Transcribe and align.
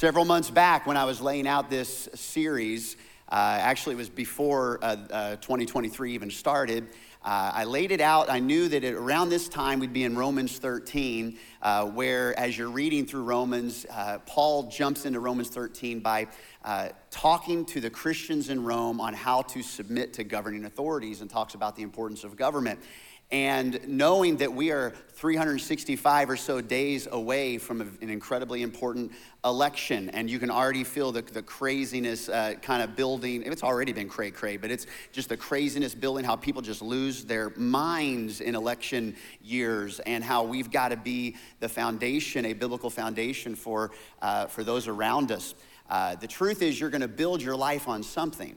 Several 0.00 0.24
months 0.24 0.48
back, 0.48 0.86
when 0.86 0.96
I 0.96 1.04
was 1.04 1.20
laying 1.20 1.46
out 1.46 1.68
this 1.68 2.08
series, 2.14 2.96
uh, 3.28 3.58
actually, 3.60 3.96
it 3.96 3.98
was 3.98 4.08
before 4.08 4.78
uh, 4.80 4.96
uh, 5.10 5.36
2023 5.36 6.14
even 6.14 6.30
started. 6.30 6.84
Uh, 7.22 7.52
I 7.52 7.64
laid 7.64 7.92
it 7.92 8.00
out. 8.00 8.30
I 8.30 8.38
knew 8.38 8.66
that 8.68 8.82
around 8.82 9.28
this 9.28 9.46
time 9.46 9.78
we'd 9.78 9.92
be 9.92 10.04
in 10.04 10.16
Romans 10.16 10.58
13, 10.58 11.36
uh, 11.60 11.84
where, 11.84 12.32
as 12.40 12.56
you're 12.56 12.70
reading 12.70 13.04
through 13.04 13.24
Romans, 13.24 13.84
uh, 13.90 14.20
Paul 14.24 14.70
jumps 14.70 15.04
into 15.04 15.20
Romans 15.20 15.50
13 15.50 16.00
by 16.00 16.28
talking 17.10 17.66
to 17.66 17.82
the 17.82 17.90
Christians 17.90 18.48
in 18.48 18.64
Rome 18.64 19.02
on 19.02 19.12
how 19.12 19.42
to 19.42 19.62
submit 19.62 20.14
to 20.14 20.24
governing 20.24 20.64
authorities 20.64 21.20
and 21.20 21.28
talks 21.28 21.52
about 21.52 21.76
the 21.76 21.82
importance 21.82 22.24
of 22.24 22.36
government. 22.36 22.80
And 23.32 23.80
knowing 23.86 24.38
that 24.38 24.52
we 24.52 24.72
are 24.72 24.92
365 25.12 26.30
or 26.30 26.36
so 26.36 26.60
days 26.60 27.06
away 27.08 27.58
from 27.58 27.80
an 27.80 28.10
incredibly 28.10 28.62
important 28.62 29.12
election, 29.44 30.10
and 30.10 30.28
you 30.28 30.40
can 30.40 30.50
already 30.50 30.82
feel 30.82 31.12
the, 31.12 31.22
the 31.22 31.42
craziness 31.42 32.28
uh, 32.28 32.54
kind 32.60 32.82
of 32.82 32.96
building. 32.96 33.44
It's 33.44 33.62
already 33.62 33.92
been 33.92 34.08
cray 34.08 34.32
cray, 34.32 34.56
but 34.56 34.72
it's 34.72 34.86
just 35.12 35.28
the 35.28 35.36
craziness 35.36 35.94
building, 35.94 36.24
how 36.24 36.34
people 36.34 36.60
just 36.60 36.82
lose 36.82 37.24
their 37.24 37.50
minds 37.50 38.40
in 38.40 38.56
election 38.56 39.14
years, 39.40 40.00
and 40.00 40.24
how 40.24 40.42
we've 40.42 40.72
got 40.72 40.88
to 40.88 40.96
be 40.96 41.36
the 41.60 41.68
foundation, 41.68 42.46
a 42.46 42.52
biblical 42.52 42.90
foundation 42.90 43.54
for, 43.54 43.92
uh, 44.22 44.46
for 44.46 44.64
those 44.64 44.88
around 44.88 45.30
us. 45.30 45.54
Uh, 45.88 46.16
the 46.16 46.26
truth 46.26 46.62
is, 46.62 46.80
you're 46.80 46.90
going 46.90 47.00
to 47.00 47.08
build 47.08 47.42
your 47.42 47.56
life 47.56 47.86
on 47.86 48.02
something. 48.02 48.56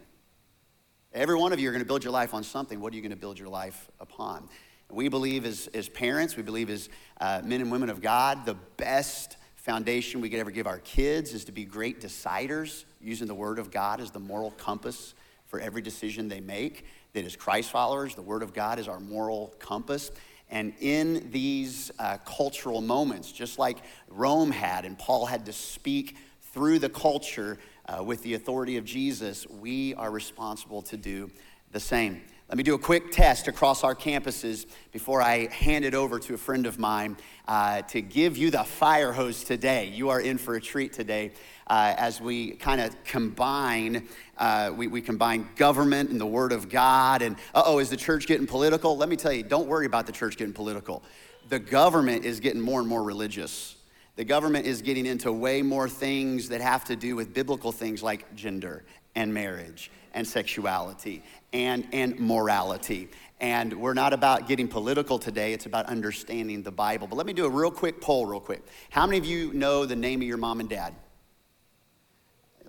Every 1.13 1.35
one 1.35 1.53
of 1.53 1.59
you 1.59 1.69
are 1.69 1.71
going 1.71 1.83
to 1.83 1.87
build 1.87 2.03
your 2.03 2.11
life 2.11 2.33
on 2.33 2.43
something. 2.43 2.79
What 2.79 2.91
are 2.91 2.95
you 2.95 3.03
going 3.03 3.11
to 3.11 3.15
build 3.15 3.37
your 3.37 3.47
life 3.47 3.87
upon? 3.99 4.49
We 4.89 5.09
believe 5.09 5.45
as, 5.45 5.67
as 5.67 5.87
parents, 5.87 6.35
we 6.35 6.41
believe 6.41 6.71
as 6.71 6.89
uh, 7.21 7.43
men 7.45 7.61
and 7.61 7.71
women 7.71 7.91
of 7.91 8.01
God, 8.01 8.47
the 8.47 8.55
best 8.77 9.37
foundation 9.55 10.21
we 10.21 10.29
could 10.31 10.39
ever 10.39 10.49
give 10.49 10.65
our 10.65 10.79
kids 10.79 11.35
is 11.35 11.45
to 11.45 11.51
be 11.51 11.65
great 11.65 12.01
deciders, 12.01 12.85
using 12.99 13.27
the 13.27 13.35
Word 13.35 13.59
of 13.59 13.69
God 13.69 14.01
as 14.01 14.09
the 14.09 14.19
moral 14.19 14.49
compass 14.57 15.13
for 15.45 15.59
every 15.59 15.83
decision 15.83 16.29
they 16.29 16.39
make. 16.39 16.83
That 17.13 17.25
as 17.25 17.35
Christ 17.35 17.69
followers, 17.69 18.15
the 18.15 18.23
Word 18.23 18.41
of 18.41 18.51
God 18.51 18.79
is 18.79 18.87
our 18.87 18.99
moral 18.99 19.53
compass. 19.59 20.09
And 20.49 20.73
in 20.79 21.29
these 21.29 21.91
uh, 21.99 22.17
cultural 22.25 22.81
moments, 22.81 23.31
just 23.31 23.59
like 23.59 23.77
Rome 24.09 24.49
had, 24.49 24.83
and 24.83 24.97
Paul 24.97 25.27
had 25.27 25.45
to 25.45 25.53
speak 25.53 26.17
through 26.53 26.79
the 26.79 26.89
culture 26.89 27.59
uh, 27.87 28.03
with 28.03 28.21
the 28.23 28.33
authority 28.33 28.77
of 28.77 28.85
Jesus, 28.85 29.47
we 29.47 29.93
are 29.95 30.11
responsible 30.11 30.81
to 30.83 30.97
do 30.97 31.29
the 31.71 31.79
same. 31.79 32.21
Let 32.49 32.57
me 32.57 32.63
do 32.63 32.75
a 32.75 32.79
quick 32.79 33.11
test 33.11 33.47
across 33.47 33.83
our 33.83 33.95
campuses 33.95 34.67
before 34.91 35.21
I 35.21 35.47
hand 35.47 35.85
it 35.85 35.95
over 35.95 36.19
to 36.19 36.35
a 36.35 36.37
friend 36.37 36.67
of 36.67 36.77
mine 36.77 37.17
uh, 37.47 37.81
to 37.83 38.01
give 38.01 38.37
you 38.37 38.51
the 38.51 38.63
fire 38.63 39.11
hose 39.11 39.43
today. 39.43 39.87
You 39.87 40.09
are 40.09 40.21
in 40.21 40.37
for 40.37 40.55
a 40.55 40.61
treat 40.61 40.93
today 40.93 41.31
uh, 41.65 41.95
as 41.97 42.21
we 42.21 42.51
kind 42.51 42.79
of 42.79 42.95
combine. 43.05 44.07
Uh, 44.37 44.71
we, 44.75 44.85
we 44.87 45.01
combine 45.01 45.47
government 45.55 46.11
and 46.11 46.21
the 46.21 46.27
Word 46.27 46.51
of 46.51 46.69
God. 46.69 47.21
And 47.23 47.37
oh, 47.55 47.79
is 47.79 47.89
the 47.89 47.97
church 47.97 48.27
getting 48.27 48.45
political? 48.45 48.97
Let 48.97 49.09
me 49.09 49.15
tell 49.15 49.33
you, 49.33 49.41
don't 49.41 49.67
worry 49.67 49.87
about 49.87 50.05
the 50.05 50.11
church 50.11 50.37
getting 50.37 50.53
political. 50.53 51.01
The 51.49 51.59
government 51.59 52.23
is 52.23 52.39
getting 52.39 52.61
more 52.61 52.79
and 52.79 52.87
more 52.87 53.03
religious. 53.03 53.75
The 54.15 54.23
government 54.23 54.67
is 54.67 54.81
getting 54.81 55.05
into 55.05 55.31
way 55.31 55.61
more 55.61 55.89
things 55.89 56.49
that 56.49 56.61
have 56.61 56.85
to 56.85 56.95
do 56.95 57.15
with 57.15 57.33
biblical 57.33 57.71
things 57.71 58.03
like 58.03 58.35
gender 58.35 58.83
and 59.15 59.33
marriage 59.33 59.91
and 60.13 60.27
sexuality 60.27 61.23
and, 61.51 61.87
and 61.91 62.19
morality. 62.19 63.09
And 63.39 63.73
we're 63.73 63.95
not 63.95 64.13
about 64.13 64.47
getting 64.47 64.67
political 64.67 65.17
today, 65.17 65.53
it's 65.53 65.65
about 65.65 65.87
understanding 65.87 66.61
the 66.61 66.71
Bible. 66.71 67.07
But 67.07 67.15
let 67.15 67.25
me 67.25 67.33
do 67.33 67.45
a 67.45 67.49
real 67.49 67.71
quick 67.71 68.01
poll, 68.01 68.25
real 68.25 68.39
quick. 68.39 68.63
How 68.89 69.05
many 69.05 69.17
of 69.17 69.25
you 69.25 69.51
know 69.53 69.85
the 69.85 69.95
name 69.95 70.21
of 70.21 70.27
your 70.27 70.37
mom 70.37 70.59
and 70.59 70.69
dad? 70.69 70.93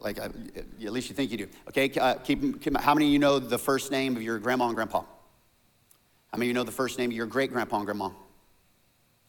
Like, 0.00 0.19
uh, 0.19 0.28
at 0.56 0.92
least 0.92 1.09
you 1.09 1.15
think 1.15 1.31
you 1.31 1.39
do. 1.39 1.48
Okay, 1.69 1.91
uh, 1.98 2.15
keep, 2.15 2.61
keep, 2.61 2.77
how 2.78 2.95
many 2.95 3.06
of 3.06 3.12
you 3.12 3.19
know 3.19 3.39
the 3.39 3.59
first 3.59 3.91
name 3.91 4.17
of 4.17 4.22
your 4.22 4.39
grandma 4.39 4.67
and 4.67 4.75
grandpa? 4.75 5.00
How 5.00 6.38
many 6.38 6.47
of 6.47 6.49
you 6.49 6.54
know 6.54 6.65
the 6.65 6.72
first 6.72 6.99
name 6.99 7.10
of 7.10 7.16
your 7.16 7.27
great 7.27 7.53
grandpa 7.53 7.77
and 7.77 7.87
grandma? 7.87 8.10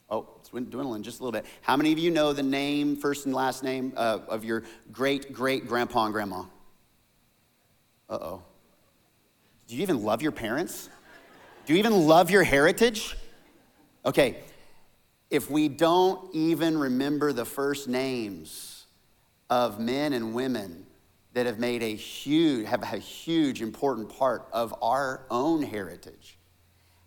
Oh, 0.10 0.28
it's 0.40 0.50
dwindling 0.50 1.02
just 1.04 1.20
a 1.20 1.24
little 1.24 1.32
bit. 1.32 1.46
How 1.62 1.76
many 1.76 1.92
of 1.92 1.98
you 1.98 2.12
know 2.12 2.32
the 2.32 2.44
name, 2.44 2.96
first 2.96 3.26
and 3.26 3.34
last 3.34 3.64
name 3.64 3.94
uh, 3.98 4.20
of 4.28 4.46
your 4.46 4.64
great 4.92 5.34
great 5.34 5.68
grandpa 5.68 6.06
and 6.06 6.14
grandma? 6.14 6.44
Uh 8.08 8.14
oh. 8.22 8.44
Do 9.68 9.76
you 9.76 9.82
even 9.82 10.04
love 10.04 10.22
your 10.22 10.32
parents? 10.32 10.90
Do 11.66 11.74
you 11.74 11.80
even 11.80 12.08
love 12.08 12.30
your 12.30 12.44
heritage? 12.44 13.18
Okay, 14.06 14.38
if 15.32 15.50
we 15.50 15.68
don't 15.68 16.34
even 16.36 16.78
remember 16.78 17.34
the 17.34 17.46
first 17.46 17.88
names 17.88 18.86
of 19.50 19.80
men 19.80 20.14
and 20.14 20.36
women 20.36 20.86
that 21.34 21.48
have 21.48 21.58
made 21.58 21.82
a 21.82 21.96
huge, 21.96 22.68
have 22.68 22.84
a 22.84 22.98
huge, 22.98 23.64
important 23.64 24.10
part 24.10 24.48
of 24.54 24.76
our 24.84 25.26
own 25.32 25.64
heritage, 25.64 26.38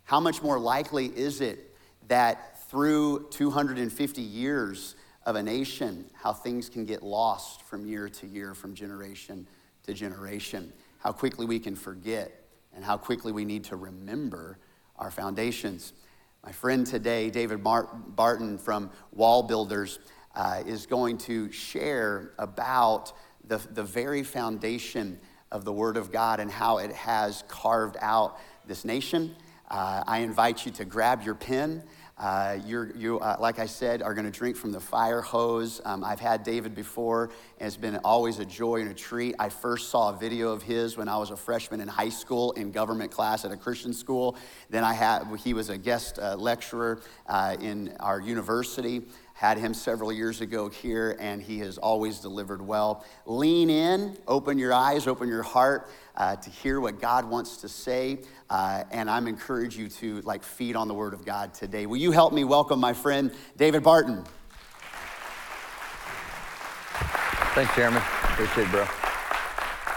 how 0.03 0.19
much 0.19 0.41
more 0.41 0.59
likely 0.59 1.05
is 1.05 1.39
it 1.39 1.73
that 2.09 2.58
through 2.69 3.27
250 3.31 4.21
years 4.21 4.95
of 5.25 5.35
a 5.35 5.41
nation, 5.41 6.05
how 6.13 6.31
things 6.31 6.69
can 6.69 6.85
get 6.85 7.01
lost 7.01 7.63
from 7.63 7.85
year 7.85 8.07
to 8.07 8.27
year, 8.27 8.53
from 8.53 8.75
generation 8.75 9.47
to 9.83 9.93
generation, 9.93 10.71
how 10.99 11.11
quickly 11.11 11.47
we 11.47 11.59
can 11.59 11.75
forget, 11.75 12.31
and 12.75 12.85
how 12.85 12.95
quickly 12.95 13.31
we 13.31 13.43
need 13.43 13.63
to 13.63 13.75
remember 13.75 14.59
our 14.97 15.09
foundations. 15.09 15.93
My 16.45 16.51
friend 16.51 16.85
today, 16.85 17.31
David 17.31 17.63
Barton 17.63 18.57
from 18.59 18.91
WallBuilders, 19.17 19.97
uh, 20.35 20.61
is 20.65 20.85
going 20.85 21.17
to 21.17 21.51
share 21.51 22.33
about 22.37 23.13
the, 23.47 23.57
the 23.71 23.83
very 23.83 24.21
foundation 24.21 25.19
of 25.51 25.65
the 25.65 25.73
Word 25.73 25.97
of 25.97 26.11
God 26.11 26.39
and 26.39 26.51
how 26.51 26.77
it 26.77 26.91
has 26.91 27.43
carved 27.47 27.97
out 27.99 28.37
this 28.67 28.85
nation. 28.85 29.35
Uh, 29.69 30.03
I 30.05 30.19
invite 30.19 30.65
you 30.65 30.71
to 30.73 30.85
grab 30.85 31.23
your 31.23 31.35
pen. 31.35 31.83
Uh, 32.19 32.57
you're, 32.65 32.91
you, 32.97 33.17
uh, 33.19 33.37
like 33.39 33.59
I 33.59 33.65
said, 33.65 34.01
are 34.01 34.13
going 34.13 34.25
to 34.25 34.37
drink 34.37 34.57
from 34.57 34.73
the 34.73 34.79
fire 34.79 35.21
hose. 35.21 35.79
Um, 35.85 36.03
I've 36.03 36.19
had 36.19 36.43
David 36.43 36.75
before, 36.75 37.29
and 37.59 37.67
it's 37.67 37.77
been 37.77 37.95
always 38.03 38.39
a 38.39 38.45
joy 38.45 38.81
and 38.81 38.91
a 38.91 38.93
treat. 38.93 39.35
I 39.39 39.47
first 39.47 39.89
saw 39.89 40.09
a 40.09 40.17
video 40.17 40.51
of 40.51 40.61
his 40.61 40.97
when 40.97 41.07
I 41.07 41.15
was 41.17 41.31
a 41.31 41.37
freshman 41.37 41.79
in 41.79 41.87
high 41.87 42.09
school 42.09 42.51
in 42.51 42.71
government 42.71 43.11
class 43.11 43.45
at 43.45 43.51
a 43.51 43.57
Christian 43.57 43.93
school. 43.93 44.35
Then 44.69 44.83
I 44.83 44.93
had, 44.93 45.23
he 45.41 45.53
was 45.53 45.69
a 45.69 45.77
guest 45.77 46.19
uh, 46.19 46.35
lecturer 46.35 47.01
uh, 47.27 47.55
in 47.61 47.95
our 48.01 48.19
university. 48.19 49.03
Had 49.39 49.57
him 49.57 49.73
several 49.73 50.11
years 50.11 50.41
ago 50.41 50.67
here, 50.67 51.15
and 51.17 51.41
he 51.41 51.59
has 51.59 51.77
always 51.77 52.19
delivered 52.19 52.61
well. 52.61 53.05
Lean 53.25 53.69
in, 53.69 54.17
open 54.27 54.57
your 54.59 54.73
eyes, 54.73 55.07
open 55.07 55.29
your 55.29 55.43
heart 55.43 55.89
uh, 56.17 56.35
to 56.35 56.49
hear 56.49 56.81
what 56.81 56.99
God 56.99 57.23
wants 57.23 57.55
to 57.61 57.69
say. 57.69 58.19
Uh, 58.49 58.83
and 58.91 59.09
I'm 59.09 59.29
encourage 59.29 59.77
you 59.77 59.87
to 59.87 60.19
like 60.23 60.43
feed 60.43 60.75
on 60.75 60.89
the 60.89 60.93
Word 60.93 61.13
of 61.13 61.23
God 61.23 61.53
today. 61.53 61.85
Will 61.85 61.95
you 61.95 62.11
help 62.11 62.33
me 62.33 62.43
welcome 62.43 62.81
my 62.81 62.91
friend 62.91 63.31
David 63.55 63.81
Barton? 63.81 64.25
Thanks, 67.55 67.73
Chairman. 67.75 68.03
Appreciate 68.23 68.65
it, 68.65 68.71
bro. 68.71 68.85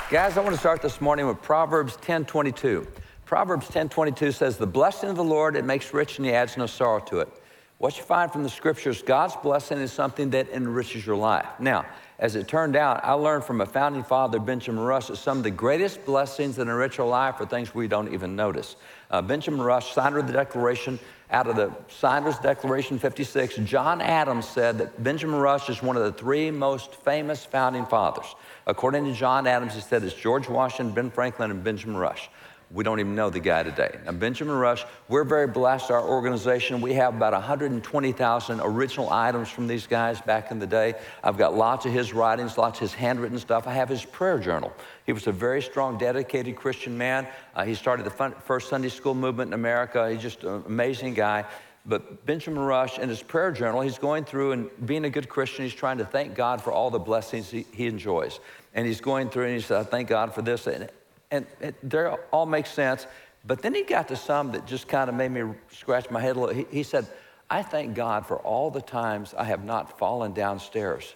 Guys, 0.09 0.37
I 0.37 0.41
want 0.41 0.55
to 0.55 0.61
start 0.61 0.83
this 0.83 1.01
morning 1.01 1.27
with 1.27 1.43
Proverbs 1.43 1.97
10:22. 1.97 2.87
Proverbs 3.25 3.67
10:22 3.67 4.31
says, 4.31 4.57
"The 4.57 4.69
blessing 4.69 5.11
of 5.11 5.17
the 5.17 5.25
Lord 5.25 5.57
it 5.57 5.65
makes 5.65 5.93
rich, 5.93 6.19
and 6.19 6.27
He 6.27 6.33
adds 6.33 6.57
no 6.57 6.67
sorrow 6.67 7.01
to 7.07 7.19
it." 7.19 7.42
What 7.83 7.99
you 7.99 8.05
find 8.05 8.31
from 8.31 8.45
the 8.45 8.49
scriptures, 8.49 9.03
God's 9.03 9.35
blessing 9.35 9.79
is 9.79 9.93
something 9.93 10.31
that 10.31 10.49
enriches 10.51 11.05
your 11.05 11.17
life. 11.17 11.49
Now, 11.59 11.85
as 12.21 12.37
it 12.37 12.47
turned 12.47 12.77
out, 12.77 13.05
I 13.05 13.15
learned 13.15 13.43
from 13.43 13.61
a 13.61 13.67
founding 13.67 14.05
father, 14.05 14.39
Benjamin 14.39 14.85
Rush, 14.85 15.09
that 15.09 15.17
some 15.17 15.39
of 15.39 15.43
the 15.43 15.51
greatest 15.51 16.05
blessings 16.05 16.55
that 16.55 16.69
enrich 16.69 17.01
our 17.01 17.09
life 17.09 17.41
are 17.41 17.47
things 17.47 17.75
we 17.75 17.89
don't 17.89 18.15
even 18.15 18.37
notice. 18.37 18.77
Uh, 19.11 19.21
Benjamin 19.21 19.61
Rush, 19.61 19.95
signer 19.95 20.19
of 20.19 20.29
the 20.29 20.33
Declaration, 20.33 21.01
out 21.33 21.49
of 21.49 21.57
the 21.57 21.73
Signer's 21.89 22.39
Declaration 22.39 23.01
56, 23.01 23.57
John 23.65 24.01
Adams 24.01 24.47
said 24.47 24.79
that 24.79 25.03
Benjamin 25.03 25.41
Rush 25.41 25.69
is 25.69 25.83
one 25.83 25.97
of 25.97 26.05
the 26.05 26.13
three 26.13 26.53
most 26.53 26.95
famous 27.03 27.45
founding 27.45 27.87
fathers. 27.87 28.33
According 28.65 29.07
to 29.07 29.13
John 29.13 29.49
Adams, 29.49 29.75
he 29.75 29.81
said 29.81 30.05
it's 30.05 30.15
George 30.15 30.49
Washington, 30.49 30.95
Ben 30.95 31.11
Franklin, 31.11 31.51
and 31.51 31.65
Benjamin 31.65 31.97
Rush. 31.97 32.31
We 32.73 32.85
don't 32.85 33.01
even 33.01 33.15
know 33.15 33.29
the 33.29 33.41
guy 33.41 33.63
today. 33.63 33.99
Now, 34.07 34.13
Benjamin 34.13 34.57
Rush, 34.57 34.87
we're 35.09 35.25
very 35.25 35.47
blessed. 35.47 35.91
Our 35.91 36.03
organization, 36.03 36.81
we 36.81 36.95
have 36.95 37.15
about 37.15 37.35
120,000 37.35 38.61
original 38.63 39.11
items 39.11 39.51
from 39.51 39.67
these 39.67 39.87
guys 39.87 40.23
back 40.23 40.51
in 40.51 40.59
the 40.59 40.67
day. 40.67 40.95
I've 41.23 41.37
got 41.37 41.55
lots 41.55 41.85
of 41.85 41.93
his 41.93 42.15
writings, 42.15 42.57
lots 42.57 42.79
of 42.79 42.81
his 42.81 42.95
handwritten 42.95 43.39
stuff. 43.39 43.67
I 43.67 43.75
have 43.75 43.91
his 43.91 44.07
prayer 44.07 44.39
journal. 44.39 44.73
He 45.05 45.13
was 45.13 45.27
a 45.27 45.33
very 45.33 45.61
strong, 45.61 45.99
dedicated 45.99 46.57
Christian 46.57 46.97
man. 46.97 47.29
Uh, 47.55 47.65
he 47.65 47.75
started 47.75 48.07
the 48.07 48.11
fun, 48.11 48.35
first 48.45 48.71
Sunday 48.71 48.89
school 48.89 49.15
movement 49.15 49.51
in 49.51 49.55
America. 49.55 50.11
He's 50.11 50.23
just 50.23 50.43
an 50.45 50.63
amazing 50.67 51.13
guy. 51.13 51.45
But 51.85 52.25
Benjamin 52.25 52.61
Rush, 52.61 52.99
in 52.99 53.09
his 53.09 53.23
prayer 53.23 53.53
journal, 53.53 53.83
he's 53.83 53.99
going 53.99 54.25
through 54.25 54.53
and 54.53 54.71
being 54.87 55.05
a 55.05 55.11
good 55.11 55.29
Christian, 55.29 55.65
he's 55.65 55.75
trying 55.75 55.99
to 55.99 56.07
thank 56.07 56.35
God 56.35 56.63
for 56.63 56.73
all 56.73 56.91
the 56.91 56.99
blessings 56.99 57.51
he, 57.51 57.67
he 57.73 57.87
enjoys. 57.87 58.41
And 58.73 58.87
he's 58.87 59.03
going 59.03 59.29
through 59.29 59.47
and 59.47 59.55
he 59.55 59.61
said, 59.61 59.79
I 59.81 59.83
thank 59.83 60.09
God 60.09 60.33
for 60.33 60.41
this. 60.41 60.67
And 60.67 60.89
and 61.33 61.47
they 61.83 62.05
all 62.31 62.47
make 62.47 62.67
sense. 62.67 63.07
But 63.45 63.63
then 63.63 63.75
he 63.75 63.83
got 63.83 64.07
to 64.09 64.17
some 64.17 64.53
that 64.53 64.67
just 64.67 64.87
kind 64.87 65.09
of 65.11 65.17
made 65.17 65.33
me 65.33 65.43
scratch 65.73 66.09
my 66.11 66.21
head 66.21 66.37
a 66.37 66.41
little. 66.41 66.55
He, 66.55 66.67
he 66.71 66.83
said, 66.85 67.09
I 67.51 67.63
thank 67.63 67.95
God 67.95 68.27
for 68.27 68.37
all 68.39 68.71
the 68.71 68.81
times 68.81 69.35
I 69.37 69.45
have 69.45 69.65
not 69.65 69.99
fallen 69.99 70.33
downstairs. 70.33 71.15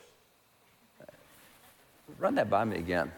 Run 2.19 2.35
that 2.37 2.51
by 2.51 2.65
me 2.65 2.79
again. 2.79 3.13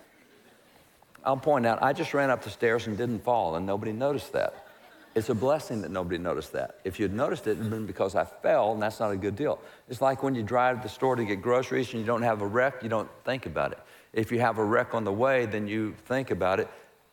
I'll 1.24 1.36
point 1.36 1.66
out, 1.66 1.82
I 1.82 1.92
just 1.92 2.14
ran 2.14 2.30
up 2.30 2.42
the 2.42 2.50
stairs 2.50 2.86
and 2.86 2.96
didn't 2.96 3.24
fall, 3.24 3.56
and 3.56 3.66
nobody 3.66 3.92
noticed 3.92 4.32
that. 4.32 4.66
It's 5.14 5.28
a 5.30 5.34
blessing 5.34 5.82
that 5.82 5.90
nobody 5.90 6.18
noticed 6.18 6.52
that. 6.52 6.78
If 6.84 7.00
you'd 7.00 7.12
noticed 7.12 7.46
it, 7.46 7.52
it'd 7.52 7.70
been 7.70 7.86
because 7.86 8.14
I 8.14 8.24
fell, 8.24 8.72
and 8.72 8.82
that's 8.82 9.00
not 9.00 9.10
a 9.10 9.16
good 9.16 9.36
deal. 9.36 9.58
It's 9.88 10.00
like 10.00 10.22
when 10.22 10.34
you 10.34 10.42
drive 10.42 10.76
to 10.76 10.82
the 10.84 10.88
store 10.88 11.16
to 11.16 11.24
get 11.24 11.42
groceries 11.42 11.92
and 11.92 12.00
you 12.00 12.06
don't 12.06 12.22
have 12.22 12.40
a 12.40 12.46
wreck, 12.46 12.82
you 12.82 12.88
don't 12.88 13.08
think 13.24 13.46
about 13.46 13.72
it. 13.72 13.78
If 14.12 14.30
you 14.32 14.40
have 14.40 14.58
a 14.58 14.64
wreck 14.64 14.94
on 14.94 15.04
the 15.04 15.12
way, 15.12 15.46
then 15.46 15.66
you 15.66 15.94
think 16.06 16.30
about 16.30 16.60
it. 16.60 16.68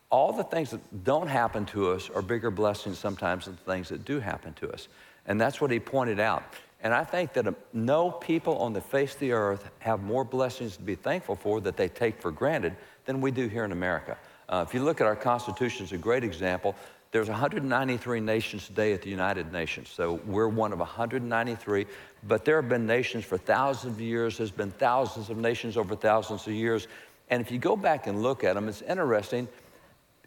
All 0.09 0.31
the 0.31 0.43
things 0.43 0.71
that 0.71 1.03
don't 1.03 1.27
happen 1.27 1.65
to 1.67 1.91
us 1.91 2.09
are 2.09 2.21
bigger 2.21 2.51
blessings 2.51 2.97
sometimes 2.99 3.45
than 3.45 3.55
the 3.55 3.71
things 3.71 3.89
that 3.89 4.05
do 4.05 4.19
happen 4.19 4.53
to 4.55 4.71
us. 4.71 4.87
And 5.25 5.41
that's 5.41 5.59
what 5.59 5.71
he 5.71 5.79
pointed 5.79 6.19
out. 6.19 6.43
And 6.81 6.93
I 6.93 7.03
think 7.03 7.33
that 7.33 7.47
um, 7.47 7.55
no 7.73 8.11
people 8.11 8.59
on 8.59 8.73
the 8.73 8.81
face 8.81 9.15
of 9.15 9.19
the 9.19 9.31
earth 9.31 9.69
have 9.79 10.03
more 10.03 10.23
blessings 10.23 10.77
to 10.77 10.83
be 10.83 10.95
thankful 10.95 11.35
for 11.35 11.59
that 11.61 11.77
they 11.77 11.87
take 11.87 12.21
for 12.21 12.31
granted 12.31 12.75
than 13.05 13.21
we 13.21 13.31
do 13.31 13.47
here 13.47 13.65
in 13.65 13.71
America. 13.71 14.17
Uh, 14.47 14.63
if 14.67 14.73
you 14.73 14.83
look 14.83 15.01
at 15.01 15.07
our 15.07 15.15
Constitution, 15.15 15.83
it's 15.83 15.93
a 15.93 15.97
great 15.97 16.23
example. 16.23 16.75
There's 17.11 17.29
193 17.29 18.19
nations 18.19 18.67
today 18.67 18.93
at 18.93 19.01
the 19.01 19.09
United 19.09 19.51
Nations, 19.51 19.89
so 19.89 20.19
we're 20.25 20.49
one 20.49 20.73
of 20.73 20.79
193. 20.79 21.85
But 22.27 22.45
there 22.45 22.61
have 22.61 22.69
been 22.69 22.85
nations 22.85 23.23
for 23.23 23.37
thousands 23.37 23.95
of 23.95 24.01
years. 24.01 24.37
There's 24.37 24.51
been 24.51 24.71
thousands 24.71 25.29
of 25.29 25.37
nations 25.37 25.77
over 25.77 25.95
thousands 25.95 26.45
of 26.45 26.53
years. 26.53 26.87
And 27.29 27.41
if 27.41 27.51
you 27.51 27.57
go 27.57 27.75
back 27.75 28.07
and 28.07 28.21
look 28.21 28.43
at 28.43 28.53
them, 28.55 28.67
it's 28.67 28.81
interesting. 28.81 29.47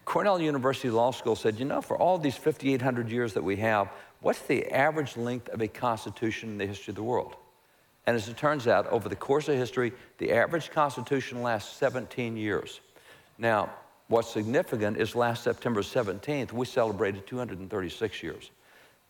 Cornell 0.08 0.40
University 0.40 0.90
Law 0.90 1.10
School 1.10 1.36
said, 1.36 1.58
you 1.58 1.64
know, 1.64 1.82
for 1.82 1.96
all 1.96 2.16
these 2.18 2.36
5,800 2.36 3.10
years 3.10 3.34
that 3.34 3.44
we 3.44 3.56
have, 3.56 3.90
what's 4.20 4.40
the 4.40 4.66
average 4.72 5.16
length 5.16 5.48
of 5.50 5.60
a 5.60 5.68
constitution 5.68 6.48
in 6.48 6.58
the 6.58 6.66
history 6.66 6.92
of 6.92 6.96
the 6.96 7.02
world? 7.02 7.36
And 8.06 8.16
as 8.16 8.26
it 8.26 8.36
turns 8.38 8.66
out, 8.66 8.86
over 8.86 9.08
the 9.08 9.16
course 9.16 9.48
of 9.48 9.56
history, 9.56 9.92
the 10.16 10.32
average 10.32 10.70
constitution 10.70 11.42
lasts 11.42 11.76
17 11.76 12.36
years. 12.36 12.80
Now, 13.36 13.70
What's 14.08 14.30
significant 14.30 14.96
is 14.96 15.14
last 15.14 15.44
September 15.44 15.82
17th, 15.82 16.52
we 16.52 16.64
celebrated 16.64 17.26
236 17.26 18.22
years. 18.22 18.50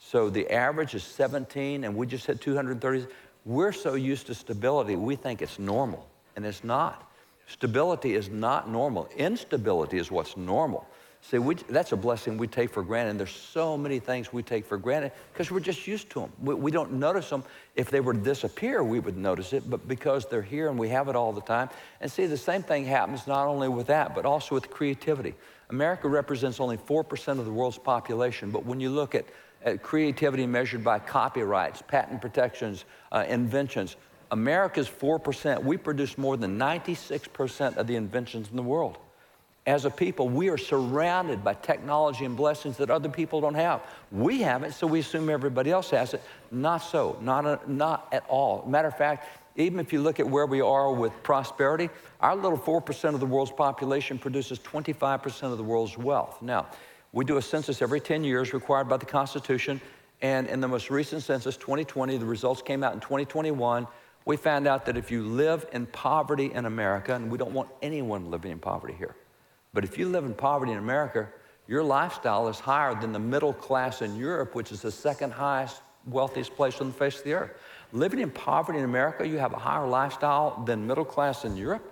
So 0.00 0.29
the 0.29 0.50
average 0.50 0.95
is 0.95 1.05
17, 1.05 1.85
and 1.85 1.95
we 1.95 2.06
just 2.06 2.27
hit 2.27 2.41
230. 2.41 3.06
We're 3.45 3.73
so 3.73 3.95
used 3.95 4.27
to 4.27 4.35
stability, 4.35 4.97
we 4.97 5.15
think 5.15 5.41
it's 5.41 5.61
normal, 5.61 6.09
and 6.35 6.45
it's 6.45 6.65
not. 6.65 7.07
Stability 7.49 8.15
is 8.15 8.29
not 8.29 8.71
normal. 8.71 9.09
Instability 9.17 9.99
is 9.99 10.11
what's 10.11 10.37
normal. 10.37 10.87
See, 11.21 11.39
we, 11.39 11.56
that's 11.56 11.93
a 11.93 11.97
blessing 11.97 12.39
we 12.39 12.47
take 12.47 12.71
for 12.71 12.83
granted. 12.83 13.11
And 13.11 13.21
there's 13.21 13.35
so 13.35 13.77
many 13.77 13.99
things 13.99 14.33
we 14.33 14.43
take 14.43 14.65
for 14.65 14.79
granted 14.79 15.12
because 15.33 15.50
we're 15.50 15.61
just 15.61 15.87
used 15.87 16.11
to 16.11 16.21
them. 16.21 16.33
We, 16.41 16.55
we, 16.55 16.71
don't 16.71 16.93
notice 16.93 17.29
them. 17.29 17.43
If 17.75 17.91
they 17.91 18.00
were 18.00 18.12
to 18.12 18.21
disappear, 18.21 18.85
we 18.85 19.00
would 19.00 19.17
notice 19.17 19.53
it, 19.53 19.69
but 19.69 19.89
because 19.89 20.27
they're 20.27 20.43
here 20.43 20.69
and 20.69 20.79
we 20.79 20.89
have 20.91 21.09
it 21.09 21.17
all 21.17 21.33
the 21.33 21.41
time. 21.41 21.71
And 22.00 22.11
see, 22.11 22.27
the 22.27 22.37
same 22.37 22.62
thing 22.62 22.85
happens 22.85 23.27
not 23.27 23.47
only 23.49 23.69
with 23.69 23.89
that, 23.89 24.15
but 24.15 24.27
also 24.27 24.55
with 24.55 24.71
creativity. 24.71 25.35
America 25.71 26.09
represents 26.09 26.61
only 26.61 26.77
4% 26.77 27.39
of 27.39 27.45
the 27.45 27.53
world's 27.53 27.79
population, 27.79 28.50
but 28.50 28.65
when 28.65 28.79
you 28.79 28.91
look 28.91 29.15
at, 29.15 29.27
at 29.65 29.83
creativity 29.83 30.47
measured 30.47 30.85
by 30.85 30.99
copyrights, 30.99 31.83
patent 31.83 32.21
protections, 32.21 32.85
uh, 33.12 33.25
inventions, 33.29 33.97
America's 34.30 34.88
4%. 34.88 35.62
We 35.62 35.76
produce 35.76 36.19
more 36.19 36.36
than 36.36 36.58
96% 36.58 37.76
of 37.76 37.86
the 37.86 37.96
inventions 37.96 38.50
in 38.50 38.56
the 38.56 38.62
world 38.62 38.98
as 39.69 39.84
a 39.84 39.90
people, 39.90 40.30
we 40.30 40.48
are 40.48 40.56
surrounded 40.56 41.44
by 41.44 41.52
technology 41.52 42.25
and 42.25 42.34
blessings 42.34 42.78
that 42.78 42.88
other 42.88 43.10
people 43.10 43.42
don't 43.42 43.54
have. 43.54 43.82
We 44.10 44.40
have 44.40 44.62
it, 44.62 44.72
so 44.72 44.86
we 44.86 45.00
assume 45.00 45.28
everybody 45.28 45.70
else 45.70 45.90
has 45.90 46.14
it. 46.14 46.22
Not 46.50 46.78
so, 46.78 47.19
not, 47.20 47.44
a, 47.44 47.60
not 47.66 48.08
at 48.10 48.25
all. 48.28 48.64
Matter 48.66 48.88
of 48.88 48.96
fact, 48.96 49.28
even 49.56 49.78
if 49.78 49.92
you 49.92 50.00
look 50.00 50.20
at 50.20 50.26
where 50.26 50.46
we 50.46 50.62
are 50.62 50.90
with 50.90 51.12
prosperity, 51.22 51.90
our 52.22 52.34
little 52.34 52.56
4% 52.56 53.12
of 53.12 53.20
the 53.20 53.26
world's 53.26 53.50
population 53.50 54.19
produces 54.19 54.58
25% 54.60 55.52
of 55.52 55.58
the 55.58 55.64
world's 55.64 55.98
wealth. 55.98 56.40
Now, 56.40 56.69
we 57.12 57.26
do 57.26 57.36
a 57.36 57.42
census 57.42 57.82
every 57.82 58.00
10 58.00 58.25
years 58.25 58.54
required 58.54 58.88
by 58.88 58.96
the 58.96 59.04
Constitution, 59.04 59.82
and 60.22 60.46
in 60.46 60.62
the 60.62 60.69
most 60.69 60.88
recent 60.88 61.22
census, 61.22 61.58
2020, 61.58 62.16
the 62.16 62.25
results 62.25 62.62
came 62.62 62.82
out 62.82 62.94
in 62.94 63.00
2021. 63.00 63.86
We 64.28 64.36
found 64.36 64.66
out 64.66 64.84
that 64.84 64.98
if 64.98 65.10
you 65.10 65.22
live 65.22 65.64
in 65.72 65.86
poverty 65.86 66.52
in 66.52 66.66
America, 66.66 67.14
and 67.14 67.30
we 67.30 67.38
don't 67.38 67.52
want 67.52 67.70
anyone 67.80 68.30
living 68.30 68.52
in 68.52 68.58
poverty 68.58 68.92
here, 68.92 69.16
but 69.72 69.84
if 69.84 69.96
you 69.96 70.06
live 70.06 70.26
in 70.26 70.34
poverty 70.34 70.72
in 70.72 70.76
America, 70.76 71.26
your 71.66 71.82
lifestyle 71.82 72.46
is 72.48 72.60
higher 72.60 72.94
than 72.94 73.12
the 73.12 73.19
middle 73.19 73.54
class 73.54 74.02
in 74.02 74.16
Europe, 74.16 74.54
which 74.54 74.70
is 74.70 74.82
the 74.82 74.90
second 74.90 75.32
highest, 75.32 75.80
wealthiest 76.06 76.54
place 76.56 76.78
on 76.82 76.88
the 76.88 76.92
face 76.92 77.16
of 77.16 77.25
the 77.25 77.32
earth. 77.32 77.52
Living 77.94 78.20
in 78.20 78.30
poverty 78.30 78.78
in 78.78 78.84
America, 78.84 79.26
you 79.26 79.38
have 79.38 79.54
a 79.54 79.58
higher 79.58 79.88
lifestyle 79.88 80.62
than 80.66 80.86
middle 80.86 81.06
class 81.06 81.46
in 81.46 81.56
Europe. 81.56 81.90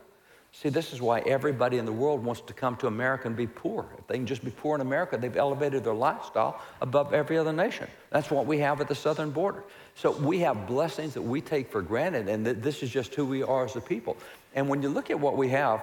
See, 0.62 0.70
this 0.70 0.94
is 0.94 1.02
why 1.02 1.20
everybody 1.20 1.76
in 1.76 1.84
the 1.84 1.92
world 1.92 2.24
wants 2.24 2.40
to 2.40 2.54
come 2.54 2.76
to 2.76 2.86
America 2.86 3.26
and 3.26 3.36
be 3.36 3.46
poor. 3.46 3.84
If 3.98 4.06
they 4.06 4.14
can 4.14 4.24
just 4.24 4.42
be 4.42 4.50
poor 4.50 4.74
in 4.74 4.80
America, 4.80 5.18
they've 5.18 5.36
elevated 5.36 5.84
their 5.84 5.92
lifestyle 5.92 6.62
above 6.80 7.12
every 7.12 7.36
other 7.36 7.52
nation. 7.52 7.88
That's 8.08 8.30
what 8.30 8.46
we 8.46 8.58
have 8.60 8.80
at 8.80 8.88
the 8.88 8.94
southern 8.94 9.32
border. 9.32 9.64
So 9.96 10.12
we 10.12 10.38
have 10.38 10.66
blessings 10.66 11.12
that 11.12 11.20
we 11.20 11.42
take 11.42 11.70
for 11.70 11.82
granted, 11.82 12.30
and 12.30 12.46
that 12.46 12.62
this 12.62 12.82
is 12.82 12.88
just 12.88 13.14
who 13.14 13.26
we 13.26 13.42
are 13.42 13.66
as 13.66 13.76
a 13.76 13.82
people. 13.82 14.16
And 14.54 14.66
when 14.66 14.80
you 14.80 14.88
look 14.88 15.10
at 15.10 15.20
what 15.20 15.36
we 15.36 15.50
have, 15.50 15.82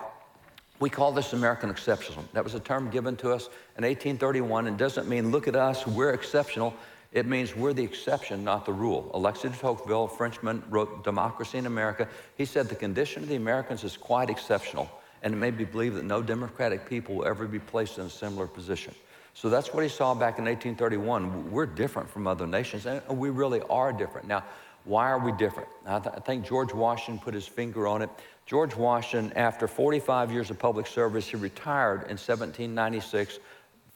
we 0.79 0.89
call 0.89 1.11
this 1.11 1.33
American 1.33 1.71
exceptionalism. 1.71 2.23
That 2.33 2.43
was 2.43 2.55
a 2.55 2.59
term 2.59 2.89
given 2.89 3.15
to 3.17 3.31
us 3.31 3.45
in 3.77 3.83
1831 3.83 4.65
and 4.65 4.75
doesn't 4.75 5.07
mean 5.07 5.29
look 5.29 5.47
at 5.47 5.55
us, 5.55 5.85
we're 5.85 6.13
exceptional. 6.13 6.73
It 7.13 7.27
means 7.27 7.55
we're 7.55 7.73
the 7.73 7.83
exception, 7.83 8.43
not 8.43 8.65
the 8.65 8.73
rule. 8.73 9.09
Alexis 9.13 9.51
de 9.51 9.57
Tocqueville, 9.57 10.07
Frenchman, 10.07 10.63
wrote 10.69 11.03
Democracy 11.03 11.59
in 11.59 11.67
America. 11.67 12.07
He 12.37 12.45
said 12.45 12.67
the 12.67 12.75
condition 12.75 13.21
of 13.21 13.29
the 13.29 13.35
Americans 13.35 13.83
is 13.83 13.95
quite 13.95 14.31
exceptional, 14.31 14.89
and 15.21 15.31
it 15.31 15.37
may 15.37 15.51
be 15.51 15.63
believed 15.63 15.95
that 15.95 16.05
no 16.05 16.23
democratic 16.23 16.89
people 16.89 17.15
will 17.15 17.25
ever 17.25 17.47
be 17.47 17.59
placed 17.59 17.99
in 17.99 18.05
a 18.05 18.09
similar 18.09 18.47
position. 18.47 18.95
So 19.35 19.49
that's 19.49 19.73
what 19.73 19.83
he 19.83 19.89
saw 19.89 20.15
back 20.15 20.39
in 20.39 20.45
1831. 20.45 21.51
We're 21.51 21.67
different 21.67 22.09
from 22.09 22.25
other 22.25 22.47
nations, 22.47 22.87
and 22.87 23.01
we 23.09 23.29
really 23.29 23.61
are 23.69 23.93
different. 23.93 24.27
Now, 24.27 24.43
why 24.85 25.09
are 25.11 25.19
we 25.19 25.31
different? 25.33 25.69
I, 25.85 25.99
th- 25.99 26.15
I 26.15 26.19
think 26.19 26.45
George 26.45 26.73
Washington 26.73 27.23
put 27.23 27.35
his 27.35 27.47
finger 27.47 27.87
on 27.87 28.01
it. 28.01 28.09
George 28.47 28.75
Washington, 28.75 29.35
after 29.37 29.67
45 29.67 30.31
years 30.31 30.49
of 30.49 30.57
public 30.57 30.87
service, 30.87 31.27
he 31.27 31.37
retired 31.37 32.01
in 32.03 32.17
1796. 32.17 33.39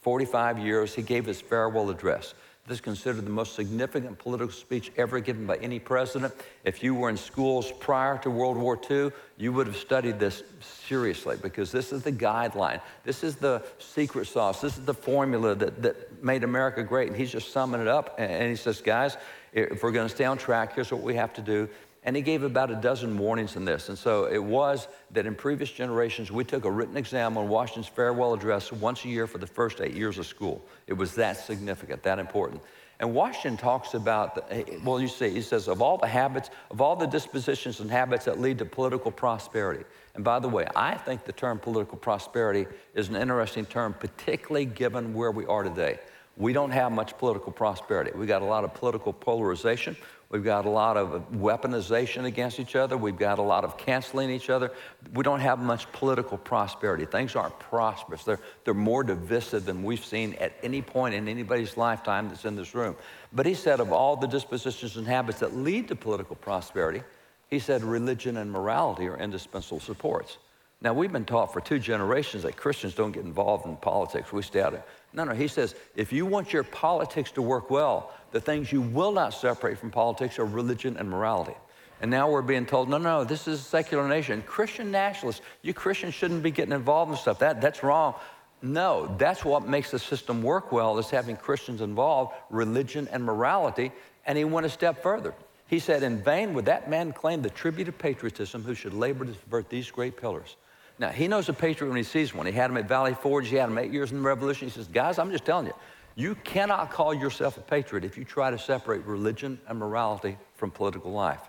45 0.00 0.58
years, 0.60 0.94
he 0.94 1.02
gave 1.02 1.26
his 1.26 1.40
farewell 1.40 1.90
address. 1.90 2.34
This 2.68 2.76
is 2.76 2.80
considered 2.82 3.24
the 3.24 3.30
most 3.30 3.54
significant 3.54 4.18
political 4.18 4.52
speech 4.52 4.92
ever 4.98 5.20
given 5.20 5.46
by 5.46 5.56
any 5.56 5.78
president. 5.78 6.34
If 6.64 6.82
you 6.82 6.94
were 6.94 7.08
in 7.08 7.16
schools 7.16 7.72
prior 7.80 8.18
to 8.18 8.30
World 8.30 8.58
War 8.58 8.78
II, 8.90 9.10
you 9.38 9.54
would 9.54 9.66
have 9.66 9.76
studied 9.76 10.20
this 10.20 10.42
seriously 10.60 11.38
because 11.40 11.72
this 11.72 11.92
is 11.92 12.02
the 12.02 12.12
guideline. 12.12 12.82
This 13.04 13.24
is 13.24 13.36
the 13.36 13.62
secret 13.78 14.26
sauce. 14.26 14.60
This 14.60 14.76
is 14.76 14.84
the 14.84 14.92
formula 14.92 15.54
that, 15.54 15.80
that 15.80 16.22
made 16.22 16.44
America 16.44 16.82
great. 16.82 17.08
And 17.08 17.16
he's 17.16 17.32
just 17.32 17.52
summing 17.52 17.80
it 17.80 17.88
up. 17.88 18.16
And 18.18 18.50
he 18.50 18.56
says, 18.56 18.82
guys, 18.82 19.16
if 19.54 19.82
we're 19.82 19.92
going 19.92 20.08
to 20.08 20.14
stay 20.14 20.26
on 20.26 20.36
track, 20.36 20.74
here's 20.74 20.92
what 20.92 21.00
we 21.00 21.14
have 21.14 21.32
to 21.34 21.40
do. 21.40 21.70
And 22.08 22.16
he 22.16 22.22
gave 22.22 22.42
about 22.42 22.70
a 22.70 22.74
dozen 22.74 23.18
warnings 23.18 23.54
in 23.56 23.66
this. 23.66 23.90
And 23.90 23.98
so 23.98 24.24
it 24.24 24.42
was 24.42 24.88
that 25.10 25.26
in 25.26 25.34
previous 25.34 25.70
generations, 25.70 26.32
we 26.32 26.42
took 26.42 26.64
a 26.64 26.70
written 26.70 26.96
exam 26.96 27.36
on 27.36 27.50
Washington's 27.50 27.86
farewell 27.86 28.32
address 28.32 28.72
once 28.72 29.04
a 29.04 29.08
year 29.08 29.26
for 29.26 29.36
the 29.36 29.46
first 29.46 29.82
eight 29.82 29.92
years 29.92 30.16
of 30.16 30.24
school. 30.24 30.64
It 30.86 30.94
was 30.94 31.14
that 31.16 31.36
significant, 31.36 32.02
that 32.04 32.18
important. 32.18 32.62
And 32.98 33.12
Washington 33.12 33.58
talks 33.58 33.92
about, 33.92 34.36
the, 34.36 34.50
eh, 34.50 34.64
eh, 34.66 34.78
well, 34.82 34.98
you 34.98 35.06
see, 35.06 35.28
he 35.28 35.42
says, 35.42 35.68
of 35.68 35.82
all 35.82 35.98
the 35.98 36.06
habits, 36.06 36.48
of 36.70 36.80
all 36.80 36.96
the 36.96 37.06
dispositions 37.06 37.80
and 37.80 37.90
habits 37.90 38.24
that 38.24 38.40
lead 38.40 38.56
to 38.60 38.64
political 38.64 39.10
prosperity. 39.10 39.84
And 40.14 40.24
by 40.24 40.38
the 40.38 40.48
way, 40.48 40.66
I 40.74 40.94
think 40.94 41.26
the 41.26 41.32
term 41.32 41.58
political 41.58 41.98
prosperity 41.98 42.66
is 42.94 43.10
an 43.10 43.16
interesting 43.16 43.66
term, 43.66 43.92
particularly 43.92 44.64
given 44.64 45.12
where 45.12 45.30
we 45.30 45.44
are 45.44 45.62
today. 45.62 45.98
We 46.38 46.52
don't 46.52 46.70
have 46.70 46.92
much 46.92 47.18
political 47.18 47.50
prosperity. 47.50 48.12
We've 48.14 48.28
got 48.28 48.42
a 48.42 48.44
lot 48.44 48.62
of 48.62 48.72
political 48.72 49.12
polarization. 49.12 49.96
We've 50.30 50.44
got 50.44 50.66
a 50.66 50.70
lot 50.70 50.96
of 50.96 51.32
weaponization 51.32 52.26
against 52.26 52.60
each 52.60 52.76
other. 52.76 52.96
We've 52.96 53.18
got 53.18 53.40
a 53.40 53.42
lot 53.42 53.64
of 53.64 53.76
canceling 53.76 54.30
each 54.30 54.48
other. 54.48 54.70
We 55.14 55.24
don't 55.24 55.40
have 55.40 55.58
much 55.58 55.90
political 55.90 56.38
prosperity. 56.38 57.06
Things 57.06 57.34
aren't 57.34 57.58
prosperous. 57.58 58.22
They're, 58.22 58.38
they're 58.64 58.72
more 58.72 59.02
divisive 59.02 59.64
than 59.64 59.82
we've 59.82 60.04
seen 60.04 60.34
at 60.34 60.52
any 60.62 60.80
point 60.80 61.16
in 61.16 61.26
anybody's 61.26 61.76
lifetime 61.76 62.28
that's 62.28 62.44
in 62.44 62.54
this 62.54 62.72
room. 62.72 62.94
But 63.32 63.44
he 63.44 63.54
said, 63.54 63.80
of 63.80 63.90
all 63.90 64.14
the 64.14 64.28
dispositions 64.28 64.96
and 64.96 65.08
habits 65.08 65.40
that 65.40 65.56
lead 65.56 65.88
to 65.88 65.96
political 65.96 66.36
prosperity, 66.36 67.02
he 67.48 67.58
said 67.58 67.82
religion 67.82 68.36
and 68.36 68.52
morality 68.52 69.08
are 69.08 69.18
indispensable 69.18 69.80
supports. 69.80 70.38
Now, 70.80 70.92
we've 70.94 71.10
been 71.10 71.24
taught 71.24 71.52
for 71.52 71.60
two 71.60 71.80
generations 71.80 72.44
that 72.44 72.56
Christians 72.56 72.94
don't 72.94 73.10
get 73.10 73.24
involved 73.24 73.66
in 73.66 73.76
politics. 73.76 74.32
We 74.32 74.42
stay 74.42 74.60
out 74.60 74.74
of 74.74 74.82
No, 75.12 75.24
no, 75.24 75.32
he 75.32 75.48
says, 75.48 75.74
if 75.96 76.12
you 76.12 76.26
want 76.26 76.52
your 76.52 76.64
politics 76.64 77.30
to 77.32 77.42
work 77.42 77.70
well, 77.70 78.12
the 78.32 78.40
things 78.40 78.70
you 78.70 78.82
will 78.82 79.12
not 79.12 79.32
separate 79.32 79.78
from 79.78 79.90
politics 79.90 80.38
are 80.38 80.44
religion 80.44 80.96
and 80.98 81.08
morality. 81.08 81.54
And 82.00 82.10
now 82.10 82.30
we're 82.30 82.42
being 82.42 82.66
told, 82.66 82.88
no, 82.88 82.98
no, 82.98 83.24
this 83.24 83.48
is 83.48 83.60
a 83.60 83.64
secular 83.64 84.06
nation. 84.06 84.42
Christian 84.46 84.90
nationalists, 84.90 85.42
you 85.62 85.74
Christians 85.74 86.14
shouldn't 86.14 86.42
be 86.42 86.50
getting 86.50 86.72
involved 86.72 87.10
in 87.10 87.16
stuff. 87.16 87.40
That, 87.40 87.60
that's 87.60 87.82
wrong. 87.82 88.14
No, 88.60 89.14
that's 89.18 89.44
what 89.44 89.66
makes 89.66 89.90
the 89.90 89.98
system 89.98 90.42
work 90.42 90.72
well 90.72 90.98
is 90.98 91.10
having 91.10 91.36
Christians 91.36 91.80
involved, 91.80 92.34
religion 92.50 93.08
and 93.10 93.24
morality. 93.24 93.92
And 94.26 94.36
he 94.36 94.44
went 94.44 94.66
a 94.66 94.70
step 94.70 95.02
further. 95.02 95.34
He 95.68 95.78
said, 95.78 96.02
In 96.02 96.22
vain 96.22 96.54
would 96.54 96.66
that 96.66 96.90
man 96.90 97.12
claim 97.12 97.42
the 97.42 97.50
tribute 97.50 97.88
of 97.88 97.98
patriotism 97.98 98.62
who 98.62 98.74
should 98.74 98.94
labor 98.94 99.24
to 99.24 99.32
subvert 99.32 99.68
these 99.68 99.90
great 99.90 100.16
pillars. 100.16 100.56
Now, 100.98 101.10
he 101.10 101.28
knows 101.28 101.48
a 101.48 101.52
patriot 101.52 101.88
when 101.88 101.96
he 101.96 102.02
sees 102.02 102.34
one. 102.34 102.46
He 102.46 102.52
had 102.52 102.70
him 102.70 102.76
at 102.76 102.88
Valley 102.88 103.14
Forge, 103.14 103.48
he 103.48 103.56
had 103.56 103.68
him 103.68 103.78
eight 103.78 103.92
years 103.92 104.10
in 104.10 104.18
the 104.18 104.24
Revolution. 104.24 104.68
He 104.68 104.74
says, 104.74 104.88
Guys, 104.88 105.18
I'm 105.18 105.30
just 105.30 105.44
telling 105.44 105.66
you, 105.66 105.74
you 106.16 106.34
cannot 106.42 106.90
call 106.90 107.14
yourself 107.14 107.56
a 107.56 107.60
patriot 107.60 108.04
if 108.04 108.18
you 108.18 108.24
try 108.24 108.50
to 108.50 108.58
separate 108.58 109.04
religion 109.04 109.60
and 109.68 109.78
morality 109.78 110.36
from 110.56 110.72
political 110.72 111.12
life. 111.12 111.48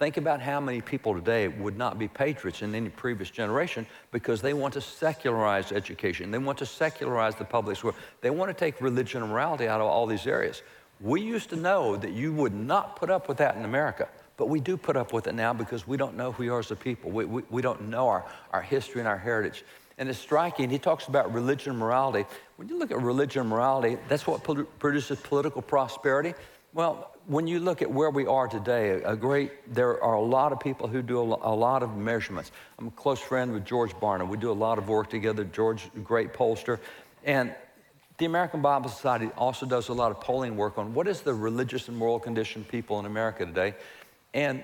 Think 0.00 0.16
about 0.16 0.40
how 0.40 0.58
many 0.58 0.80
people 0.80 1.14
today 1.14 1.46
would 1.46 1.78
not 1.78 2.00
be 2.00 2.08
patriots 2.08 2.62
in 2.62 2.74
any 2.74 2.88
previous 2.88 3.30
generation 3.30 3.86
because 4.10 4.42
they 4.42 4.52
want 4.52 4.74
to 4.74 4.80
secularize 4.80 5.70
education. 5.70 6.32
They 6.32 6.38
want 6.38 6.58
to 6.58 6.66
secularize 6.66 7.36
the 7.36 7.44
public 7.44 7.76
square. 7.76 7.94
They 8.20 8.30
want 8.30 8.50
to 8.50 8.54
take 8.54 8.80
religion 8.80 9.22
and 9.22 9.30
morality 9.30 9.68
out 9.68 9.80
of 9.80 9.86
all 9.86 10.06
these 10.06 10.26
areas. 10.26 10.62
We 11.00 11.20
used 11.20 11.50
to 11.50 11.56
know 11.56 11.94
that 11.96 12.12
you 12.12 12.32
would 12.32 12.54
not 12.54 12.96
put 12.96 13.08
up 13.08 13.28
with 13.28 13.36
that 13.36 13.54
in 13.54 13.64
America, 13.64 14.08
but 14.36 14.48
we 14.48 14.60
do 14.60 14.76
put 14.76 14.96
up 14.96 15.12
with 15.12 15.26
it 15.26 15.34
now 15.34 15.52
because 15.52 15.86
we 15.86 15.96
don't 15.96 16.16
know 16.16 16.32
who 16.32 16.44
we 16.44 16.48
are 16.48 16.58
as 16.58 16.70
a 16.70 16.76
people. 16.76 17.10
We, 17.10 17.24
we, 17.24 17.42
we 17.50 17.62
don't 17.62 17.88
know 17.88 18.08
our, 18.08 18.24
our 18.52 18.62
history 18.62 19.00
and 19.00 19.08
our 19.08 19.18
heritage. 19.18 19.64
And 19.96 20.08
it's 20.08 20.18
striking, 20.18 20.70
he 20.70 20.78
talks 20.78 21.06
about 21.06 21.32
religion 21.32 21.70
and 21.70 21.78
morality. 21.78 22.26
When 22.56 22.68
you 22.68 22.78
look 22.78 22.90
at 22.90 23.00
religion 23.00 23.42
and 23.42 23.50
morality, 23.50 23.96
that's 24.08 24.26
what 24.26 24.42
produces 24.78 25.20
political 25.20 25.62
prosperity. 25.62 26.34
Well, 26.72 27.12
when 27.26 27.46
you 27.46 27.60
look 27.60 27.80
at 27.80 27.90
where 27.90 28.10
we 28.10 28.26
are 28.26 28.48
today, 28.48 29.00
a 29.04 29.14
great, 29.14 29.72
there 29.72 30.02
are 30.02 30.14
a 30.14 30.20
lot 30.20 30.50
of 30.52 30.58
people 30.58 30.88
who 30.88 31.00
do 31.00 31.20
a 31.20 31.22
lot 31.22 31.84
of 31.84 31.96
measurements. 31.96 32.50
I'm 32.78 32.88
a 32.88 32.90
close 32.90 33.20
friend 33.20 33.52
with 33.52 33.64
George 33.64 33.92
Barna. 33.92 34.26
We 34.26 34.36
do 34.36 34.50
a 34.50 34.52
lot 34.52 34.78
of 34.78 34.88
work 34.88 35.08
together. 35.08 35.44
George, 35.44 35.88
great 36.02 36.32
pollster. 36.32 36.80
And 37.22 37.54
the 38.18 38.26
American 38.26 38.62
Bible 38.62 38.90
Society 38.90 39.30
also 39.36 39.64
does 39.64 39.88
a 39.88 39.92
lot 39.92 40.10
of 40.10 40.20
polling 40.20 40.56
work 40.56 40.76
on 40.76 40.92
what 40.92 41.08
is 41.08 41.20
the 41.20 41.32
religious 41.32 41.88
and 41.88 41.96
moral 41.96 42.18
condition 42.18 42.64
people 42.64 42.98
in 42.98 43.06
America 43.06 43.46
today. 43.46 43.74
And 44.34 44.62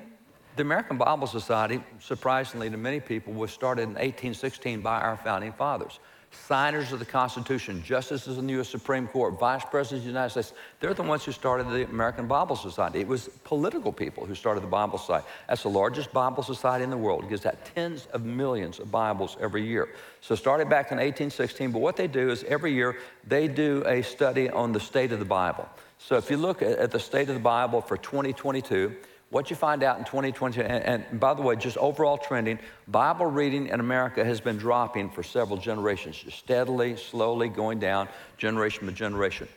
the 0.56 0.62
American 0.62 0.98
Bible 0.98 1.26
Society, 1.26 1.82
surprisingly 2.00 2.68
to 2.68 2.76
many 2.76 3.00
people, 3.00 3.32
was 3.32 3.50
started 3.50 3.82
in 3.82 3.90
1816 3.90 4.82
by 4.82 5.00
our 5.00 5.16
founding 5.16 5.52
fathers 5.52 5.98
signers 6.32 6.92
of 6.92 6.98
the 6.98 7.04
Constitution, 7.04 7.82
justices 7.82 8.38
in 8.38 8.46
the 8.46 8.52
U.S. 8.54 8.68
Supreme 8.68 9.08
Court, 9.08 9.38
vice 9.38 9.64
presidents 9.64 10.02
of 10.02 10.04
the 10.04 10.10
United 10.10 10.30
States, 10.30 10.52
they're 10.78 10.94
the 10.94 11.02
ones 11.02 11.24
who 11.24 11.32
started 11.32 11.68
the 11.68 11.84
American 11.84 12.26
Bible 12.26 12.56
Society. 12.56 13.00
It 13.00 13.08
was 13.08 13.28
political 13.44 13.92
people 13.92 14.24
who 14.24 14.34
started 14.34 14.62
the 14.62 14.68
Bible 14.68 14.98
Society. 14.98 15.26
That's 15.48 15.62
the 15.62 15.70
largest 15.70 16.12
Bible 16.12 16.42
society 16.42 16.84
in 16.84 16.90
the 16.90 16.96
world. 16.96 17.24
It 17.24 17.30
gives 17.30 17.46
out 17.46 17.56
tens 17.74 18.06
of 18.12 18.24
millions 18.24 18.78
of 18.78 18.90
Bibles 18.90 19.36
every 19.40 19.66
year. 19.66 19.88
So 20.20 20.34
started 20.34 20.68
back 20.68 20.92
in 20.92 20.98
1816, 20.98 21.72
but 21.72 21.80
what 21.80 21.96
they 21.96 22.06
do 22.06 22.30
is 22.30 22.44
every 22.44 22.72
year 22.72 22.96
they 23.26 23.48
do 23.48 23.82
a 23.86 24.02
study 24.02 24.48
on 24.50 24.72
the 24.72 24.80
state 24.80 25.12
of 25.12 25.18
the 25.18 25.24
Bible. 25.24 25.68
So 25.98 26.16
if 26.16 26.30
you 26.30 26.36
look 26.36 26.62
at 26.62 26.90
the 26.90 27.00
state 27.00 27.28
of 27.28 27.34
the 27.34 27.40
Bible 27.40 27.80
for 27.80 27.96
2022, 27.96 28.96
what 29.30 29.48
you 29.48 29.56
find 29.56 29.82
out 29.82 29.98
in 29.98 30.04
2020, 30.04 30.60
and, 30.60 30.70
and, 31.10 31.20
by 31.20 31.34
the 31.34 31.42
way, 31.42 31.54
just 31.56 31.76
overall 31.76 32.18
trending, 32.18 32.58
Bible 32.88 33.26
reading 33.26 33.68
in 33.68 33.78
America 33.78 34.24
has 34.24 34.40
been 34.40 34.58
dropping 34.58 35.10
for 35.10 35.22
several 35.22 35.56
generations, 35.56 36.18
just 36.18 36.38
steadily, 36.38 36.96
slowly 36.96 37.48
going 37.48 37.78
down, 37.78 38.08
generation 38.38 38.86
by 38.86 38.92
generation. 38.92 39.48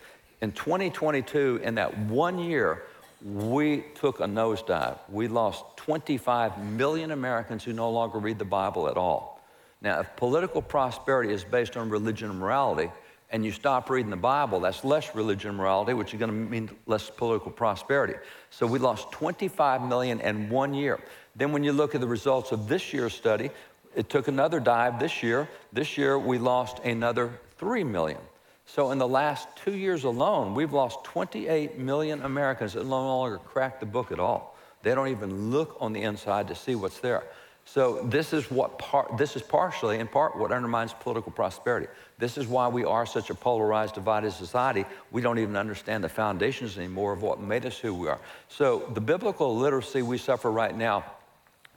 In 0.41 0.51
2022, 0.51 1.61
in 1.63 1.75
that 1.75 1.97
one 1.97 2.37
year, 2.37 2.83
we 3.23 3.85
took 3.95 4.19
a 4.19 4.25
nosedive. 4.25 4.99
We 5.09 5.27
lost 5.27 5.63
25 5.77 6.63
million 6.63 7.11
Americans 7.11 7.63
who 7.63 7.73
no 7.73 7.89
longer 7.89 8.19
read 8.19 8.37
the 8.37 8.45
Bible 8.45 8.87
at 8.87 8.97
all. 8.97 9.41
Now, 9.81 9.99
if 10.01 10.15
political 10.15 10.61
prosperity 10.61 11.33
is 11.33 11.43
based 11.43 11.77
on 11.77 11.89
religion 11.89 12.29
and 12.29 12.39
morality, 12.39 12.91
and 13.33 13.43
you 13.43 13.51
stop 13.51 13.89
reading 13.89 14.11
the 14.11 14.15
Bible, 14.15 14.59
that's 14.59 14.83
less 14.83 15.15
religion 15.15 15.55
morality, 15.55 15.93
which 15.93 16.13
is 16.13 16.19
going 16.19 16.29
to 16.29 16.37
mean 16.37 16.69
less 16.85 17.09
political 17.09 17.49
prosperity. 17.49 18.13
So 18.51 18.67
we 18.67 18.77
lost 18.77 19.11
25 19.11 19.81
million 19.81 20.21
in 20.21 20.51
one 20.51 20.75
year. 20.75 20.99
Then 21.35 21.51
when 21.51 21.63
you 21.63 21.73
look 21.73 21.95
at 21.95 22.01
the 22.01 22.07
results 22.07 22.51
of 22.51 22.67
this 22.67 22.93
year's 22.93 23.13
study, 23.13 23.49
it 23.95 24.07
took 24.07 24.27
another 24.27 24.59
dive 24.59 24.99
this 24.99 25.23
year. 25.23 25.49
This 25.73 25.97
year 25.97 26.19
we 26.19 26.37
lost 26.37 26.77
another 26.83 27.31
3 27.57 27.83
million. 27.83 28.21
So 28.67 28.91
in 28.91 28.99
the 28.99 29.07
last 29.07 29.47
two 29.55 29.75
years 29.75 30.03
alone, 30.03 30.53
we've 30.53 30.71
lost 30.71 31.03
28 31.03 31.79
million 31.79 32.21
Americans 32.21 32.73
that 32.73 32.85
no 32.85 33.03
longer 33.03 33.39
crack 33.39 33.79
the 33.79 33.87
book 33.87 34.11
at 34.11 34.19
all. 34.19 34.55
They 34.83 34.93
don't 34.93 35.07
even 35.07 35.49
look 35.49 35.75
on 35.79 35.91
the 35.91 36.03
inside 36.03 36.49
to 36.49 36.55
see 36.55 36.75
what's 36.75 36.99
there. 36.99 37.23
So 37.65 38.01
this 38.03 38.33
is 38.33 38.51
what 38.51 38.77
part, 38.77 39.17
this 39.17 39.35
is 39.35 39.41
partially 39.41 39.99
in 39.99 40.07
part 40.07 40.37
what 40.37 40.51
undermines 40.51 40.93
political 40.93 41.31
prosperity. 41.31 41.87
This 42.19 42.37
is 42.37 42.45
why 42.45 42.67
we 42.67 42.83
are 42.83 43.05
such 43.05 43.29
a 43.29 43.35
polarized, 43.35 43.95
divided 43.95 44.31
society. 44.31 44.85
We 45.11 45.21
don't 45.21 45.39
even 45.39 45.55
understand 45.55 46.03
the 46.03 46.09
foundations 46.09 46.77
anymore 46.77 47.13
of 47.13 47.21
what 47.21 47.39
made 47.39 47.65
us 47.65 47.77
who 47.77 47.93
we 47.93 48.09
are. 48.09 48.19
So 48.49 48.89
the 48.93 49.01
biblical 49.01 49.57
literacy 49.57 50.01
we 50.01 50.17
suffer 50.17 50.51
right 50.51 50.75
now 50.75 51.05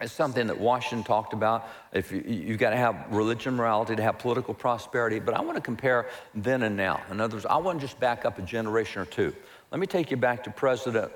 is 0.00 0.12
something 0.12 0.49
that 0.49 0.59
Washington 0.59 1.05
talked 1.05 1.33
about. 1.33 1.69
If 1.93 2.12
you, 2.12 2.23
you 2.26 2.57
got 2.57 2.71
to 2.71 2.76
have 2.76 3.07
religion, 3.11 3.55
morality 3.55 3.97
to 3.97 4.02
have 4.02 4.19
political 4.19 4.55
prosperity. 4.55 5.21
But 5.21 5.35
I 5.35 5.40
want 5.40 5.57
to 5.57 5.62
compare 5.62 6.09
then 6.35 6.64
and 6.64 6.76
now. 6.76 7.00
In 7.11 7.21
other 7.21 7.37
words, 7.37 7.47
I 7.47 7.57
want 7.57 7.81
to 7.81 7.87
just 7.87 7.99
back 7.99 8.25
up 8.25 8.38
a 8.38 8.43
generation 8.43 9.00
or 9.00 9.07
two. 9.07 9.35
Let 9.71 9.81
me 9.81 9.87
take 9.87 10.11
you 10.11 10.16
back 10.16 10.45
to 10.45 10.50
President 10.50 11.12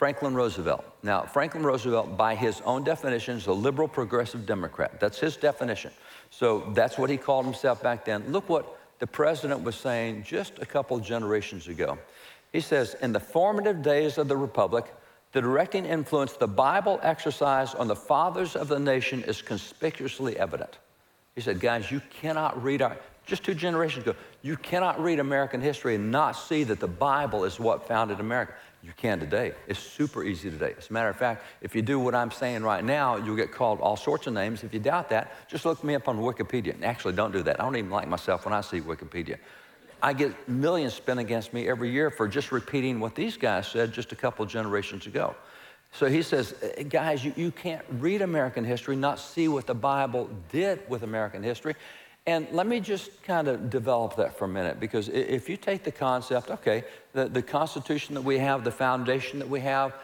Franklin 0.00 0.32
Roosevelt. 0.32 0.82
Now, 1.02 1.24
Franklin 1.24 1.62
Roosevelt, 1.62 2.16
by 2.16 2.34
his 2.34 2.62
own 2.62 2.84
definition, 2.84 3.36
is 3.36 3.48
a 3.48 3.52
liberal 3.52 3.86
progressive 3.86 4.46
Democrat. 4.46 4.98
That's 4.98 5.18
his 5.18 5.36
definition. 5.36 5.90
So 6.30 6.72
that's 6.74 6.96
what 6.96 7.10
he 7.10 7.18
called 7.18 7.44
himself 7.44 7.82
back 7.82 8.06
then. 8.06 8.24
Look 8.32 8.48
what 8.48 8.78
the 8.98 9.06
president 9.06 9.62
was 9.62 9.76
saying 9.76 10.22
just 10.22 10.58
a 10.58 10.64
couple 10.64 10.98
generations 11.00 11.68
ago. 11.68 11.98
He 12.50 12.60
says, 12.60 12.96
In 13.02 13.12
the 13.12 13.20
formative 13.20 13.82
days 13.82 14.16
of 14.16 14.26
the 14.26 14.38
Republic, 14.38 14.86
the 15.32 15.42
directing 15.42 15.84
influence 15.84 16.32
the 16.32 16.48
Bible 16.48 16.98
exercised 17.02 17.76
on 17.76 17.86
the 17.86 17.94
fathers 17.94 18.56
of 18.56 18.68
the 18.68 18.78
nation 18.78 19.22
is 19.24 19.42
conspicuously 19.42 20.38
evident. 20.38 20.78
He 21.34 21.42
said, 21.42 21.60
Guys, 21.60 21.90
you 21.90 22.00
cannot 22.08 22.62
read 22.62 22.80
our, 22.80 22.96
just 23.26 23.44
two 23.44 23.54
generations 23.54 24.04
ago, 24.04 24.16
you 24.40 24.56
cannot 24.56 24.98
read 24.98 25.18
American 25.18 25.60
history 25.60 25.96
and 25.96 26.10
not 26.10 26.32
see 26.32 26.64
that 26.64 26.80
the 26.80 26.88
Bible 26.88 27.44
is 27.44 27.60
what 27.60 27.86
founded 27.86 28.18
America. 28.18 28.54
You 28.82 28.92
can 28.96 29.20
today. 29.20 29.52
It's 29.68 29.78
super 29.78 30.24
easy 30.24 30.50
today. 30.50 30.74
As 30.78 30.88
a 30.88 30.92
matter 30.92 31.10
of 31.10 31.16
fact, 31.16 31.44
if 31.60 31.74
you 31.74 31.82
do 31.82 31.98
what 31.98 32.14
I'm 32.14 32.30
saying 32.30 32.62
right 32.62 32.82
now, 32.82 33.16
you'll 33.16 33.36
get 33.36 33.52
called 33.52 33.78
all 33.80 33.96
sorts 33.96 34.26
of 34.26 34.32
names. 34.32 34.64
If 34.64 34.72
you 34.72 34.80
doubt 34.80 35.10
that, 35.10 35.32
just 35.48 35.66
look 35.66 35.84
me 35.84 35.94
up 35.94 36.08
on 36.08 36.18
Wikipedia. 36.18 36.82
Actually, 36.82 37.12
don't 37.14 37.32
do 37.32 37.42
that. 37.42 37.60
I 37.60 37.64
don't 37.64 37.76
even 37.76 37.90
like 37.90 38.08
myself 38.08 38.46
when 38.46 38.54
I 38.54 38.62
see 38.62 38.80
Wikipedia. 38.80 39.36
I 40.02 40.14
get 40.14 40.48
millions 40.48 40.94
spent 40.94 41.20
against 41.20 41.52
me 41.52 41.68
every 41.68 41.90
year 41.90 42.10
for 42.10 42.26
just 42.26 42.52
repeating 42.52 43.00
what 43.00 43.14
these 43.14 43.36
guys 43.36 43.68
said 43.68 43.92
just 43.92 44.12
a 44.12 44.16
couple 44.16 44.46
generations 44.46 45.06
ago. 45.06 45.36
So 45.92 46.06
he 46.06 46.22
says, 46.22 46.54
eh, 46.62 46.84
guys, 46.84 47.24
you, 47.24 47.34
you 47.36 47.50
can't 47.50 47.84
read 47.98 48.22
American 48.22 48.64
history, 48.64 48.96
not 48.96 49.18
see 49.18 49.48
what 49.48 49.66
the 49.66 49.74
Bible 49.74 50.30
did 50.50 50.80
with 50.88 51.02
American 51.02 51.42
history. 51.42 51.74
And 52.26 52.46
let 52.52 52.66
me 52.66 52.80
just 52.80 53.22
kind 53.22 53.48
of 53.48 53.70
develop 53.70 54.16
that 54.16 54.36
for 54.36 54.44
a 54.44 54.48
minute 54.48 54.78
because 54.78 55.08
if 55.08 55.48
you 55.48 55.56
take 55.56 55.84
the 55.84 55.92
concept, 55.92 56.50
okay, 56.50 56.84
the, 57.12 57.28
the 57.28 57.42
Constitution 57.42 58.14
that 58.14 58.22
we 58.22 58.38
have, 58.38 58.62
the 58.62 58.70
foundation 58.70 59.38
that 59.38 59.48
we 59.48 59.60
have, 59.60 59.94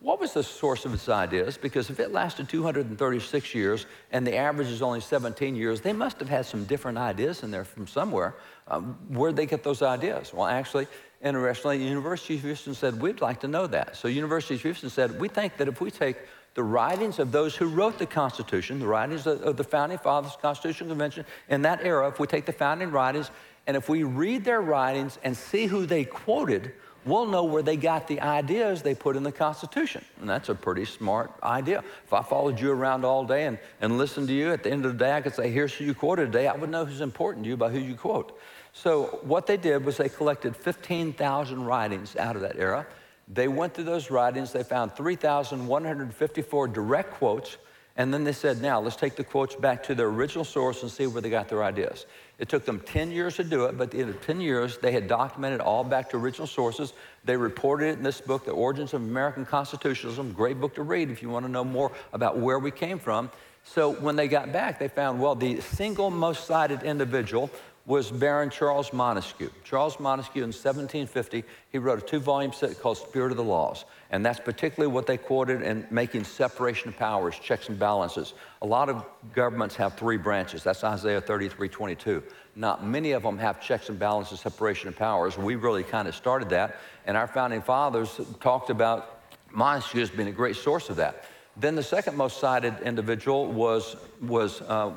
what 0.00 0.20
was 0.20 0.32
the 0.32 0.42
source 0.42 0.84
of 0.84 0.92
its 0.92 1.08
ideas? 1.08 1.56
Because 1.56 1.88
if 1.90 2.00
it 2.00 2.12
lasted 2.12 2.48
236 2.48 3.54
years 3.54 3.86
and 4.12 4.26
the 4.26 4.36
average 4.36 4.68
is 4.68 4.82
only 4.82 5.00
17 5.00 5.56
years, 5.56 5.80
they 5.80 5.92
must 5.92 6.18
have 6.18 6.28
had 6.28 6.44
some 6.44 6.64
different 6.64 6.98
ideas 6.98 7.42
in 7.42 7.50
there 7.50 7.64
from 7.64 7.86
somewhere. 7.86 8.34
Um, 8.68 8.98
where'd 9.08 9.36
they 9.36 9.46
get 9.46 9.62
those 9.62 9.80
ideas? 9.80 10.34
Well, 10.34 10.46
actually, 10.46 10.86
interestingly, 11.22 11.82
University 11.86 12.34
of 12.34 12.42
Houston 12.42 12.74
said, 12.74 13.00
we'd 13.00 13.20
like 13.20 13.40
to 13.40 13.48
know 13.48 13.66
that. 13.68 13.96
So 13.96 14.08
University 14.08 14.54
of 14.54 14.62
Houston 14.62 14.90
said, 14.90 15.18
we 15.18 15.28
think 15.28 15.56
that 15.56 15.68
if 15.68 15.80
we 15.80 15.90
take 15.90 16.16
the 16.54 16.62
writings 16.62 17.18
of 17.18 17.32
those 17.32 17.54
who 17.54 17.66
wrote 17.66 17.98
the 17.98 18.06
Constitution, 18.06 18.80
the 18.80 18.86
writings 18.86 19.26
of 19.26 19.56
the 19.56 19.64
Founding 19.64 19.98
Fathers 19.98 20.36
Constitutional 20.40 20.90
Convention 20.90 21.24
in 21.48 21.62
that 21.62 21.84
era, 21.84 22.08
if 22.08 22.18
we 22.18 22.26
take 22.26 22.46
the 22.46 22.52
founding 22.52 22.90
writings 22.90 23.30
and 23.66 23.76
if 23.76 23.88
we 23.88 24.02
read 24.02 24.44
their 24.44 24.60
writings 24.60 25.18
and 25.22 25.36
see 25.36 25.66
who 25.66 25.86
they 25.86 26.04
quoted, 26.04 26.72
we'll 27.04 27.26
know 27.26 27.44
where 27.44 27.62
they 27.62 27.76
got 27.76 28.08
the 28.08 28.20
ideas 28.20 28.82
they 28.82 28.94
put 28.94 29.16
in 29.16 29.22
the 29.22 29.32
Constitution. 29.32 30.04
And 30.20 30.28
that's 30.28 30.48
a 30.48 30.54
pretty 30.54 30.84
smart 30.84 31.30
idea. 31.42 31.84
If 32.04 32.12
I 32.12 32.22
followed 32.22 32.58
you 32.58 32.72
around 32.72 33.04
all 33.04 33.24
day 33.24 33.46
and, 33.46 33.58
and 33.80 33.96
listened 33.96 34.26
to 34.28 34.34
you, 34.34 34.50
at 34.50 34.64
the 34.64 34.70
end 34.70 34.84
of 34.84 34.98
the 34.98 35.04
day, 35.04 35.12
I 35.12 35.20
could 35.20 35.34
say, 35.34 35.50
here's 35.50 35.72
who 35.72 35.84
you 35.84 35.94
quoted 35.94 36.32
today. 36.32 36.48
I 36.48 36.56
would 36.56 36.70
know 36.70 36.84
who's 36.84 37.00
important 37.00 37.44
to 37.44 37.50
you 37.50 37.56
by 37.56 37.70
who 37.70 37.78
you 37.78 37.94
quote. 37.94 38.38
So 38.72 39.20
what 39.22 39.46
they 39.46 39.56
did 39.56 39.84
was 39.84 39.96
they 39.96 40.08
collected 40.08 40.56
15,000 40.56 41.64
writings 41.64 42.16
out 42.16 42.34
of 42.34 42.42
that 42.42 42.56
era 42.56 42.86
they 43.32 43.48
went 43.48 43.74
through 43.74 43.84
those 43.84 44.10
writings, 44.10 44.52
they 44.52 44.64
found 44.64 44.92
3,154 44.92 46.68
direct 46.68 47.12
quotes, 47.12 47.58
and 47.96 48.12
then 48.14 48.24
they 48.24 48.32
said, 48.32 48.62
now 48.62 48.80
let's 48.80 48.96
take 48.96 49.16
the 49.16 49.24
quotes 49.24 49.54
back 49.54 49.82
to 49.84 49.94
their 49.94 50.08
original 50.08 50.44
source 50.44 50.82
and 50.82 50.90
see 50.90 51.06
where 51.06 51.20
they 51.20 51.30
got 51.30 51.48
their 51.48 51.62
ideas. 51.62 52.06
It 52.38 52.48
took 52.48 52.64
them 52.64 52.80
10 52.80 53.10
years 53.10 53.36
to 53.36 53.44
do 53.44 53.66
it, 53.66 53.76
but 53.76 53.84
at 53.84 53.90
the 53.90 53.98
end 53.98 54.10
of 54.10 54.20
10 54.22 54.40
years, 54.40 54.78
they 54.78 54.92
had 54.92 55.06
documented 55.06 55.60
all 55.60 55.84
back 55.84 56.08
to 56.10 56.16
original 56.16 56.46
sources. 56.46 56.92
They 57.24 57.36
reported 57.36 57.88
it 57.88 57.98
in 57.98 58.02
this 58.02 58.20
book, 58.20 58.44
The 58.44 58.52
Origins 58.52 58.94
of 58.94 59.02
American 59.02 59.44
Constitutionalism, 59.44 60.32
great 60.32 60.58
book 60.58 60.74
to 60.76 60.82
read 60.82 61.10
if 61.10 61.22
you 61.22 61.28
want 61.28 61.44
to 61.44 61.52
know 61.52 61.64
more 61.64 61.92
about 62.12 62.38
where 62.38 62.58
we 62.58 62.70
came 62.70 62.98
from. 62.98 63.30
So 63.62 63.92
when 63.92 64.16
they 64.16 64.26
got 64.26 64.52
back, 64.52 64.78
they 64.78 64.88
found, 64.88 65.20
well, 65.20 65.34
the 65.34 65.60
single 65.60 66.10
most 66.10 66.46
cited 66.46 66.82
individual 66.82 67.50
was 67.86 68.10
Baron 68.10 68.50
Charles 68.50 68.92
Montesquieu. 68.92 69.50
Charles 69.64 69.98
Montesquieu 69.98 70.42
in 70.42 70.48
1750, 70.48 71.44
he 71.70 71.78
wrote 71.78 72.02
a 72.02 72.06
two-volume 72.06 72.52
set 72.52 72.78
called 72.78 72.98
Spirit 72.98 73.30
of 73.30 73.36
the 73.36 73.44
Laws. 73.44 73.84
And 74.10 74.24
that's 74.24 74.38
particularly 74.38 74.92
what 74.92 75.06
they 75.06 75.16
quoted 75.16 75.62
in 75.62 75.86
making 75.90 76.24
separation 76.24 76.90
of 76.90 76.96
powers, 76.96 77.38
checks 77.38 77.68
and 77.68 77.78
balances. 77.78 78.34
A 78.62 78.66
lot 78.66 78.88
of 78.88 79.04
governments 79.34 79.76
have 79.76 79.94
three 79.94 80.18
branches. 80.18 80.62
That's 80.62 80.84
Isaiah 80.84 81.20
33, 81.20 81.68
22. 81.68 82.22
Not 82.54 82.86
many 82.86 83.12
of 83.12 83.22
them 83.22 83.38
have 83.38 83.60
checks 83.60 83.88
and 83.88 83.98
balances, 83.98 84.40
separation 84.40 84.88
of 84.88 84.96
powers. 84.96 85.38
We 85.38 85.56
really 85.56 85.84
kind 85.84 86.06
of 86.06 86.14
started 86.14 86.50
that. 86.50 86.76
And 87.06 87.16
our 87.16 87.26
founding 87.26 87.62
fathers 87.62 88.20
talked 88.40 88.70
about 88.70 89.22
Montesquieu 89.52 90.02
as 90.02 90.10
being 90.10 90.28
a 90.28 90.32
great 90.32 90.56
source 90.56 90.90
of 90.90 90.96
that. 90.96 91.24
Then 91.56 91.74
the 91.74 91.82
second 91.82 92.16
most 92.16 92.38
cited 92.38 92.74
individual 92.82 93.46
was, 93.46 93.96
was 94.20 94.60
uh, 94.62 94.92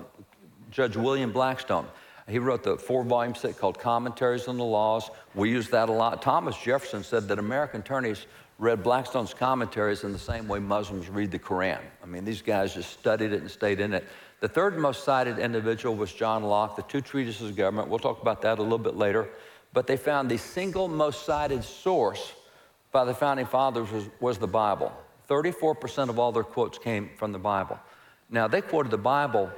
Judge 0.69 0.95
William 0.95 1.31
Blackstone. 1.31 1.87
He 2.27 2.39
wrote 2.39 2.63
the 2.63 2.77
four 2.77 3.03
volume 3.03 3.35
set 3.35 3.57
called 3.57 3.79
Commentaries 3.79 4.47
on 4.47 4.57
the 4.57 4.63
Laws. 4.63 5.09
We 5.35 5.49
use 5.49 5.69
that 5.69 5.89
a 5.89 5.91
lot. 5.91 6.21
Thomas 6.21 6.57
Jefferson 6.57 7.03
said 7.03 7.27
that 7.27 7.39
American 7.39 7.81
attorneys 7.81 8.25
read 8.59 8.83
Blackstone's 8.83 9.33
commentaries 9.33 10.03
in 10.03 10.13
the 10.13 10.19
same 10.19 10.47
way 10.47 10.59
Muslims 10.59 11.09
read 11.09 11.31
the 11.31 11.39
Quran. 11.39 11.79
I 12.01 12.05
mean, 12.05 12.23
these 12.23 12.41
guys 12.41 12.73
just 12.73 12.91
studied 12.93 13.33
it 13.33 13.41
and 13.41 13.51
stayed 13.51 13.81
in 13.81 13.93
it. 13.93 14.07
The 14.39 14.47
third 14.47 14.77
most 14.77 15.03
cited 15.03 15.39
individual 15.39 15.95
was 15.95 16.13
John 16.13 16.43
Locke, 16.43 16.75
the 16.75 16.83
two 16.83 17.01
treatises 17.01 17.49
of 17.49 17.55
government. 17.55 17.89
We'll 17.89 17.99
talk 17.99 18.21
about 18.21 18.41
that 18.43 18.59
a 18.59 18.61
little 18.61 18.77
bit 18.77 18.95
later. 18.95 19.29
But 19.73 19.87
they 19.87 19.97
found 19.97 20.29
the 20.29 20.37
single 20.37 20.87
most 20.87 21.25
cited 21.25 21.63
source 21.63 22.33
by 22.91 23.05
the 23.05 23.13
founding 23.13 23.47
fathers 23.47 23.91
was, 23.91 24.09
was 24.19 24.37
the 24.37 24.47
Bible. 24.47 24.93
34% 25.29 26.09
of 26.09 26.19
all 26.19 26.31
their 26.31 26.43
quotes 26.43 26.77
came 26.77 27.09
from 27.17 27.31
the 27.31 27.39
Bible. 27.39 27.79
Now, 28.29 28.47
they 28.47 28.61
quoted 28.61 28.91
the 28.91 28.97
Bible 28.97 29.51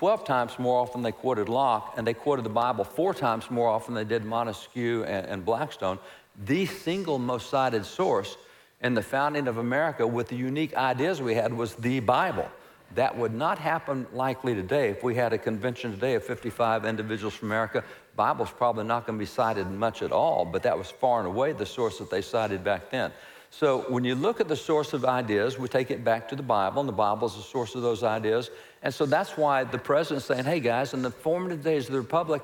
12 0.00 0.24
times 0.24 0.58
more 0.58 0.80
often 0.80 1.02
they 1.02 1.12
quoted 1.12 1.50
Locke, 1.50 1.92
and 1.98 2.06
they 2.06 2.14
quoted 2.14 2.42
the 2.42 2.48
Bible 2.48 2.84
four 2.84 3.12
times 3.12 3.50
more 3.50 3.68
often 3.68 3.92
than 3.92 4.08
they 4.08 4.14
did 4.14 4.24
Montesquieu 4.24 5.04
and, 5.04 5.26
and 5.26 5.44
Blackstone. 5.44 5.98
The 6.46 6.64
single 6.64 7.18
most 7.18 7.50
cited 7.50 7.84
source 7.84 8.38
in 8.80 8.94
the 8.94 9.02
founding 9.02 9.46
of 9.46 9.58
America 9.58 10.06
with 10.06 10.28
the 10.28 10.36
unique 10.36 10.74
ideas 10.74 11.20
we 11.20 11.34
had 11.34 11.52
was 11.52 11.74
the 11.74 12.00
Bible. 12.00 12.48
That 12.94 13.14
would 13.14 13.34
not 13.34 13.58
happen 13.58 14.06
likely 14.14 14.54
today. 14.54 14.88
If 14.88 15.04
we 15.04 15.16
had 15.16 15.34
a 15.34 15.38
convention 15.38 15.90
today 15.90 16.14
of 16.14 16.24
55 16.24 16.86
individuals 16.86 17.34
from 17.34 17.48
America, 17.48 17.84
The 18.12 18.16
Bible's 18.16 18.50
probably 18.50 18.84
not 18.84 19.06
going 19.06 19.18
to 19.18 19.22
be 19.22 19.26
cited 19.26 19.70
much 19.70 20.00
at 20.00 20.12
all, 20.12 20.46
but 20.46 20.62
that 20.62 20.78
was 20.78 20.90
far 20.90 21.18
and 21.18 21.26
away 21.26 21.52
the 21.52 21.66
source 21.66 21.98
that 21.98 22.08
they 22.08 22.22
cited 22.22 22.64
back 22.64 22.90
then. 22.90 23.12
So 23.50 23.84
when 23.88 24.04
you 24.04 24.14
look 24.14 24.40
at 24.40 24.48
the 24.48 24.56
source 24.56 24.92
of 24.92 25.04
ideas, 25.04 25.58
we 25.58 25.68
take 25.68 25.90
it 25.90 26.04
back 26.04 26.28
to 26.28 26.36
the 26.36 26.42
Bible, 26.42 26.80
and 26.80 26.88
the 26.88 26.94
Bible 26.94 27.26
is 27.26 27.34
the 27.34 27.42
source 27.42 27.74
of 27.74 27.82
those 27.82 28.02
ideas. 28.04 28.48
And 28.82 28.92
so 28.94 29.06
that's 29.06 29.36
why 29.36 29.64
the 29.64 29.78
president's 29.78 30.26
saying, 30.26 30.44
hey 30.44 30.60
guys, 30.60 30.94
in 30.94 31.02
the 31.02 31.10
formative 31.10 31.62
days 31.62 31.86
of 31.86 31.92
the 31.92 32.00
Republic, 32.00 32.42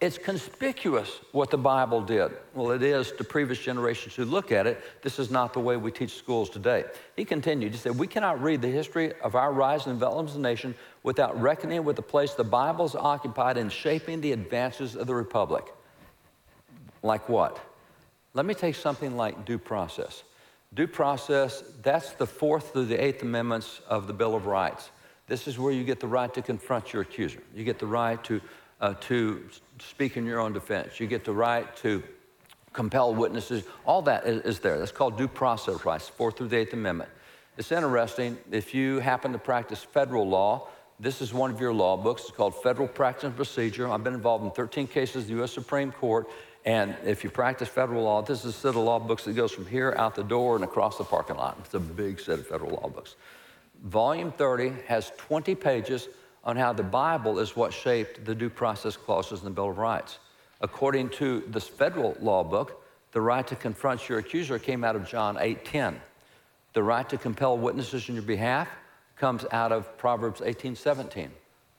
it's 0.00 0.16
conspicuous 0.16 1.18
what 1.32 1.50
the 1.50 1.58
Bible 1.58 2.00
did. 2.00 2.30
Well, 2.54 2.70
it 2.70 2.82
is 2.82 3.10
to 3.12 3.24
previous 3.24 3.58
generations 3.58 4.14
who 4.14 4.24
look 4.24 4.52
at 4.52 4.66
it. 4.66 4.80
This 5.02 5.18
is 5.18 5.28
not 5.28 5.52
the 5.52 5.60
way 5.60 5.76
we 5.76 5.90
teach 5.90 6.14
schools 6.14 6.50
today. 6.50 6.84
He 7.16 7.24
continued, 7.24 7.72
he 7.72 7.78
said, 7.78 7.98
We 7.98 8.06
cannot 8.06 8.40
read 8.40 8.62
the 8.62 8.68
history 8.68 9.12
of 9.22 9.34
our 9.34 9.52
rise 9.52 9.86
and 9.86 9.96
development 9.96 10.30
as 10.30 10.36
a 10.36 10.40
nation 10.40 10.76
without 11.02 11.40
reckoning 11.40 11.82
with 11.82 11.96
the 11.96 12.02
place 12.02 12.34
the 12.34 12.44
Bible's 12.44 12.94
occupied 12.94 13.56
in 13.56 13.70
shaping 13.70 14.20
the 14.20 14.30
advances 14.30 14.94
of 14.94 15.08
the 15.08 15.14
Republic. 15.14 15.64
Like 17.02 17.28
what? 17.28 17.58
Let 18.34 18.46
me 18.46 18.54
take 18.54 18.76
something 18.76 19.16
like 19.16 19.44
due 19.44 19.58
process. 19.58 20.22
Due 20.74 20.86
process, 20.86 21.64
that's 21.82 22.12
the 22.12 22.26
fourth 22.26 22.72
through 22.72 22.84
the 22.84 23.02
eighth 23.02 23.22
amendments 23.22 23.80
of 23.88 24.06
the 24.06 24.12
Bill 24.12 24.36
of 24.36 24.46
Rights. 24.46 24.90
This 25.28 25.46
is 25.46 25.58
where 25.58 25.72
you 25.72 25.84
get 25.84 26.00
the 26.00 26.06
right 26.06 26.32
to 26.34 26.42
confront 26.42 26.92
your 26.92 27.02
accuser. 27.02 27.40
You 27.54 27.62
get 27.62 27.78
the 27.78 27.86
right 27.86 28.22
to, 28.24 28.40
uh, 28.80 28.94
to 29.02 29.44
speak 29.78 30.16
in 30.16 30.24
your 30.24 30.40
own 30.40 30.52
defense. 30.52 30.98
You 30.98 31.06
get 31.06 31.24
the 31.24 31.32
right 31.32 31.74
to 31.76 32.02
compel 32.72 33.14
witnesses. 33.14 33.64
All 33.84 34.02
that 34.02 34.26
is, 34.26 34.42
is 34.42 34.58
there. 34.60 34.78
That's 34.78 34.92
called 34.92 35.18
due 35.18 35.28
process 35.28 35.84
rights, 35.84 36.08
fourth 36.08 36.38
through 36.38 36.48
the 36.48 36.56
eighth 36.56 36.72
amendment. 36.72 37.10
It's 37.58 37.72
interesting, 37.72 38.38
if 38.50 38.72
you 38.74 39.00
happen 39.00 39.32
to 39.32 39.38
practice 39.38 39.82
federal 39.82 40.28
law, 40.28 40.68
this 41.00 41.20
is 41.20 41.34
one 41.34 41.50
of 41.50 41.60
your 41.60 41.74
law 41.74 41.96
books. 41.96 42.22
It's 42.22 42.30
called 42.30 42.60
Federal 42.62 42.88
Practice 42.88 43.24
and 43.24 43.36
Procedure. 43.36 43.88
I've 43.88 44.02
been 44.02 44.14
involved 44.14 44.44
in 44.44 44.50
13 44.50 44.86
cases 44.86 45.24
in 45.24 45.30
the 45.30 45.36
U.S. 45.38 45.52
Supreme 45.52 45.92
Court, 45.92 46.28
and 46.64 46.96
if 47.04 47.22
you 47.22 47.30
practice 47.30 47.68
federal 47.68 48.02
law, 48.02 48.22
this 48.22 48.40
is 48.40 48.46
a 48.46 48.52
set 48.52 48.70
of 48.70 48.76
law 48.76 48.98
books 48.98 49.24
that 49.24 49.34
goes 49.34 49.52
from 49.52 49.66
here 49.66 49.94
out 49.96 50.14
the 50.14 50.24
door 50.24 50.54
and 50.54 50.64
across 50.64 50.98
the 50.98 51.04
parking 51.04 51.36
lot. 51.36 51.56
It's 51.60 51.74
a 51.74 51.80
big 51.80 52.18
set 52.20 52.38
of 52.38 52.46
federal 52.46 52.72
law 52.72 52.88
books. 52.88 53.16
Volume 53.84 54.32
30 54.32 54.72
has 54.86 55.12
20 55.16 55.54
pages 55.54 56.08
on 56.44 56.56
how 56.56 56.72
the 56.72 56.82
Bible 56.82 57.38
is 57.38 57.56
what 57.56 57.72
shaped 57.72 58.24
the 58.24 58.34
due 58.34 58.50
process 58.50 58.96
clauses 58.96 59.40
in 59.40 59.44
the 59.44 59.50
Bill 59.50 59.70
of 59.70 59.78
Rights. 59.78 60.18
According 60.60 61.10
to 61.10 61.44
this 61.48 61.68
federal 61.68 62.16
law 62.20 62.42
book, 62.42 62.82
the 63.12 63.20
right 63.20 63.46
to 63.46 63.56
confront 63.56 64.08
your 64.08 64.18
accuser 64.18 64.58
came 64.58 64.84
out 64.84 64.96
of 64.96 65.08
John 65.08 65.36
8:10. 65.38 66.00
The 66.72 66.82
right 66.82 67.08
to 67.08 67.16
compel 67.16 67.56
witnesses 67.56 68.08
in 68.08 68.14
your 68.16 68.24
behalf 68.24 68.68
comes 69.16 69.44
out 69.52 69.72
of 69.72 69.96
Proverbs 69.98 70.40
18:17. 70.40 71.30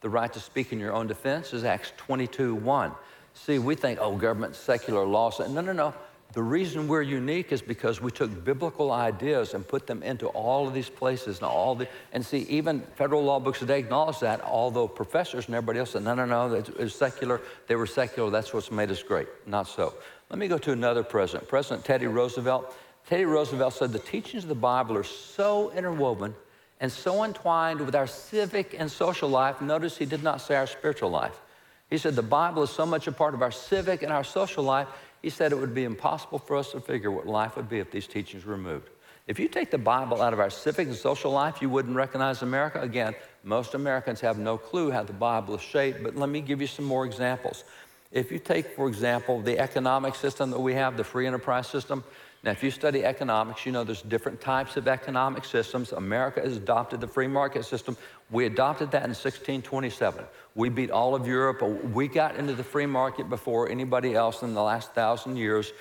The 0.02 0.10
right 0.10 0.32
to 0.32 0.40
speak 0.40 0.72
in 0.72 0.80
your 0.80 0.94
own 0.94 1.08
defense 1.08 1.54
is 1.54 1.64
Acts 1.64 1.92
22:1. 1.98 2.96
See, 3.34 3.60
we 3.60 3.76
think, 3.76 4.00
oh, 4.02 4.16
government, 4.16 4.56
secular 4.56 5.06
law. 5.06 5.32
No, 5.40 5.62
no, 5.62 5.74
no. 5.74 5.94
The 6.34 6.44
reason 6.44 6.88
we're 6.88 7.02
unique 7.02 7.52
is 7.52 7.60
because 7.60 8.02
we 8.02 8.12
took 8.12 8.44
biblical 8.44 8.92
ideas 8.92 9.56
and 9.56 9.68
put 9.68 9.88
them 9.88 10.04
into 10.04 10.28
all 10.28 10.68
of 10.68 10.76
these 10.76 10.90
places 10.90 11.38
and 11.38 11.48
all 11.48 11.74
the 11.74 11.88
and 12.14 12.24
see 12.24 12.40
even 12.50 12.82
federal 12.96 13.24
law 13.24 13.40
books 13.40 13.60
today 13.60 13.80
acknowledge 13.80 14.20
that 14.20 14.42
although 14.42 14.88
professors 14.88 15.48
and 15.48 15.56
everybody 15.56 15.80
else 15.80 15.92
said 15.92 16.04
no 16.04 16.14
no 16.14 16.26
no 16.26 16.54
it's 16.54 16.94
secular 16.94 17.42
they 17.68 17.76
were 17.76 17.88
secular 17.88 18.30
that's 18.30 18.54
what's 18.54 18.70
made 18.70 18.92
us 18.92 19.02
great 19.02 19.28
not 19.48 19.68
so. 19.68 19.96
Let 20.30 20.38
me 20.38 20.48
go 20.48 20.60
to 20.60 20.72
another 20.72 21.02
president 21.02 21.50
President 21.50 21.84
Teddy 21.84 22.06
Roosevelt. 22.06 22.76
Teddy 23.08 23.26
Roosevelt 23.26 23.74
said 23.74 23.92
the 23.92 23.98
teachings 23.98 24.44
of 24.44 24.50
the 24.50 24.56
Bible 24.56 24.98
are 24.98 25.04
so 25.04 25.72
interwoven 25.72 26.36
and 26.80 26.92
so 26.92 27.24
entwined 27.24 27.82
with 27.82 27.96
our 27.96 28.08
civic 28.08 28.76
and 28.78 28.92
social 28.92 29.30
life. 29.30 29.62
Notice 29.62 29.98
he 29.98 30.06
did 30.06 30.22
not 30.22 30.42
say 30.42 30.56
our 30.56 30.68
spiritual 30.68 31.10
life. 31.10 31.42
He 31.90 31.98
said 31.98 32.16
the 32.16 32.22
Bible 32.22 32.62
is 32.62 32.70
so 32.70 32.86
much 32.86 33.08
a 33.08 33.12
part 33.12 33.34
of 33.34 33.42
our 33.42 33.52
civic 33.52 34.04
and 34.04 34.14
our 34.14 34.24
social 34.24 34.64
life, 34.64 34.88
he 35.22 35.30
said 35.30 35.52
it 35.52 35.60
would 35.60 35.74
be 35.74 35.84
impossible 35.84 36.40
for 36.40 36.56
us 36.56 36.72
to 36.72 36.80
figure 36.80 37.12
what 37.12 37.28
life 37.28 37.56
would 37.56 37.70
be 37.70 37.80
if 37.80 37.92
these 37.92 38.08
teachings 38.08 38.46
were 38.46 38.54
removed. 38.54 38.90
If 39.28 39.40
you 39.40 39.48
take 39.48 39.70
the 39.70 39.78
Bible 39.78 40.22
out 40.22 40.34
of 40.34 40.40
our 40.40 40.50
civic 40.50 40.88
and 40.88 40.96
social 40.96 41.32
life, 41.32 41.62
you 41.62 41.70
wouldn't 41.70 41.96
recognize 41.96 42.42
America. 42.42 42.82
Again, 42.82 43.14
most 43.44 43.76
Americans 43.76 44.20
have 44.22 44.40
no 44.40 44.58
clue 44.58 44.90
how 44.90 45.04
the 45.04 45.14
Bible 45.14 45.56
is 45.56 45.62
shaped, 45.62 46.02
but 46.02 46.16
let 46.16 46.30
me 46.30 46.42
give 46.42 46.62
you 46.62 46.68
some 46.68 46.86
more 46.86 47.06
examples. 47.06 47.64
If 48.12 48.32
you 48.32 48.40
take, 48.40 48.76
for 48.76 48.88
example, 48.88 49.40
the 49.40 49.60
economic 49.60 50.16
system 50.16 50.50
that 50.50 50.60
we 50.60 50.74
have, 50.74 50.98
the 50.98 51.04
free 51.04 51.28
enterprise 51.28 51.68
system, 51.68 52.04
now, 52.42 52.52
if 52.52 52.64
you 52.64 52.72
study 52.72 53.04
economics, 53.04 53.66
you 53.66 53.74
know 53.74 53.84
there's 53.84 54.02
different 54.02 54.40
types 54.40 54.78
of 54.78 54.88
economic 54.88 55.44
systems. 55.44 55.92
America 55.92 56.40
has 56.40 56.56
adopted 56.56 57.02
the 57.02 57.08
free 57.08 57.28
market 57.28 57.66
system. 57.66 57.98
We 58.32 58.46
adopted 58.46 58.92
that 58.92 59.04
in 59.04 59.10
1627. 59.10 60.24
We 60.56 60.70
beat 60.70 60.90
all 60.90 61.16
of 61.16 61.28
Europe. 61.28 61.62
We 61.62 62.08
got 62.08 62.38
into 62.38 62.54
the 62.54 62.64
free 62.64 62.86
market 62.86 63.30
before 63.30 63.70
anybody 63.70 64.16
else 64.16 64.42
in 64.42 64.54
the 64.54 64.64
last 64.64 64.94
thousand 64.94 65.36
years. 65.36 65.74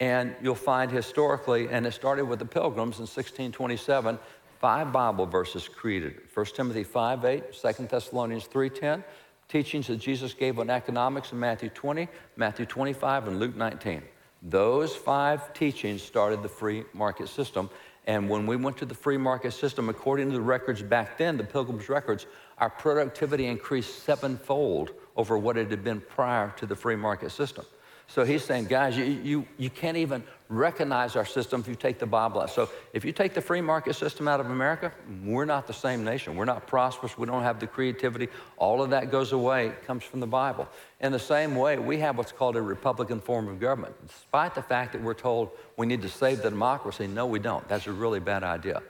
And 0.00 0.34
you'll 0.40 0.54
find 0.54 0.90
historically, 0.90 1.68
and 1.68 1.86
it 1.86 1.92
started 1.92 2.24
with 2.24 2.38
the 2.38 2.46
Pilgrims 2.46 2.98
in 2.98 3.02
1627, 3.02 4.18
five 4.60 4.92
Bible 4.92 5.26
verses 5.26 5.68
created. 5.68 6.20
1 6.32 6.46
Timothy 6.46 6.84
5 6.84 7.24
8, 7.26 7.52
2 7.52 7.86
Thessalonians 7.86 8.48
3.10, 8.48 9.04
teachings 9.48 9.88
that 9.88 9.96
Jesus 9.96 10.32
gave 10.32 10.58
on 10.58 10.70
economics 10.70 11.32
in 11.32 11.40
Matthew 11.40 11.68
20, 11.68 12.08
Matthew 12.36 12.64
25, 12.64 13.28
and 13.28 13.38
Luke 13.38 13.56
19. 13.56 14.02
Those 14.42 14.94
five 14.94 15.52
teachings 15.52 16.02
started 16.02 16.42
the 16.42 16.48
free 16.48 16.84
market 16.92 17.28
system. 17.28 17.70
And 18.06 18.30
when 18.30 18.46
we 18.46 18.56
went 18.56 18.78
to 18.78 18.86
the 18.86 18.94
free 18.94 19.18
market 19.18 19.52
system, 19.52 19.88
according 19.88 20.28
to 20.28 20.32
the 20.32 20.40
records 20.40 20.82
back 20.82 21.18
then, 21.18 21.36
the 21.36 21.44
Pilgrim's 21.44 21.88
records, 21.88 22.26
our 22.58 22.70
productivity 22.70 23.46
increased 23.46 24.04
sevenfold 24.04 24.92
over 25.16 25.36
what 25.36 25.58
it 25.58 25.70
had 25.70 25.84
been 25.84 26.00
prior 26.00 26.54
to 26.56 26.66
the 26.66 26.76
free 26.76 26.96
market 26.96 27.30
system. 27.30 27.66
So 28.10 28.24
he's 28.24 28.42
saying, 28.42 28.64
guys, 28.64 28.96
you, 28.96 29.04
you, 29.04 29.46
you 29.58 29.68
can't 29.68 29.98
even 29.98 30.24
recognize 30.48 31.14
our 31.14 31.26
system 31.26 31.60
if 31.60 31.68
you 31.68 31.74
take 31.74 31.98
the 31.98 32.06
Bible 32.06 32.40
out. 32.40 32.48
So 32.48 32.70
if 32.94 33.04
you 33.04 33.12
take 33.12 33.34
the 33.34 33.42
free 33.42 33.60
market 33.60 33.96
system 33.96 34.26
out 34.26 34.40
of 34.40 34.46
America, 34.46 34.90
we're 35.22 35.44
not 35.44 35.66
the 35.66 35.74
same 35.74 36.04
nation. 36.04 36.34
We're 36.34 36.46
not 36.46 36.66
prosperous. 36.66 37.18
We 37.18 37.26
don't 37.26 37.42
have 37.42 37.60
the 37.60 37.66
creativity. 37.66 38.28
All 38.56 38.82
of 38.82 38.88
that 38.90 39.10
goes 39.10 39.32
away. 39.32 39.66
It 39.66 39.84
comes 39.86 40.04
from 40.04 40.20
the 40.20 40.26
Bible. 40.26 40.66
In 41.00 41.12
the 41.12 41.18
same 41.18 41.54
way, 41.54 41.78
we 41.78 41.98
have 41.98 42.16
what's 42.16 42.32
called 42.32 42.56
a 42.56 42.62
Republican 42.62 43.20
form 43.20 43.46
of 43.46 43.60
government. 43.60 43.94
Despite 44.06 44.54
the 44.54 44.62
fact 44.62 44.94
that 44.94 45.02
we're 45.02 45.12
told 45.12 45.50
we 45.76 45.86
need 45.86 46.00
to 46.00 46.08
save 46.08 46.40
the 46.42 46.48
democracy, 46.48 47.06
no, 47.06 47.26
we 47.26 47.38
don't. 47.38 47.68
That's 47.68 47.86
a 47.86 47.92
really 47.92 48.20
bad 48.20 48.42
idea. 48.42 48.82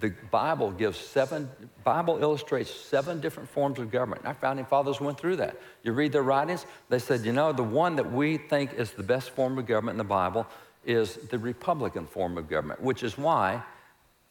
The 0.00 0.12
Bible 0.30 0.72
gives 0.72 0.98
seven, 0.98 1.48
Bible 1.84 2.18
illustrates 2.20 2.70
seven 2.70 3.20
different 3.20 3.48
forms 3.48 3.78
of 3.78 3.90
government. 3.90 4.26
Our 4.26 4.34
founding 4.34 4.66
fathers 4.66 5.00
went 5.00 5.18
through 5.18 5.36
that. 5.36 5.56
You 5.82 5.92
read 5.92 6.12
their 6.12 6.22
writings, 6.22 6.66
they 6.88 6.98
said, 6.98 7.24
you 7.24 7.32
know, 7.32 7.52
the 7.52 7.62
one 7.62 7.96
that 7.96 8.12
we 8.12 8.36
think 8.36 8.74
is 8.74 8.90
the 8.90 9.02
best 9.02 9.30
form 9.30 9.56
of 9.58 9.66
government 9.66 9.94
in 9.94 9.98
the 9.98 10.04
Bible 10.04 10.46
is 10.84 11.14
the 11.14 11.38
Republican 11.38 12.06
form 12.06 12.36
of 12.36 12.48
government, 12.48 12.82
which 12.82 13.02
is 13.02 13.16
why 13.16 13.62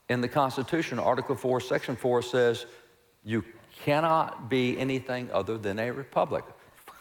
in 0.10 0.22
the 0.22 0.28
Constitution, 0.28 1.00
Article 1.00 1.36
4, 1.36 1.62
Section 1.62 1.96
4 1.96 2.22
says 2.22 2.66
you 3.24 3.44
cannot 3.84 4.50
be 4.50 4.78
anything 4.78 5.32
other 5.32 5.58
than 5.58 5.80
a 5.80 5.92
republic. 5.92 6.44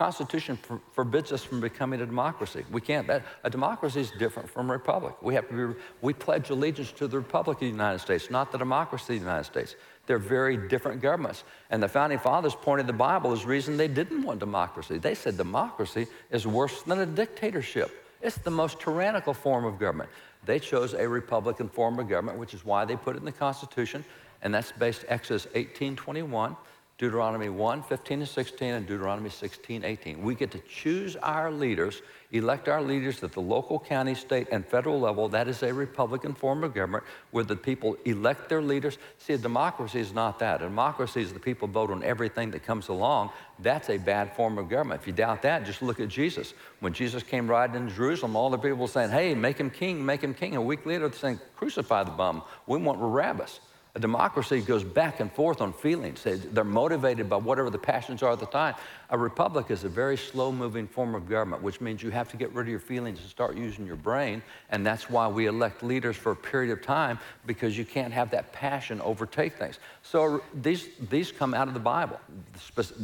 Constitution 0.02 0.56
for, 0.56 0.80
forbids 0.90 1.30
us 1.30 1.44
from 1.44 1.60
becoming 1.60 2.00
a 2.00 2.06
democracy. 2.06 2.64
We 2.72 2.80
can't. 2.80 3.06
That, 3.06 3.22
a 3.44 3.50
democracy 3.50 4.00
is 4.00 4.10
different 4.18 4.50
from 4.50 4.68
a 4.68 4.72
republic. 4.72 5.14
We 5.22 5.32
have 5.34 5.48
to 5.48 5.54
be. 5.54 5.80
We 6.00 6.12
pledge 6.12 6.50
allegiance 6.50 6.90
to 6.92 7.06
the 7.06 7.18
Republic 7.18 7.58
of 7.58 7.60
the 7.60 7.66
United 7.68 8.00
States, 8.00 8.28
not 8.28 8.50
the 8.50 8.58
democracy 8.58 9.14
of 9.14 9.20
the 9.20 9.26
United 9.26 9.44
States. 9.44 9.76
They're 10.06 10.18
very 10.18 10.56
different 10.56 11.00
governments. 11.02 11.44
And 11.70 11.80
the 11.80 11.86
founding 11.86 12.18
fathers 12.18 12.56
pointed 12.56 12.88
the 12.88 12.92
Bible 12.92 13.30
as 13.30 13.46
reason 13.46 13.76
they 13.76 13.86
didn't 13.86 14.24
want 14.24 14.40
democracy. 14.40 14.98
They 14.98 15.14
said 15.14 15.36
democracy 15.36 16.08
is 16.32 16.48
worse 16.48 16.82
than 16.82 16.98
a 16.98 17.06
dictatorship. 17.06 17.92
It's 18.22 18.38
the 18.38 18.50
most 18.50 18.80
tyrannical 18.80 19.34
form 19.34 19.64
of 19.64 19.78
government. 19.78 20.10
They 20.44 20.58
chose 20.58 20.94
a 20.94 21.08
Republican 21.08 21.68
form 21.68 22.00
of 22.00 22.08
government, 22.08 22.38
which 22.38 22.54
is 22.54 22.64
why 22.64 22.84
they 22.84 22.96
put 22.96 23.14
it 23.14 23.20
in 23.20 23.24
the 23.24 23.30
Constitution, 23.30 24.04
and 24.42 24.52
that's 24.52 24.72
based 24.72 25.04
Exodus 25.06 25.44
1821. 25.54 26.56
Deuteronomy 27.02 27.48
1, 27.48 27.82
15 27.82 28.20
and 28.20 28.28
16, 28.28 28.74
and 28.74 28.86
Deuteronomy 28.86 29.28
16, 29.28 29.82
18. 29.82 30.22
We 30.22 30.36
get 30.36 30.52
to 30.52 30.60
choose 30.60 31.16
our 31.16 31.50
leaders, 31.50 32.00
elect 32.30 32.68
our 32.68 32.80
leaders 32.80 33.24
at 33.24 33.32
the 33.32 33.40
local, 33.40 33.80
county, 33.80 34.14
state, 34.14 34.46
and 34.52 34.64
federal 34.64 35.00
level. 35.00 35.28
That 35.28 35.48
is 35.48 35.64
a 35.64 35.74
Republican 35.74 36.32
form 36.32 36.62
of 36.62 36.74
government 36.74 37.02
where 37.32 37.42
the 37.42 37.56
people 37.56 37.96
elect 38.04 38.48
their 38.48 38.62
leaders. 38.62 38.98
See, 39.18 39.32
a 39.32 39.38
democracy 39.38 39.98
is 39.98 40.14
not 40.14 40.38
that. 40.38 40.62
A 40.62 40.66
democracy 40.66 41.22
is 41.22 41.32
the 41.32 41.40
people 41.40 41.66
vote 41.66 41.90
on 41.90 42.04
everything 42.04 42.52
that 42.52 42.62
comes 42.62 42.86
along. 42.86 43.30
That's 43.58 43.90
a 43.90 43.98
bad 43.98 44.36
form 44.36 44.56
of 44.56 44.68
government. 44.68 45.00
If 45.00 45.08
you 45.08 45.12
doubt 45.12 45.42
that, 45.42 45.66
just 45.66 45.82
look 45.82 45.98
at 45.98 46.06
Jesus. 46.06 46.54
When 46.78 46.92
Jesus 46.92 47.24
came 47.24 47.48
riding 47.48 47.74
into 47.74 47.92
Jerusalem, 47.92 48.36
all 48.36 48.48
the 48.48 48.58
people 48.58 48.78
were 48.78 48.86
saying, 48.86 49.10
hey, 49.10 49.34
make 49.34 49.58
him 49.58 49.70
king, 49.70 50.06
make 50.06 50.22
him 50.22 50.34
king. 50.34 50.54
A 50.54 50.62
week 50.62 50.86
later, 50.86 51.08
they're 51.08 51.18
saying, 51.18 51.40
crucify 51.56 52.04
the 52.04 52.12
bum. 52.12 52.44
We 52.68 52.78
want 52.78 53.00
Barabbas. 53.00 53.58
A 53.94 54.00
democracy 54.00 54.62
goes 54.62 54.82
back 54.82 55.20
and 55.20 55.30
forth 55.30 55.60
on 55.60 55.74
feelings. 55.74 56.24
They're 56.24 56.64
motivated 56.64 57.28
by 57.28 57.36
whatever 57.36 57.68
the 57.68 57.76
passions 57.76 58.22
are 58.22 58.32
at 58.32 58.40
the 58.40 58.46
time. 58.46 58.74
A 59.10 59.18
republic 59.18 59.70
is 59.70 59.84
a 59.84 59.88
very 59.90 60.16
slow 60.16 60.50
moving 60.50 60.88
form 60.88 61.14
of 61.14 61.28
government, 61.28 61.62
which 61.62 61.78
means 61.82 62.02
you 62.02 62.08
have 62.08 62.26
to 62.30 62.38
get 62.38 62.50
rid 62.54 62.62
of 62.62 62.70
your 62.70 62.78
feelings 62.78 63.20
and 63.20 63.28
start 63.28 63.54
using 63.54 63.84
your 63.86 63.96
brain. 63.96 64.42
And 64.70 64.86
that's 64.86 65.10
why 65.10 65.28
we 65.28 65.44
elect 65.44 65.82
leaders 65.82 66.16
for 66.16 66.32
a 66.32 66.36
period 66.36 66.72
of 66.72 66.80
time 66.80 67.18
because 67.44 67.76
you 67.76 67.84
can't 67.84 68.14
have 68.14 68.30
that 68.30 68.50
passion 68.50 68.98
overtake 69.02 69.58
things. 69.58 69.78
So 70.02 70.42
these, 70.54 70.88
these 71.10 71.30
come 71.30 71.52
out 71.52 71.68
of 71.68 71.74
the 71.74 71.80
Bible. 71.80 72.18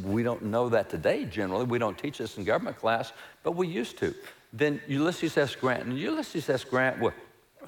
We 0.03 0.23
don't 0.23 0.45
know 0.45 0.71
that 0.71 0.89
today 0.89 1.27
generally. 1.27 1.67
We 1.67 1.79
don't 1.79 1.99
teach 1.99 2.17
this 2.17 2.39
in 2.39 2.45
government 2.45 2.79
class, 2.79 3.13
but 3.43 3.55
we 3.55 3.69
used 3.69 3.99
to. 3.99 4.15
Then 4.55 4.81
Ulysses 4.89 5.37
S. 5.37 5.55
Grant. 5.55 5.85
And 5.85 5.99
Ulysses 5.99 6.49
S. 6.49 6.65
Grant, 6.65 6.99
well, 6.99 7.13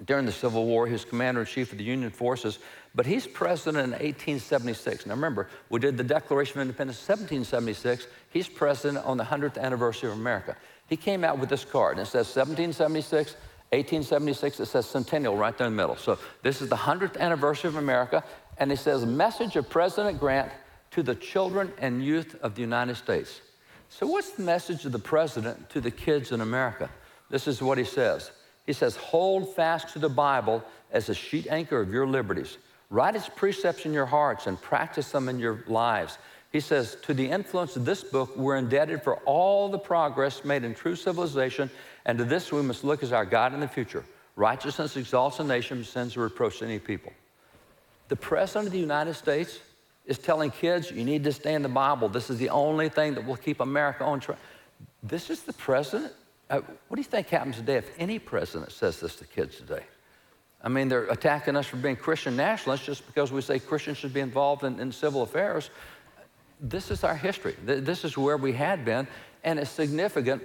during 0.06 0.24
the 0.24 0.32
Civil 0.32 0.66
War, 0.66 0.86
he 0.86 0.92
was 0.92 1.04
commander 1.04 1.40
in 1.40 1.46
chief 1.46 1.72
of 1.72 1.78
the 1.78 1.84
Union 1.84 2.10
forces. 2.10 2.58
But 2.94 3.06
he's 3.06 3.26
president 3.26 3.84
in 3.84 3.90
1876. 3.92 5.06
Now 5.06 5.14
remember, 5.14 5.48
we 5.68 5.78
did 5.78 5.96
the 5.96 6.04
Declaration 6.04 6.58
of 6.58 6.62
Independence 6.62 6.98
in 7.08 7.12
1776. 7.12 8.06
He's 8.30 8.48
president 8.48 9.04
on 9.04 9.16
the 9.16 9.24
100th 9.24 9.58
anniversary 9.58 10.10
of 10.10 10.16
America. 10.16 10.56
He 10.86 10.96
came 10.96 11.22
out 11.22 11.38
with 11.38 11.48
this 11.48 11.64
card, 11.64 11.98
and 11.98 12.06
it 12.06 12.10
says 12.10 12.26
1776, 12.34 13.34
1876, 13.70 14.60
it 14.60 14.66
says 14.66 14.86
Centennial 14.86 15.36
right 15.36 15.56
there 15.56 15.68
in 15.68 15.76
the 15.76 15.82
middle. 15.82 15.96
So 15.96 16.18
this 16.42 16.60
is 16.60 16.68
the 16.68 16.76
100th 16.76 17.16
anniversary 17.18 17.68
of 17.68 17.76
America, 17.76 18.24
and 18.58 18.72
it 18.72 18.78
says, 18.78 19.06
Message 19.06 19.54
of 19.54 19.68
President 19.70 20.18
Grant 20.18 20.50
to 20.90 21.04
the 21.04 21.14
children 21.14 21.72
and 21.78 22.04
youth 22.04 22.34
of 22.42 22.56
the 22.56 22.60
United 22.60 22.96
States. 22.96 23.40
So 23.88 24.06
what's 24.06 24.30
the 24.30 24.42
message 24.42 24.84
of 24.84 24.92
the 24.92 24.98
president 24.98 25.70
to 25.70 25.80
the 25.80 25.90
kids 25.90 26.32
in 26.32 26.40
America? 26.40 26.90
This 27.28 27.46
is 27.46 27.62
what 27.62 27.78
he 27.78 27.84
says. 27.84 28.32
He 28.70 28.74
says, 28.74 28.94
Hold 28.94 29.52
fast 29.56 29.94
to 29.94 29.98
the 29.98 30.08
Bible 30.08 30.62
as 30.92 31.08
a 31.08 31.14
sheet 31.14 31.48
anchor 31.48 31.80
of 31.80 31.92
your 31.92 32.06
liberties 32.06 32.56
Write 32.88 33.16
its 33.16 33.28
precepts 33.28 33.84
in 33.84 33.92
your 33.92 34.06
hearts 34.06 34.46
and 34.46 34.62
practice 34.62 35.10
them 35.10 35.28
in 35.28 35.40
your 35.40 35.64
lives. 35.66 36.18
He 36.52 36.60
says, 36.60 36.96
To 37.02 37.12
the 37.12 37.28
influence 37.28 37.74
of 37.74 37.84
this 37.84 38.04
book, 38.04 38.36
we're 38.36 38.58
indebted 38.58 39.02
for 39.02 39.16
all 39.24 39.68
the 39.68 39.78
progress 39.78 40.44
made 40.44 40.62
in 40.62 40.72
true 40.72 40.94
civilization, 40.94 41.68
and 42.06 42.16
to 42.18 42.24
this 42.24 42.52
we 42.52 42.62
must 42.62 42.84
look 42.84 43.02
as 43.02 43.12
our 43.12 43.24
God 43.24 43.54
in 43.54 43.58
the 43.58 43.66
future. 43.66 44.04
Righteousness 44.36 44.96
exalts 44.96 45.40
a 45.40 45.44
nation, 45.44 45.82
sends 45.82 46.16
a 46.16 46.20
reproach 46.20 46.60
to 46.60 46.64
any 46.64 46.78
people. 46.78 47.12
The 48.06 48.14
President 48.14 48.66
of 48.66 48.72
the 48.72 48.78
United 48.78 49.14
States 49.14 49.58
is 50.06 50.18
telling 50.18 50.52
kids, 50.52 50.92
you 50.92 51.04
need 51.04 51.24
to 51.24 51.32
stay 51.32 51.54
in 51.54 51.62
the 51.62 51.68
Bible. 51.68 52.08
This 52.08 52.30
is 52.30 52.38
the 52.38 52.50
only 52.50 52.88
thing 52.88 53.14
that 53.14 53.26
will 53.26 53.36
keep 53.36 53.58
America 53.58 54.04
on 54.04 54.20
track. 54.20 54.38
This 55.02 55.28
is 55.28 55.42
the 55.42 55.54
president? 55.54 56.12
Uh, 56.50 56.60
what 56.88 56.96
do 56.96 57.00
you 57.00 57.04
think 57.04 57.28
happens 57.28 57.56
today 57.56 57.76
if 57.76 57.88
any 57.98 58.18
president 58.18 58.72
says 58.72 58.98
this 58.98 59.14
to 59.16 59.24
kids 59.24 59.56
today? 59.56 59.84
I 60.62 60.68
mean, 60.68 60.88
they're 60.88 61.04
attacking 61.04 61.56
us 61.56 61.66
for 61.66 61.76
being 61.76 61.96
Christian 61.96 62.36
nationalists 62.36 62.84
just 62.84 63.06
because 63.06 63.32
we 63.32 63.40
say 63.40 63.60
Christians 63.60 63.98
should 63.98 64.12
be 64.12 64.20
involved 64.20 64.64
in, 64.64 64.78
in 64.80 64.90
civil 64.90 65.22
affairs. 65.22 65.70
This 66.60 66.90
is 66.90 67.04
our 67.04 67.14
history. 67.14 67.56
This 67.64 68.04
is 68.04 68.18
where 68.18 68.36
we 68.36 68.52
had 68.52 68.84
been, 68.84 69.06
and 69.44 69.58
it's 69.58 69.70
significant 69.70 70.42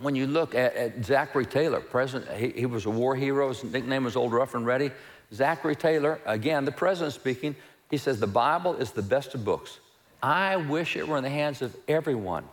when 0.00 0.14
you 0.14 0.26
look 0.26 0.54
at, 0.54 0.74
at 0.74 1.04
Zachary 1.04 1.46
Taylor, 1.46 1.80
president, 1.80 2.30
he, 2.36 2.50
he, 2.60 2.66
was 2.66 2.86
a 2.86 2.90
war 2.90 3.14
hero. 3.14 3.48
His 3.48 3.64
nickname 3.64 4.04
was 4.04 4.16
Old 4.16 4.32
Rough 4.32 4.54
and 4.54 4.66
Ready. 4.66 4.90
Zachary 5.32 5.76
Taylor, 5.76 6.20
again, 6.26 6.64
the 6.64 6.72
president 6.72 7.14
speaking, 7.14 7.56
he 7.90 7.96
says, 7.96 8.20
The 8.20 8.26
Bible 8.26 8.74
is 8.74 8.90
the 8.90 9.02
best 9.02 9.34
of 9.34 9.44
books. 9.44 9.80
I 10.22 10.56
wish 10.56 10.96
it 10.96 11.06
were 11.06 11.16
in 11.16 11.22
the 11.22 11.30
hands 11.30 11.62
of 11.62 11.74
everyone. 11.88 12.44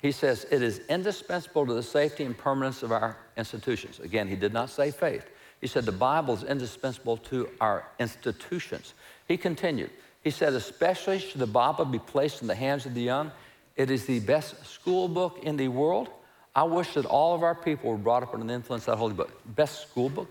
He 0.00 0.12
says, 0.12 0.46
It 0.50 0.62
is 0.62 0.80
indispensable 0.88 1.66
to 1.66 1.74
the 1.74 1.82
safety 1.82 2.24
and 2.24 2.36
permanence 2.36 2.82
of 2.82 2.92
our 2.92 3.16
institutions. 3.36 4.00
Again, 4.00 4.28
he 4.28 4.36
did 4.36 4.52
not 4.52 4.70
say 4.70 4.90
faith. 4.90 5.26
He 5.60 5.66
said 5.66 5.84
the 5.84 5.92
Bible 5.92 6.34
is 6.34 6.44
indispensable 6.44 7.16
to 7.16 7.48
our 7.60 7.84
institutions. 7.98 8.94
He 9.26 9.36
continued, 9.36 9.90
he 10.22 10.30
said, 10.30 10.52
especially 10.52 11.18
should 11.18 11.40
the 11.40 11.46
Bible 11.46 11.84
be 11.84 11.98
placed 11.98 12.42
in 12.42 12.48
the 12.48 12.54
hands 12.54 12.86
of 12.86 12.94
the 12.94 13.02
young, 13.02 13.32
it 13.76 13.90
is 13.90 14.06
the 14.06 14.20
best 14.20 14.64
school 14.66 15.08
book 15.08 15.40
in 15.42 15.56
the 15.56 15.68
world. 15.68 16.08
I 16.54 16.64
wish 16.64 16.94
that 16.94 17.06
all 17.06 17.34
of 17.34 17.42
our 17.42 17.54
people 17.54 17.90
were 17.90 17.96
brought 17.96 18.22
up 18.22 18.34
under 18.34 18.46
the 18.46 18.52
influence 18.52 18.82
of 18.88 18.92
that 18.92 18.98
holy 18.98 19.14
book. 19.14 19.30
Best 19.54 19.88
school 19.88 20.08
book? 20.08 20.28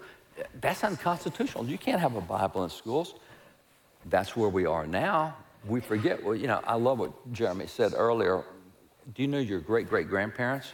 That's 0.60 0.84
unconstitutional. 0.84 1.66
You 1.66 1.78
can't 1.78 2.02
have 2.02 2.16
a 2.16 2.22
Bible 2.22 2.64
in 2.64 2.70
schools. 2.70 3.16
That's 4.06 4.36
where 4.36 4.50
we 4.50 4.66
are 4.66 4.86
now. 4.86 5.36
We 5.66 5.80
forget, 5.80 6.24
well, 6.24 6.36
you 6.36 6.48
know, 6.48 6.62
I 6.66 6.76
love 6.76 7.00
what 7.00 7.34
Jeremy 7.34 7.68
said 7.68 7.94
earlier. 7.96 8.44
Do 9.14 9.22
you 9.22 9.28
know 9.28 9.40
your 9.40 9.60
great 9.60 9.90
great 9.90 10.10
grandparents? 10.10 10.74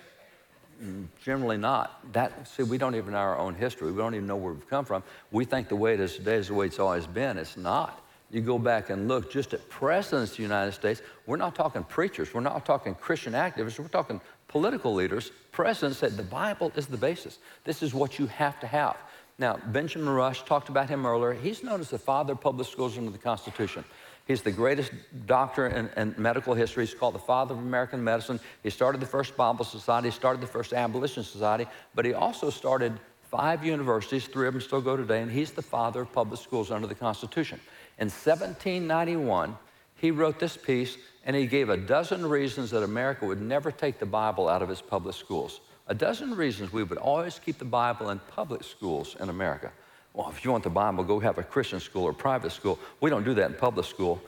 Mm, 0.81 1.07
generally 1.23 1.57
not. 1.57 2.11
That, 2.13 2.47
see, 2.47 2.63
we 2.63 2.77
don't 2.77 2.95
even 2.95 3.13
know 3.13 3.19
our 3.19 3.37
own 3.37 3.53
history. 3.53 3.91
We 3.91 3.97
don't 3.99 4.15
even 4.15 4.27
know 4.27 4.35
where 4.35 4.53
we've 4.53 4.69
come 4.69 4.85
from. 4.85 5.03
We 5.31 5.45
think 5.45 5.69
the 5.69 5.75
way 5.75 5.93
it 5.93 5.99
is 5.99 6.15
today 6.15 6.35
is 6.35 6.47
the 6.47 6.55
way 6.55 6.65
it's 6.65 6.79
always 6.79 7.05
been. 7.05 7.37
It's 7.37 7.57
not. 7.57 8.03
You 8.31 8.41
go 8.41 8.57
back 8.57 8.89
and 8.89 9.07
look 9.07 9.31
just 9.31 9.53
at 9.53 9.69
presidents 9.69 10.31
of 10.31 10.37
the 10.37 10.43
United 10.43 10.71
States. 10.71 11.03
We're 11.27 11.37
not 11.37 11.53
talking 11.53 11.83
preachers. 11.83 12.33
We're 12.33 12.41
not 12.41 12.65
talking 12.65 12.95
Christian 12.95 13.33
activists. 13.33 13.77
We're 13.77 13.87
talking 13.87 14.19
political 14.47 14.93
leaders. 14.93 15.31
Presidents 15.51 15.99
said 15.99 16.17
the 16.17 16.23
Bible 16.23 16.71
is 16.75 16.87
the 16.87 16.97
basis. 16.97 17.37
This 17.63 17.83
is 17.83 17.93
what 17.93 18.17
you 18.17 18.25
have 18.25 18.59
to 18.61 18.67
have. 18.67 18.97
Now, 19.37 19.57
Benjamin 19.67 20.09
Rush 20.09 20.43
talked 20.43 20.69
about 20.69 20.89
him 20.89 21.05
earlier. 21.05 21.33
He's 21.33 21.63
known 21.63 21.79
as 21.79 21.89
the 21.89 21.99
father 21.99 22.33
of 22.33 22.41
public 22.41 22.67
schools 22.67 22.97
under 22.97 23.11
the 23.11 23.17
Constitution. 23.17 23.83
He's 24.25 24.41
the 24.41 24.51
greatest 24.51 24.91
doctor 25.25 25.67
in, 25.67 25.89
in, 25.97 26.15
medical 26.17 26.53
history. 26.53 26.85
He's 26.85 26.95
called 26.95 27.15
the 27.15 27.19
father 27.19 27.53
of 27.53 27.59
American 27.59 28.01
medicine. 28.03 28.39
He 28.61 28.69
started 28.69 29.01
the 29.01 29.05
first 29.07 29.35
Bible 29.35 29.65
Society, 29.65 30.07
he 30.07 30.15
started 30.15 30.41
the 30.41 30.47
first 30.47 30.71
Abolition 30.71 31.23
Society, 31.23 31.67
but 31.93 32.05
he 32.05 32.13
also 32.13 32.49
started 32.49 32.97
five 33.29 33.65
universities. 33.65 34.27
Three 34.27 34.47
of 34.47 34.53
them 34.53 34.61
still 34.61 34.79
go 34.79 34.95
today, 34.95 35.21
and 35.21 35.31
he's 35.31 35.51
the 35.51 35.61
father 35.61 36.01
of 36.01 36.13
public 36.13 36.39
schools 36.39 36.71
under 36.71 36.87
the 36.87 36.95
Constitution. 36.95 37.59
In 37.99 38.05
1791, 38.05 39.57
he 39.97 40.11
wrote 40.11 40.39
this 40.39 40.55
piece, 40.55 40.97
and 41.25 41.35
he 41.35 41.45
gave 41.45 41.69
a 41.69 41.77
dozen 41.77 42.25
reasons 42.25 42.71
that 42.71 42.83
America 42.83 43.25
would 43.25 43.41
never 43.41 43.71
take 43.71 43.99
the 43.99 44.05
Bible 44.05 44.47
out 44.47 44.61
of 44.61 44.69
its 44.69 44.81
public 44.81 45.15
schools. 45.15 45.59
A 45.87 45.93
dozen 45.93 46.35
reasons 46.35 46.71
we 46.71 46.83
would 46.83 46.97
always 46.97 47.39
keep 47.39 47.57
the 47.57 47.65
Bible 47.65 48.09
in 48.09 48.19
public 48.29 48.63
schools 48.63 49.17
in 49.19 49.27
America. 49.27 49.71
Well, 50.13 50.29
if 50.29 50.45
you 50.45 50.51
want 50.51 50.63
the 50.63 50.69
Bible, 50.69 51.03
go 51.03 51.19
have 51.19 51.37
a 51.37 51.43
Christian 51.43 51.79
school 51.79 52.03
or 52.03 52.13
private 52.13 52.51
school. 52.51 52.77
We 53.01 53.09
don't 53.09 53.23
do 53.23 53.33
that 53.33 53.49
in 53.49 53.57
public 53.57 53.85
school. 53.85 54.21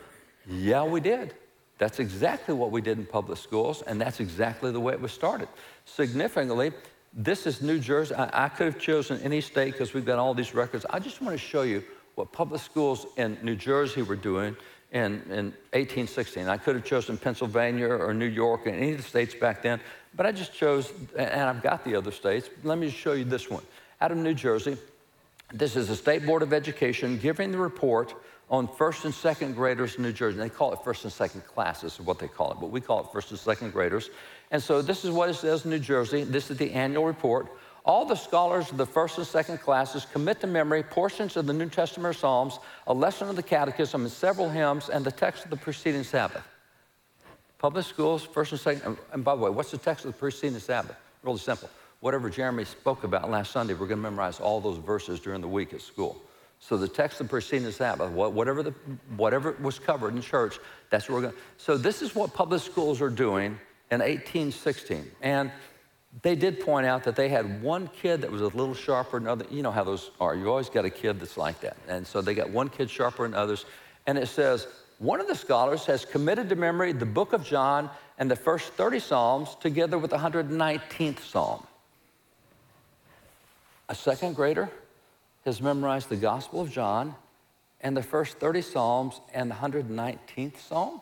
Yeah, 0.48 0.84
we 0.84 1.00
did. 1.00 1.36
That's 1.78 2.00
exactly 2.00 2.56
what 2.56 2.71
we 2.71 2.82
did 2.82 2.98
in 2.98 3.06
public 3.06 3.38
schools, 3.38 3.82
and 3.82 4.00
that's 4.00 4.19
exactly 4.19 4.71
the 4.71 4.80
way 4.80 4.93
it 4.93 5.02
was 5.02 5.12
started. 5.12 5.50
Significantly, 5.86 6.71
this 7.13 7.45
is 7.45 7.62
New 7.62 7.80
Jersey. 7.80 8.15
I, 8.15 8.45
I 8.45 8.50
could 8.50 8.65
have 8.65 8.80
chosen 8.80 9.19
any 9.21 9.41
state 9.41 9.74
because 9.74 9.93
we've 9.93 10.06
got 10.06 10.17
all 10.17 10.34
these 10.34 10.56
records. 10.56 10.86
I 10.89 11.00
just 11.00 11.21
want 11.21 11.34
to 11.34 11.38
show 11.38 11.63
you 11.63 11.84
what 12.15 12.32
public 12.32 12.62
schools 12.62 13.06
in 13.17 13.38
New 13.43 13.56
Jersey 13.56 14.02
were 14.02 14.15
doing 14.15 14.56
in, 14.91 15.21
in 15.30 15.45
1816. 15.74 16.48
I 16.48 16.58
could 16.58 16.76
have 16.76 16.86
chosen 16.86 17.17
Pennsylvania 17.17 17.89
or 17.89 18.13
New 18.13 18.26
York 18.26 18.65
or 18.65 18.69
any 18.69 18.91
of 18.91 18.98
the 18.98 19.04
states 19.04 19.36
back 19.36 19.62
then, 19.62 19.82
but 20.15 20.26
I 20.26 20.32
just 20.32 20.54
chose, 20.54 20.93
and 21.17 21.41
I've 21.41 21.62
got 21.62 21.84
the 21.84 21.95
other 21.95 22.12
states. 22.12 22.50
Let 22.63 22.78
me 22.78 22.89
show 22.89 23.13
you 23.13 23.26
this 23.26 23.50
one. 23.50 23.63
Out 24.00 24.12
of 24.12 24.17
New 24.17 24.34
Jersey, 24.34 24.78
this 25.53 25.75
is 25.75 25.88
the 25.88 25.95
State 25.95 26.25
Board 26.25 26.41
of 26.41 26.53
Education 26.53 27.17
giving 27.17 27.51
the 27.51 27.58
report 27.58 28.13
on 28.49 28.67
first 28.67 29.05
and 29.05 29.13
second 29.13 29.55
graders 29.55 29.95
in 29.95 30.03
New 30.03 30.12
Jersey. 30.12 30.38
They 30.38 30.49
call 30.49 30.73
it 30.73 30.79
first 30.84 31.03
and 31.03 31.13
second 31.13 31.45
classes, 31.45 31.93
is 31.93 32.01
what 32.01 32.19
they 32.19 32.27
call 32.27 32.51
it, 32.51 32.58
but 32.60 32.69
we 32.69 32.81
call 32.81 33.01
it 33.01 33.08
first 33.12 33.31
and 33.31 33.39
second 33.39 33.73
graders. 33.73 34.10
And 34.51 34.62
so 34.62 34.81
this 34.81 35.03
is 35.03 35.12
what 35.12 35.29
it 35.29 35.36
says 35.36 35.65
in 35.65 35.71
New 35.71 35.79
Jersey. 35.79 36.23
This 36.23 36.51
is 36.51 36.58
the 36.58 36.71
annual 36.71 37.05
report. 37.05 37.47
All 37.86 38.05
the 38.05 38.15
scholars 38.15 38.71
of 38.71 38.77
the 38.77 38.86
first 38.86 39.17
and 39.17 39.27
second 39.27 39.60
classes 39.60 40.05
commit 40.05 40.41
to 40.41 40.47
memory 40.47 40.81
portions 40.84 41.38
of 41.38 41.45
the 41.45 41.53
New 41.53 41.69
Testament 41.69 42.15
Psalms, 42.15 42.60
a 42.88 42.93
lesson 42.93 43.29
of 43.29 43.36
the 43.36 43.43
Catechism, 43.43 44.01
and 44.01 44.12
several 44.12 44.49
hymns, 44.49 44.89
and 44.89 45.05
the 45.05 45.12
text 45.12 45.43
of 45.45 45.51
the 45.51 45.58
preceding 45.58 46.03
Sabbath. 46.03 46.43
Public 47.60 47.86
schools, 47.86 48.23
first 48.23 48.51
and 48.51 48.62
second. 48.62 48.97
And 49.12 49.23
by 49.23 49.36
the 49.36 49.41
way, 49.41 49.49
what's 49.51 49.71
the 49.71 49.77
text 49.77 50.05
of 50.05 50.13
the 50.13 50.17
preceding 50.17 50.60
Sabbath? 50.60 50.95
Really 51.23 51.38
simple. 51.39 51.69
Whatever 52.05 52.29
Jeremy 52.29 52.65
spoke 52.65 53.03
about 53.03 53.31
last 53.31 53.51
Sunday, 53.51 53.73
we're 53.73 53.87
going 53.87 53.97
to 53.97 54.03
memorize 54.03 54.39
all 54.39 54.61
those 54.61 54.77
verses 54.77 55.19
during 55.19 55.41
the 55.41 55.47
week 55.47 55.73
at 55.73 55.81
school. 55.81 56.21
So 56.59 56.77
the 56.77 56.87
text 56.87 57.19
of 57.19 57.27
preceding 57.27 57.65
the 57.65 57.71
Sabbath, 57.71 58.11
whatever, 58.11 58.61
the, 58.61 58.75
whatever 59.17 59.57
was 59.59 59.79
covered 59.79 60.13
in 60.13 60.21
church, 60.21 60.59
that's 60.91 61.09
what 61.09 61.15
we're 61.15 61.21
going 61.21 61.33
to. 61.33 61.39
So 61.57 61.77
this 61.77 62.03
is 62.03 62.13
what 62.13 62.31
public 62.31 62.61
schools 62.61 63.01
are 63.01 63.09
doing 63.09 63.57
in 63.89 64.01
1816. 64.01 65.09
And 65.23 65.51
they 66.21 66.35
did 66.35 66.59
point 66.59 66.85
out 66.85 67.03
that 67.05 67.15
they 67.15 67.27
had 67.27 67.63
one 67.63 67.89
kid 67.99 68.21
that 68.21 68.29
was 68.31 68.41
a 68.41 68.49
little 68.49 68.75
sharper 68.75 69.17
than 69.17 69.27
other. 69.27 69.47
You 69.49 69.63
know 69.63 69.71
how 69.71 69.83
those 69.83 70.11
are. 70.21 70.35
You 70.35 70.47
always 70.47 70.69
got 70.69 70.85
a 70.85 70.91
kid 70.91 71.19
that's 71.19 71.37
like 71.37 71.59
that. 71.61 71.75
And 71.87 72.05
so 72.05 72.21
they 72.21 72.35
got 72.35 72.51
one 72.51 72.69
kid 72.69 72.87
sharper 72.87 73.23
than 73.23 73.33
others. 73.33 73.65
And 74.05 74.19
it 74.19 74.27
says, 74.27 74.67
one 74.99 75.19
of 75.19 75.27
the 75.27 75.33
scholars 75.33 75.87
has 75.87 76.05
committed 76.05 76.49
to 76.49 76.55
memory 76.55 76.91
the 76.91 77.07
book 77.07 77.33
of 77.33 77.43
John 77.43 77.89
and 78.19 78.29
the 78.29 78.35
first 78.35 78.73
30 78.73 78.99
Psalms 78.99 79.57
together 79.59 79.97
with 79.97 80.11
the 80.11 80.17
119th 80.19 81.21
Psalm. 81.21 81.65
A 83.88 83.95
second 83.95 84.36
grader 84.36 84.69
has 85.45 85.62
memorized 85.62 86.10
the 86.10 86.15
Gospel 86.15 86.62
of 86.62 86.71
John 86.71 87.13
and 87.82 87.95
the 87.95 88.02
first 88.02 88.39
30 88.39 88.62
Psalms 88.63 89.21
and 89.34 89.52
the 89.52 89.56
119th 89.56 90.58
Psalm 90.58 91.02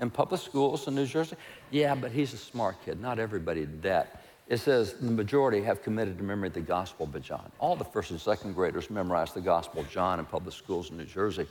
in 0.00 0.08
public 0.08 0.40
schools 0.40 0.88
in 0.88 0.94
New 0.94 1.06
Jersey. 1.06 1.36
Yeah, 1.70 1.94
but 1.94 2.10
he's 2.10 2.32
a 2.32 2.38
smart 2.38 2.76
kid. 2.84 3.00
Not 3.00 3.18
everybody 3.18 3.60
did 3.60 3.82
that. 3.82 4.22
It 4.48 4.58
says 4.58 4.94
the 4.94 5.10
majority 5.10 5.62
have 5.62 5.82
committed 5.82 6.18
to 6.18 6.24
memory 6.24 6.48
the 6.48 6.60
Gospel 6.60 7.08
of 7.12 7.22
John. 7.22 7.52
All 7.58 7.76
the 7.76 7.84
first 7.84 8.10
and 8.10 8.20
second 8.20 8.54
graders 8.54 8.90
memorized 8.90 9.34
the 9.34 9.40
Gospel 9.40 9.82
of 9.82 9.90
John 9.90 10.18
in 10.18 10.24
public 10.24 10.54
schools 10.54 10.90
in 10.90 10.96
New 10.96 11.04
Jersey. 11.04 11.46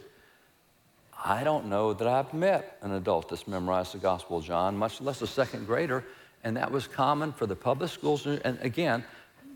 I 1.24 1.44
don't 1.44 1.68
know 1.68 1.94
that 1.94 2.08
I've 2.08 2.34
met 2.34 2.78
an 2.82 2.94
adult 2.94 3.30
that's 3.30 3.48
memorized 3.48 3.94
the 3.94 4.00
Gospel 4.00 4.38
of 4.38 4.46
John, 4.46 4.76
much 4.76 5.00
less 5.00 5.22
a 5.22 5.28
second 5.28 5.68
grader, 5.68 6.04
and 6.44 6.58
that 6.58 6.72
was 6.72 6.88
common 6.88 7.32
for 7.32 7.46
the 7.46 7.56
public 7.56 7.92
schools. 7.92 8.26
And 8.26 8.58
again, 8.62 9.04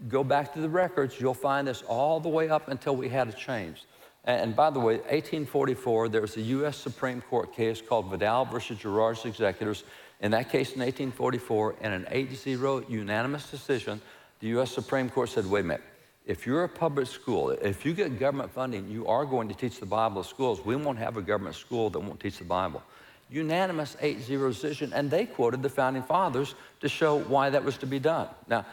go 0.07 0.23
back 0.23 0.53
to 0.53 0.61
the 0.61 0.69
records, 0.69 1.19
you'll 1.19 1.33
find 1.33 1.67
this 1.67 1.83
all 1.83 2.19
the 2.19 2.29
way 2.29 2.49
up 2.49 2.67
until 2.67 2.95
we 2.95 3.09
had 3.09 3.27
a 3.27 3.33
change. 3.33 3.83
And 4.23 4.55
by 4.55 4.71
the 4.71 4.79
way, 4.79 4.95
1844, 4.95 6.09
there 6.09 6.21
was 6.21 6.35
a 6.37 6.41
U.S. 6.41 6.77
Supreme 6.77 7.21
Court 7.21 7.53
case 7.53 7.81
called 7.81 8.09
Vidal 8.09 8.45
versus 8.45 8.79
Girard's 8.79 9.23
Executors 9.25 9.83
in 10.21 10.31
that 10.31 10.49
case 10.49 10.73
in 10.73 10.79
1844, 10.79 11.75
in 11.81 11.91
an 11.91 12.07
8-0 12.09 12.89
unanimous 12.89 13.49
decision, 13.51 14.01
the 14.39 14.47
U.S. 14.47 14.71
Supreme 14.71 15.09
Court 15.09 15.29
said, 15.29 15.45
wait 15.45 15.61
a 15.61 15.63
minute, 15.63 15.83
if 16.25 16.47
you're 16.47 16.63
a 16.63 16.69
public 16.69 17.07
school, 17.07 17.49
if 17.49 17.85
you 17.85 17.93
get 17.93 18.17
government 18.17 18.51
funding, 18.51 18.89
you 18.89 19.05
are 19.07 19.25
going 19.25 19.47
to 19.49 19.53
teach 19.53 19.79
the 19.79 19.85
Bible 19.85 20.21
at 20.21 20.25
schools. 20.25 20.63
We 20.63 20.75
won't 20.75 20.97
have 20.97 21.17
a 21.17 21.21
government 21.21 21.55
school 21.55 21.89
that 21.91 21.99
won't 21.99 22.19
teach 22.19 22.39
the 22.39 22.45
Bible. 22.45 22.81
Unanimous 23.29 23.97
8-0 24.01 24.49
decision, 24.49 24.93
and 24.93 25.09
they 25.09 25.25
quoted 25.25 25.63
the 25.63 25.69
Founding 25.69 26.03
Fathers 26.03 26.53
to 26.81 26.87
show 26.87 27.19
why 27.19 27.49
that 27.49 27.63
was 27.63 27.77
to 27.79 27.87
be 27.87 27.97
done. 27.97 28.27
Now, 28.47 28.65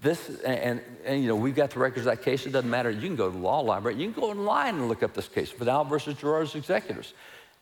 this, 0.00 0.40
and, 0.40 0.80
and 1.04 1.20
you 1.20 1.28
know, 1.28 1.36
we've 1.36 1.54
got 1.54 1.70
the 1.70 1.78
records 1.78 2.06
of 2.06 2.16
that 2.16 2.22
case. 2.22 2.46
It 2.46 2.52
doesn't 2.52 2.70
matter. 2.70 2.90
You 2.90 3.06
can 3.06 3.16
go 3.16 3.30
to 3.30 3.36
the 3.36 3.42
law 3.42 3.60
library. 3.60 3.98
You 3.98 4.10
can 4.10 4.18
go 4.18 4.30
online 4.30 4.76
and 4.76 4.88
look 4.88 5.02
up 5.02 5.12
this 5.12 5.28
case, 5.28 5.50
Vidal 5.50 5.84
versus 5.84 6.14
Girard's 6.14 6.54
Executors. 6.54 7.12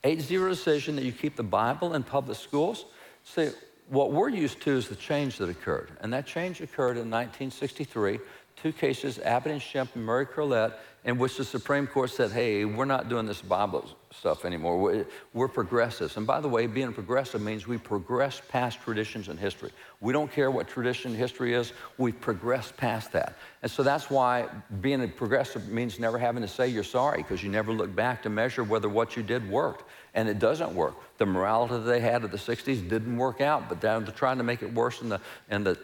8-0 0.05 0.49
decision 0.49 0.97
that 0.97 1.05
you 1.05 1.13
keep 1.13 1.35
the 1.35 1.43
Bible 1.43 1.95
in 1.95 2.05
public 2.05 2.39
schools. 2.39 2.87
See, 3.25 3.51
what 3.89 4.13
we're 4.13 4.29
used 4.29 4.61
to 4.63 4.71
is 4.77 4.89
the 4.89 4.95
change 4.95 5.37
that 5.39 5.49
occurred. 5.49 5.91
And 6.01 6.13
that 6.13 6.27
change 6.27 6.61
occurred 6.61 6.97
in 6.97 7.11
1963. 7.11 8.21
Two 8.57 8.73
cases, 8.73 9.19
Abington 9.19 9.61
Schempp 9.61 9.95
and 9.95 10.05
Murray 10.05 10.27
Curlett, 10.27 10.75
in 11.05 11.19
which 11.19 11.37
the 11.37 11.45
Supreme 11.45 11.87
Court 11.87 12.11
said, 12.11 12.31
hey, 12.31 12.65
we're 12.65 12.85
not 12.85 13.09
doing 13.09 13.25
this 13.25 13.41
Bible 13.41 13.89
stuff 14.13 14.45
anymore. 14.45 14.79
We're, 14.79 15.07
we're, 15.33 15.49
progressives. 15.49 16.17
And 16.17 16.27
by 16.27 16.41
the 16.41 16.49
way, 16.49 16.67
being 16.67 16.93
progressive 16.93 17.41
means 17.41 17.67
we 17.67 17.79
progress 17.79 18.43
past 18.49 18.81
traditions 18.83 19.29
and 19.29 19.39
history. 19.39 19.71
We 20.01 20.13
don't 20.13 20.31
care 20.31 20.51
what 20.51 20.69
tradition 20.69 21.15
history 21.15 21.55
is, 21.55 21.73
we 21.97 22.13
progress 22.13 22.73
past 22.77 23.13
that. 23.13 23.37
And 23.63 23.71
so 23.71 23.83
that's 23.83 24.11
why 24.11 24.49
being 24.81 25.03
a 25.03 25.09
progressive 25.09 25.69
means 25.69 25.99
never 25.99 26.19
having 26.19 26.43
to 26.43 26.49
say 26.49 26.69
you're 26.69 26.85
sorry, 26.85 27.23
because 27.23 27.43
you 27.43 27.51
never 27.51 27.73
look 27.73 27.95
back 27.95 28.23
to 28.25 28.29
measure 28.29 28.63
whether 28.65 28.89
what 28.89 29.17
you 29.17 29.23
did 29.23 29.49
worked. 29.49 29.85
And 30.15 30.29
it 30.29 30.39
doesn't 30.39 30.75
work. 30.75 30.97
The 31.19 31.27
morality 31.27 31.75
that 31.75 31.81
they 31.81 32.01
had 32.01 32.25
in 32.25 32.31
the 32.31 32.37
60s 32.37 32.89
didn't 32.89 33.17
work 33.17 33.41
out, 33.41 33.69
but 33.69 33.81
they're 33.81 34.01
trying 34.03 34.39
to 34.39 34.45
make 34.45 34.63
it 34.63 34.73
worse 34.75 35.01
in 35.01 35.09
the, 35.09 35.21
in 35.51 35.65
the 35.65 35.79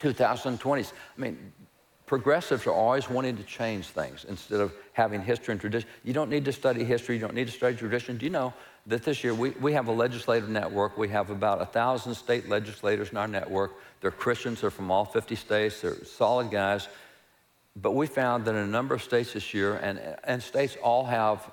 2020s. 0.00 0.92
I 1.16 1.20
mean, 1.20 1.52
progressives 2.06 2.66
are 2.66 2.72
always 2.72 3.10
wanting 3.10 3.36
to 3.36 3.42
change 3.42 3.88
things 3.88 4.24
instead 4.28 4.60
of 4.60 4.72
having 4.92 5.20
history 5.20 5.52
and 5.52 5.60
tradition. 5.60 5.88
You 6.04 6.12
don't 6.12 6.30
need 6.30 6.44
to 6.44 6.52
study 6.52 6.84
history, 6.84 7.16
you 7.16 7.20
don't 7.20 7.34
need 7.34 7.48
to 7.48 7.52
study 7.52 7.76
tradition. 7.76 8.16
Do 8.16 8.24
you 8.24 8.30
know 8.30 8.54
that 8.86 9.02
this 9.02 9.24
year 9.24 9.34
we, 9.34 9.50
we 9.50 9.72
have 9.72 9.88
a 9.88 9.92
legislative 9.92 10.48
network? 10.48 10.96
We 10.96 11.08
have 11.08 11.30
about 11.30 11.60
a 11.60 11.66
thousand 11.66 12.14
state 12.14 12.48
legislators 12.48 13.10
in 13.10 13.16
our 13.16 13.26
network. 13.26 13.72
They're 14.00 14.12
Christians, 14.12 14.60
they're 14.60 14.70
from 14.70 14.90
all 14.90 15.04
50 15.04 15.34
states, 15.34 15.80
they're 15.80 16.04
solid 16.04 16.50
guys. 16.50 16.88
But 17.74 17.92
we 17.92 18.06
found 18.06 18.44
that 18.46 18.52
in 18.52 18.56
a 18.56 18.66
number 18.66 18.94
of 18.94 19.02
states 19.02 19.34
this 19.34 19.52
year, 19.52 19.74
and, 19.76 20.00
and 20.24 20.42
states 20.42 20.76
all 20.82 21.04
have 21.04 21.50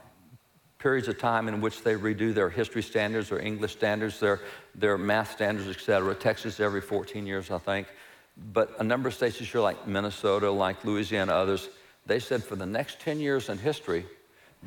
periods 0.77 1.07
of 1.07 1.17
time 1.17 1.47
in 1.47 1.61
which 1.61 1.81
they 1.81 1.95
redo 1.95 2.33
their 2.33 2.49
history 2.49 2.83
standards, 2.83 3.29
their 3.29 3.39
English 3.39 3.71
standards, 3.71 4.19
their, 4.19 4.41
their 4.75 4.97
math 4.97 5.31
standards, 5.31 5.67
et 5.67 5.81
cetera. 5.81 6.13
Texas 6.13 6.59
every 6.59 6.81
14 6.81 7.25
years, 7.25 7.49
I 7.49 7.57
think. 7.57 7.87
But 8.37 8.79
a 8.79 8.83
number 8.83 9.09
of 9.09 9.15
states 9.15 9.39
this 9.39 9.53
year, 9.53 9.61
like 9.61 9.87
Minnesota, 9.87 10.49
like 10.49 10.83
Louisiana, 10.83 11.33
others, 11.33 11.69
they 12.05 12.19
said 12.19 12.43
for 12.43 12.55
the 12.55 12.65
next 12.65 12.99
10 12.99 13.19
years 13.19 13.49
in 13.49 13.57
history, 13.57 14.05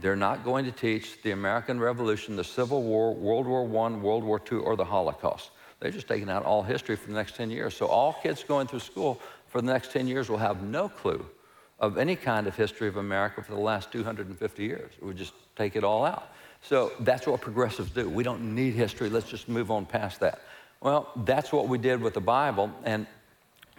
they're 0.00 0.16
not 0.16 0.44
going 0.44 0.64
to 0.66 0.72
teach 0.72 1.20
the 1.22 1.32
American 1.32 1.80
Revolution, 1.80 2.36
the 2.36 2.44
Civil 2.44 2.82
War, 2.82 3.14
World 3.14 3.46
War 3.46 3.62
I, 3.62 3.96
World 3.96 4.24
War 4.24 4.40
II, 4.50 4.58
or 4.58 4.76
the 4.76 4.84
Holocaust. 4.84 5.50
They're 5.80 5.90
just 5.90 6.08
taking 6.08 6.30
out 6.30 6.44
all 6.44 6.62
history 6.62 6.96
for 6.96 7.08
the 7.08 7.14
next 7.14 7.36
10 7.36 7.50
years. 7.50 7.76
So 7.76 7.86
all 7.86 8.14
kids 8.22 8.44
going 8.44 8.66
through 8.66 8.80
school 8.80 9.20
for 9.46 9.60
the 9.60 9.72
next 9.72 9.92
10 9.92 10.06
years 10.06 10.28
will 10.28 10.38
have 10.38 10.62
no 10.62 10.88
clue 10.88 11.24
of 11.78 11.98
any 11.98 12.16
kind 12.16 12.46
of 12.46 12.56
history 12.56 12.88
of 12.88 12.96
America 12.96 13.42
for 13.42 13.52
the 13.52 13.60
last 13.60 13.92
250 13.92 14.62
years. 14.62 14.92
We 15.02 15.12
just 15.12 15.34
take 15.56 15.76
it 15.76 15.84
all 15.84 16.04
out. 16.04 16.30
So 16.62 16.92
that's 17.00 17.26
what 17.26 17.40
progressives 17.40 17.90
do. 17.90 18.08
We 18.08 18.22
don't 18.22 18.54
need 18.54 18.74
history. 18.74 19.10
Let's 19.10 19.28
just 19.28 19.48
move 19.48 19.70
on 19.70 19.84
past 19.84 20.20
that. 20.20 20.40
Well, 20.80 21.10
that's 21.24 21.52
what 21.52 21.68
we 21.68 21.78
did 21.78 22.00
with 22.00 22.14
the 22.14 22.20
Bible. 22.20 22.70
And 22.84 23.06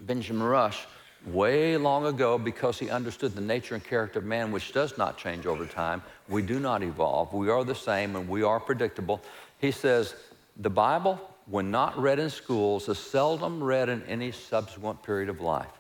Benjamin 0.01 0.43
Rush, 0.43 0.85
way 1.25 1.77
long 1.77 2.05
ago, 2.05 2.37
because 2.37 2.79
he 2.79 2.89
understood 2.89 3.33
the 3.33 3.41
nature 3.41 3.75
and 3.75 3.83
character 3.83 4.19
of 4.19 4.25
man, 4.25 4.51
which 4.51 4.71
does 4.71 4.97
not 4.97 5.17
change 5.17 5.45
over 5.45 5.65
time, 5.65 6.01
we 6.29 6.41
do 6.41 6.59
not 6.59 6.83
evolve. 6.83 7.33
We 7.33 7.49
are 7.49 7.63
the 7.63 7.75
same 7.75 8.15
and 8.15 8.29
we 8.29 8.43
are 8.43 8.59
predictable. 8.59 9.21
He 9.59 9.71
says, 9.71 10.15
the 10.57 10.69
Bible, 10.69 11.19
when 11.47 11.71
not 11.71 11.97
read 11.97 12.19
in 12.19 12.29
schools, 12.29 12.87
is 12.89 12.97
seldom 12.97 13.63
read 13.63 13.89
in 13.89 14.03
any 14.03 14.31
subsequent 14.31 15.03
period 15.03 15.29
of 15.29 15.41
life. 15.41 15.71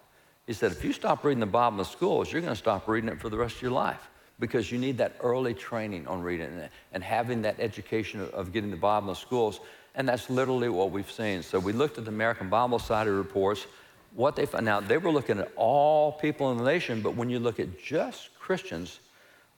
He 0.45 0.53
said, 0.53 0.71
if 0.71 0.83
you 0.83 0.93
stop 0.93 1.23
reading 1.23 1.41
the 1.41 1.45
Bible 1.45 1.79
in 1.79 1.85
schools, 1.85 2.31
you're 2.31 2.41
going 2.41 2.53
to 2.53 2.59
stop 2.59 2.87
reading 2.87 3.09
it 3.09 3.19
for 3.19 3.29
the 3.29 3.37
rest 3.37 3.57
of 3.57 3.61
your 3.61 3.71
life 3.71 4.09
because 4.39 4.71
you 4.71 4.77
need 4.77 4.97
that 4.99 5.15
early 5.21 5.53
training 5.53 6.07
on 6.07 6.21
reading 6.21 6.47
it 6.53 6.71
and 6.93 7.03
having 7.03 7.41
that 7.41 7.59
education 7.59 8.21
of 8.33 8.53
getting 8.53 8.71
the 8.71 8.77
Bible 8.77 9.09
in 9.09 9.15
schools. 9.15 9.59
And 9.95 10.07
that's 10.07 10.29
literally 10.29 10.69
what 10.69 10.91
we've 10.91 11.11
seen. 11.11 11.41
So 11.41 11.59
we 11.59 11.73
looked 11.73 11.97
at 11.97 12.05
the 12.05 12.11
American 12.11 12.49
Bible 12.49 12.79
Society 12.79 13.09
reports. 13.09 13.65
What 14.13 14.35
they 14.35 14.45
found 14.45 14.65
now, 14.65 14.79
they 14.79 14.97
were 14.97 15.11
looking 15.11 15.39
at 15.39 15.51
all 15.55 16.11
people 16.13 16.51
in 16.51 16.57
the 16.57 16.63
nation, 16.63 17.01
but 17.01 17.15
when 17.15 17.29
you 17.29 17.39
look 17.39 17.59
at 17.59 17.79
just 17.79 18.29
Christians, 18.39 18.99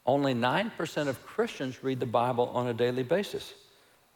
only 0.05 0.33
9% 0.33 1.07
of 1.07 1.25
Christians 1.25 1.83
read 1.83 1.99
the 1.99 2.05
Bible 2.05 2.49
on 2.49 2.67
a 2.67 2.73
daily 2.73 3.03
basis. 3.03 3.53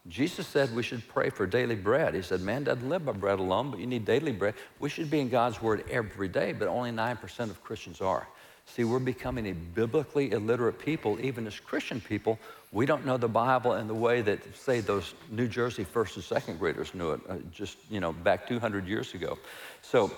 Jesus 0.08 0.48
said 0.48 0.76
we 0.76 0.84
should 0.84 1.08
pray 1.08 1.30
for 1.30 1.46
daily 1.46 1.76
bread. 1.76 2.13
He 2.13 2.22
said, 2.22 2.41
man 2.41 2.65
doesn't 2.65 2.89
live 2.89 3.06
by 3.06 3.13
bread 3.13 3.39
alone, 3.39 3.72
but 3.72 3.80
you 3.80 3.86
need 3.86 4.04
daily 4.04 4.34
bread. 4.34 4.56
We 4.80 4.89
should 4.89 5.10
be 5.10 5.22
in 5.22 5.30
God's 5.30 5.62
word 5.62 5.86
every 5.89 6.28
day, 6.28 6.52
but 6.52 6.67
only 6.67 6.91
9% 6.91 7.39
of 7.50 7.63
Christians 7.63 8.02
are. 8.02 8.28
See, 8.65 8.84
we're 8.84 8.99
becoming 8.99 9.47
a 9.47 9.54
biblically 9.54 10.32
illiterate 10.32 10.80
people, 10.80 11.19
even 11.21 11.45
as 11.45 11.60
Christian 11.60 12.02
people. 12.02 12.39
We 12.71 12.86
don't 12.86 13.06
know 13.06 13.17
the 13.17 13.28
Bible 13.28 13.73
in 13.73 13.88
the 13.88 13.93
way 13.93 14.21
that, 14.21 14.56
say, 14.56 14.80
those 14.80 15.13
New 15.30 15.47
Jersey 15.47 15.84
first 15.84 16.15
and 16.15 16.23
second 16.23 16.58
graders 16.58 16.95
knew 16.95 17.12
it 17.12 17.21
uh, 17.30 17.36
just, 17.52 17.78
you 17.91 17.99
know, 17.99 18.13
back 18.13 18.47
200 18.47 18.88
years 18.88 19.13
ago. 19.13 19.38
So, 19.82 20.12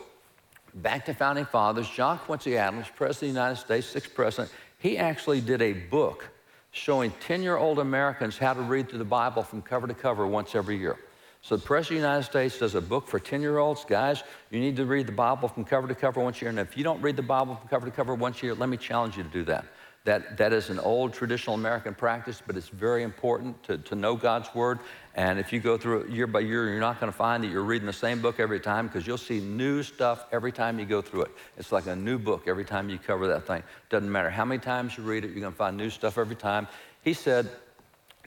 back 0.76 1.06
to 1.06 1.14
founding 1.14 1.46
fathers, 1.46 1.90
John 1.90 2.18
Quincy 2.20 2.58
Adams, 2.58 2.88
President 2.96 3.30
of 3.30 3.34
the 3.36 3.40
United 3.40 3.56
States, 3.58 3.88
sixth 3.88 4.14
president, 4.14 4.54
he 4.80 4.98
actually 4.98 5.42
did 5.42 5.62
a 5.62 5.74
book 5.74 6.30
showing 6.72 7.12
10 7.22 7.42
year 7.42 7.58
old 7.58 7.80
Americans 7.80 8.38
how 8.38 8.54
to 8.54 8.62
read 8.62 8.90
through 8.90 9.00
the 9.00 9.06
Bible 9.06 9.44
from 9.44 9.62
cover 9.62 9.88
to 9.88 9.94
cover 9.94 10.28
once 10.28 10.56
every 10.56 10.78
year. 10.78 10.98
So 11.46 11.56
the 11.56 11.62
President 11.62 12.00
of 12.00 12.02
the 12.02 12.08
United 12.08 12.24
States 12.24 12.58
does 12.58 12.74
a 12.74 12.82
book 12.82 13.08
for 13.08 13.20
10 13.20 13.40
year 13.40 13.60
olds. 13.60 13.86
Guys, 13.86 14.24
you 14.50 14.60
need 14.60 14.76
to 14.78 14.86
read 14.86 15.06
the 15.06 15.12
Bible 15.12 15.48
from 15.48 15.64
cover 15.64 15.88
to 15.88 15.94
cover 15.94 16.20
once 16.20 16.38
a 16.38 16.42
year. 16.42 16.50
And 16.50 16.58
if 16.58 16.76
you 16.76 16.84
don't 16.84 17.00
read 17.04 17.16
the 17.16 17.22
Bible 17.22 17.54
from 17.54 17.68
cover 17.70 17.86
to 17.86 17.92
cover 17.92 18.16
once 18.16 18.42
a 18.42 18.48
year, 18.48 18.56
let 18.56 18.68
me 18.68 18.78
challenge 18.78 19.16
you 19.16 19.22
to 19.22 19.30
do 19.30 19.44
that. 19.44 19.66
That, 20.06 20.40
that 20.40 20.54
is 20.54 20.72
an 20.72 20.80
old 20.80 21.14
traditional 21.14 21.54
American 21.54 21.94
practice, 21.94 22.42
but 22.44 22.58
it's 22.58 22.70
very 22.70 23.04
important 23.04 23.62
to, 23.66 23.78
to 23.78 23.94
know 23.94 24.16
God's 24.16 24.50
Word. 24.56 24.80
And 25.14 25.38
if 25.38 25.54
you 25.54 25.60
go 25.60 25.78
through 25.78 26.02
it 26.02 26.10
year 26.10 26.26
by 26.26 26.40
year, 26.40 26.68
you're 26.68 26.80
not 26.80 27.00
going 27.00 27.12
to 27.12 27.18
find 27.18 27.44
that 27.44 27.52
you're 27.52 27.64
reading 27.64 27.86
the 27.86 27.94
same 27.94 28.24
book 28.24 28.40
every 28.40 28.60
time 28.60 28.88
because 28.88 29.06
you'll 29.06 29.20
see 29.20 29.40
new 29.40 29.84
stuff 29.84 30.26
every 30.32 30.52
time 30.52 30.80
you 30.80 30.86
go 30.86 31.04
through 31.04 31.26
it. 31.26 31.32
It's 31.58 31.72
like 31.72 31.86
a 31.86 31.96
new 31.96 32.18
book 32.18 32.48
every 32.48 32.66
time 32.66 32.90
you 32.90 32.98
cover 32.98 33.28
that 33.28 33.46
thing. 33.46 33.62
Doesn't 33.92 34.12
matter 34.12 34.32
how 34.32 34.46
many 34.46 34.60
times 34.60 34.98
you 34.98 35.04
read 35.04 35.24
it, 35.24 35.30
you're 35.30 35.42
going 35.42 35.54
to 35.54 35.58
find 35.58 35.78
new 35.78 35.92
stuff 35.92 36.18
every 36.18 36.36
time. 36.36 36.68
He 37.04 37.14
said, 37.14 37.52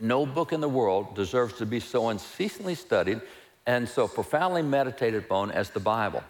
No 0.00 0.26
book 0.26 0.52
in 0.52 0.60
the 0.60 0.68
world 0.68 1.14
deserves 1.14 1.54
to 1.54 1.66
be 1.66 1.80
so 1.80 2.08
unceasingly 2.08 2.74
studied 2.74 3.20
and 3.66 3.88
so 3.88 4.08
profoundly 4.08 4.62
meditated 4.62 5.24
upon 5.24 5.50
as 5.50 5.70
the 5.70 5.80
Bible. 5.80 6.22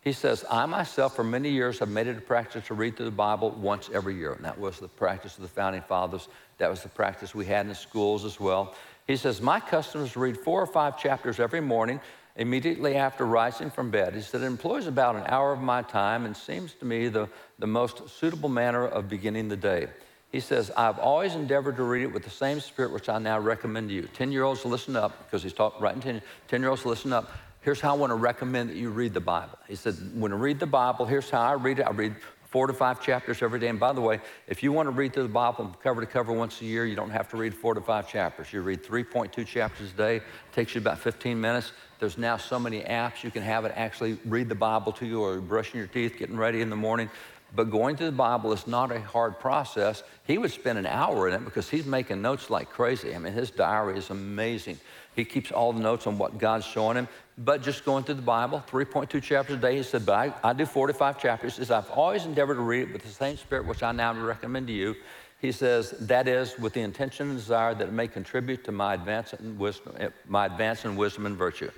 He 0.00 0.12
says, 0.12 0.44
I 0.48 0.64
myself, 0.66 1.16
for 1.16 1.24
many 1.24 1.50
years, 1.50 1.80
have 1.80 1.88
made 1.88 2.06
it 2.06 2.16
a 2.16 2.20
practice 2.20 2.66
to 2.68 2.74
read 2.74 2.96
through 2.96 3.06
the 3.06 3.10
Bible 3.10 3.50
once 3.50 3.90
every 3.92 4.14
year. 4.14 4.32
And 4.32 4.44
that 4.44 4.58
was 4.58 4.78
the 4.78 4.88
practice 4.88 5.36
of 5.36 5.42
the 5.42 5.48
founding 5.48 5.82
fathers. 5.82 6.28
That 6.58 6.70
was 6.70 6.82
the 6.82 6.88
practice 6.88 7.34
we 7.34 7.44
had 7.44 7.62
in 7.62 7.68
the 7.68 7.74
schools 7.74 8.24
as 8.24 8.38
well. 8.38 8.74
He 9.06 9.16
says, 9.16 9.40
My 9.40 9.60
custom 9.60 10.02
is 10.02 10.12
to 10.12 10.20
read 10.20 10.38
four 10.38 10.62
or 10.62 10.66
five 10.66 10.98
chapters 10.98 11.40
every 11.40 11.60
morning 11.60 12.00
immediately 12.36 12.94
after 12.94 13.26
rising 13.26 13.70
from 13.70 13.90
bed. 13.90 14.14
He 14.14 14.22
said, 14.22 14.42
It 14.42 14.46
employs 14.46 14.86
about 14.86 15.16
an 15.16 15.24
hour 15.26 15.52
of 15.52 15.60
my 15.60 15.82
time 15.82 16.24
and 16.24 16.36
seems 16.36 16.72
to 16.74 16.84
me 16.84 17.08
the, 17.08 17.28
the 17.58 17.66
most 17.66 18.08
suitable 18.08 18.48
manner 18.48 18.86
of 18.86 19.08
beginning 19.08 19.48
the 19.48 19.56
day. 19.56 19.88
He 20.30 20.40
says, 20.40 20.70
I've 20.76 20.98
always 20.98 21.34
endeavored 21.34 21.76
to 21.76 21.84
read 21.84 22.02
it 22.02 22.12
with 22.12 22.22
the 22.22 22.30
same 22.30 22.60
spirit 22.60 22.92
which 22.92 23.08
I 23.08 23.18
now 23.18 23.38
recommend 23.38 23.88
to 23.88 23.94
you. 23.94 24.02
10 24.02 24.30
year 24.30 24.44
olds, 24.44 24.64
listen 24.64 24.94
up, 24.94 25.24
because 25.24 25.42
he's 25.42 25.54
talking 25.54 25.80
right 25.80 25.94
in 25.94 26.02
10, 26.02 26.22
10 26.48 26.60
year 26.60 26.70
olds, 26.70 26.84
listen 26.84 27.12
up. 27.12 27.32
Here's 27.60 27.80
how 27.80 27.94
I 27.94 27.98
want 27.98 28.10
to 28.10 28.14
recommend 28.14 28.70
that 28.70 28.76
you 28.76 28.90
read 28.90 29.14
the 29.14 29.20
Bible. 29.20 29.58
He 29.66 29.74
said, 29.74 29.94
when 30.14 30.32
I 30.32 30.36
read 30.36 30.60
the 30.60 30.66
Bible, 30.66 31.06
here's 31.06 31.28
how 31.28 31.40
I 31.40 31.54
read 31.54 31.80
it. 31.80 31.82
I 31.82 31.90
read 31.90 32.14
four 32.48 32.66
to 32.66 32.72
five 32.72 33.00
chapters 33.02 33.42
every 33.42 33.58
day. 33.58 33.68
And 33.68 33.78
by 33.78 33.92
the 33.92 34.00
way, 34.00 34.20
if 34.46 34.62
you 34.62 34.72
want 34.72 34.86
to 34.86 34.90
read 34.90 35.12
through 35.12 35.24
the 35.24 35.28
Bible 35.28 35.56
from 35.56 35.74
cover 35.82 36.00
to 36.00 36.06
cover 36.06 36.32
once 36.32 36.60
a 36.62 36.64
year, 36.64 36.86
you 36.86 36.96
don't 36.96 37.10
have 37.10 37.28
to 37.30 37.36
read 37.36 37.54
four 37.54 37.74
to 37.74 37.80
five 37.80 38.08
chapters. 38.08 38.52
You 38.52 38.62
read 38.62 38.82
3.2 38.82 39.46
chapters 39.46 39.92
a 39.92 39.96
day. 39.96 40.16
It 40.16 40.22
takes 40.52 40.74
you 40.74 40.80
about 40.80 40.98
15 40.98 41.38
minutes. 41.38 41.72
There's 41.98 42.16
now 42.16 42.36
so 42.36 42.58
many 42.58 42.80
apps 42.82 43.22
you 43.22 43.30
can 43.30 43.42
have 43.42 43.64
it 43.64 43.72
actually 43.74 44.18
read 44.24 44.48
the 44.48 44.54
Bible 44.54 44.92
to 44.92 45.06
you 45.06 45.22
or 45.22 45.40
brushing 45.40 45.78
your 45.78 45.88
teeth, 45.88 46.16
getting 46.18 46.36
ready 46.36 46.60
in 46.60 46.70
the 46.70 46.76
morning. 46.76 47.10
But 47.54 47.70
going 47.70 47.96
to 47.96 48.04
the 48.04 48.12
Bible 48.12 48.52
is 48.52 48.66
not 48.66 48.92
a 48.92 49.00
hard 49.00 49.40
process. 49.40 50.02
He 50.26 50.36
would 50.36 50.52
spend 50.52 50.78
an 50.78 50.86
hour 50.86 51.28
in 51.28 51.34
it 51.34 51.44
because 51.44 51.68
he's 51.68 51.86
making 51.86 52.20
notes 52.20 52.50
like 52.50 52.68
crazy. 52.68 53.14
I 53.14 53.18
mean, 53.18 53.32
his 53.32 53.50
diary 53.50 53.98
is 53.98 54.10
amazing. 54.10 54.78
He 55.16 55.24
keeps 55.24 55.50
all 55.50 55.72
the 55.72 55.80
notes 55.80 56.06
on 56.06 56.18
what 56.18 56.38
God's 56.38 56.66
showing 56.66 56.96
him. 56.96 57.08
But 57.38 57.62
just 57.62 57.84
going 57.84 58.04
through 58.04 58.16
the 58.16 58.22
Bible, 58.22 58.62
3.2 58.70 59.22
chapters 59.22 59.56
a 59.56 59.60
day, 59.60 59.76
he 59.76 59.82
said, 59.82 60.04
but 60.04 60.12
I, 60.12 60.50
I 60.50 60.52
do 60.52 60.66
45 60.66 61.20
chapters. 61.20 61.56
He 61.56 61.62
says, 61.62 61.70
I've 61.70 61.90
always 61.90 62.26
endeavored 62.26 62.56
to 62.56 62.60
read 62.60 62.88
it 62.88 62.92
with 62.92 63.02
the 63.02 63.08
same 63.08 63.36
spirit 63.36 63.66
which 63.66 63.82
I 63.82 63.92
now 63.92 64.12
recommend 64.12 64.66
to 64.66 64.72
you. 64.72 64.94
He 65.40 65.52
says, 65.52 65.92
that 66.00 66.28
is 66.28 66.58
with 66.58 66.72
the 66.74 66.80
intention 66.80 67.30
and 67.30 67.38
desire 67.38 67.74
that 67.74 67.88
it 67.88 67.92
may 67.92 68.08
contribute 68.08 68.64
to 68.64 68.72
my 68.72 68.94
advance 68.94 69.32
in 69.32 69.56
wisdom, 69.56 69.94
eh, 69.98 70.08
my 70.26 70.46
advance 70.46 70.84
in 70.84 70.96
wisdom 70.96 71.26
and 71.26 71.36
virtue. 71.36 71.70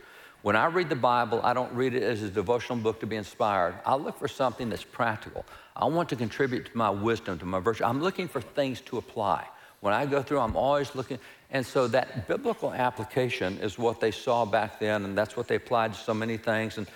When 0.42 0.56
I 0.56 0.66
read 0.66 0.88
the 0.88 0.96
Bible, 0.96 1.40
I 1.44 1.52
don't 1.52 1.72
read 1.74 1.94
it 1.94 2.02
as 2.02 2.22
a 2.22 2.30
devotional 2.30 2.78
book 2.78 3.00
to 3.00 3.06
be 3.06 3.16
inspired. 3.16 3.74
I 3.84 3.94
look 3.94 4.18
for 4.18 4.28
something 4.28 4.70
that's 4.70 4.84
practical. 4.84 5.44
I 5.76 5.84
want 5.84 6.08
to 6.10 6.16
contribute 6.16 6.66
to 6.66 6.76
my 6.76 6.88
wisdom, 6.88 7.38
to 7.40 7.44
my 7.44 7.60
virtue. 7.60 7.84
I'm 7.84 8.02
looking 8.02 8.26
for 8.26 8.40
things 8.40 8.80
to 8.82 8.96
apply. 8.96 9.46
When 9.80 9.92
I 9.92 10.06
go 10.06 10.22
through, 10.22 10.40
I'm 10.40 10.56
always 10.56 10.94
looking. 10.94 11.18
And 11.50 11.66
so 11.66 11.88
that 11.88 12.26
biblical 12.26 12.72
application 12.72 13.58
is 13.58 13.78
what 13.78 14.00
they 14.00 14.10
saw 14.10 14.46
back 14.46 14.80
then, 14.80 15.04
and 15.04 15.16
that's 15.16 15.36
what 15.36 15.46
they 15.46 15.56
applied 15.56 15.92
to 15.92 15.98
so 15.98 16.14
many 16.14 16.38
things. 16.38 16.78
And, 16.78 16.86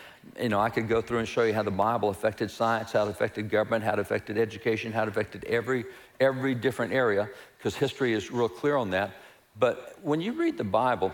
you 0.41 0.49
know, 0.49 0.61
I 0.61 0.71
could 0.71 0.89
go 0.89 1.03
through 1.03 1.19
and 1.19 1.29
show 1.29 1.43
you 1.43 1.53
how 1.53 1.63
the 1.63 1.71
Bible 1.71 2.09
affected 2.09 2.51
science, 2.51 2.93
how 2.93 3.05
it 3.05 3.11
affected 3.11 3.51
government, 3.51 3.85
how 3.85 3.93
it 3.93 3.99
affected 3.99 4.39
education, 4.39 4.91
how 4.91 5.03
it 5.03 5.09
affected 5.09 5.45
every, 5.45 5.85
every 6.19 6.55
different 6.55 6.95
area, 6.95 7.29
because 7.59 7.75
history 7.75 8.15
is 8.15 8.31
real 8.31 8.49
clear 8.49 8.77
on 8.77 8.91
that. 8.91 9.11
But 9.59 9.99
when 10.03 10.23
you 10.23 10.33
read 10.33 10.57
the 10.57 10.65
Bible 10.65 11.13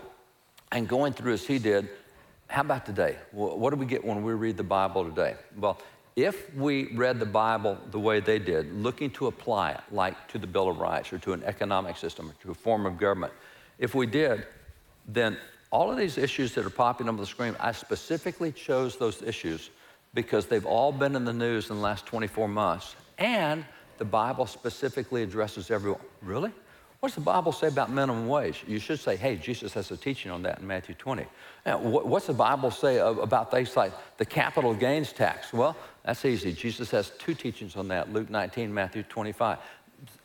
and 0.71 0.87
going 0.87 1.13
through 1.13 1.33
as 1.33 1.45
he 1.45 1.59
did, 1.59 1.89
how 2.51 2.61
about 2.61 2.85
today? 2.85 3.15
What 3.31 3.69
do 3.69 3.77
we 3.77 3.85
get 3.85 4.03
when 4.03 4.23
we 4.23 4.33
read 4.33 4.57
the 4.57 4.63
Bible 4.63 5.05
today? 5.05 5.35
Well, 5.57 5.79
if 6.17 6.53
we 6.53 6.93
read 6.93 7.17
the 7.17 7.25
Bible 7.25 7.77
the 7.91 7.99
way 7.99 8.19
they 8.19 8.39
did, 8.39 8.73
looking 8.73 9.09
to 9.11 9.27
apply 9.27 9.71
it, 9.71 9.79
like 9.89 10.27
to 10.27 10.37
the 10.37 10.47
Bill 10.47 10.67
of 10.67 10.77
Rights 10.77 11.13
or 11.13 11.17
to 11.19 11.31
an 11.31 11.43
economic 11.45 11.95
system 11.95 12.29
or 12.29 12.33
to 12.43 12.51
a 12.51 12.53
form 12.53 12.85
of 12.85 12.97
government, 12.97 13.31
if 13.79 13.95
we 13.95 14.05
did, 14.05 14.45
then 15.07 15.37
all 15.71 15.89
of 15.89 15.97
these 15.97 16.17
issues 16.17 16.53
that 16.55 16.65
are 16.65 16.69
popping 16.69 17.07
up 17.07 17.13
on 17.13 17.17
the 17.17 17.25
screen, 17.25 17.55
I 17.57 17.71
specifically 17.71 18.51
chose 18.51 18.97
those 18.97 19.21
issues 19.21 19.69
because 20.13 20.45
they've 20.47 20.65
all 20.65 20.91
been 20.91 21.15
in 21.15 21.23
the 21.23 21.31
news 21.31 21.69
in 21.69 21.77
the 21.77 21.81
last 21.81 22.05
24 22.05 22.49
months. 22.49 22.97
And 23.17 23.63
the 23.97 24.03
Bible 24.03 24.45
specifically 24.45 25.23
addresses 25.23 25.71
everyone. 25.71 26.01
Really? 26.21 26.51
What's 27.01 27.15
the 27.15 27.21
Bible 27.21 27.51
say 27.51 27.65
about 27.65 27.89
minimum 27.89 28.27
wage? 28.27 28.63
You 28.67 28.77
should 28.77 28.99
say, 28.99 29.15
hey, 29.15 29.35
Jesus 29.35 29.73
has 29.73 29.89
a 29.89 29.97
teaching 29.97 30.29
on 30.29 30.43
that 30.43 30.59
in 30.59 30.67
Matthew 30.67 30.93
20. 30.93 31.25
Now, 31.65 31.79
what's 31.79 32.27
the 32.27 32.33
Bible 32.33 32.69
say 32.69 32.99
about 32.99 33.49
things 33.49 33.75
like 33.75 33.91
the 34.17 34.25
capital 34.25 34.75
gains 34.75 35.11
tax? 35.11 35.51
Well, 35.51 35.75
that's 36.05 36.23
easy. 36.25 36.53
Jesus 36.53 36.91
has 36.91 37.09
two 37.17 37.33
teachings 37.33 37.75
on 37.75 37.87
that 37.87 38.13
Luke 38.13 38.29
19, 38.29 38.71
Matthew 38.71 39.01
25. 39.01 39.57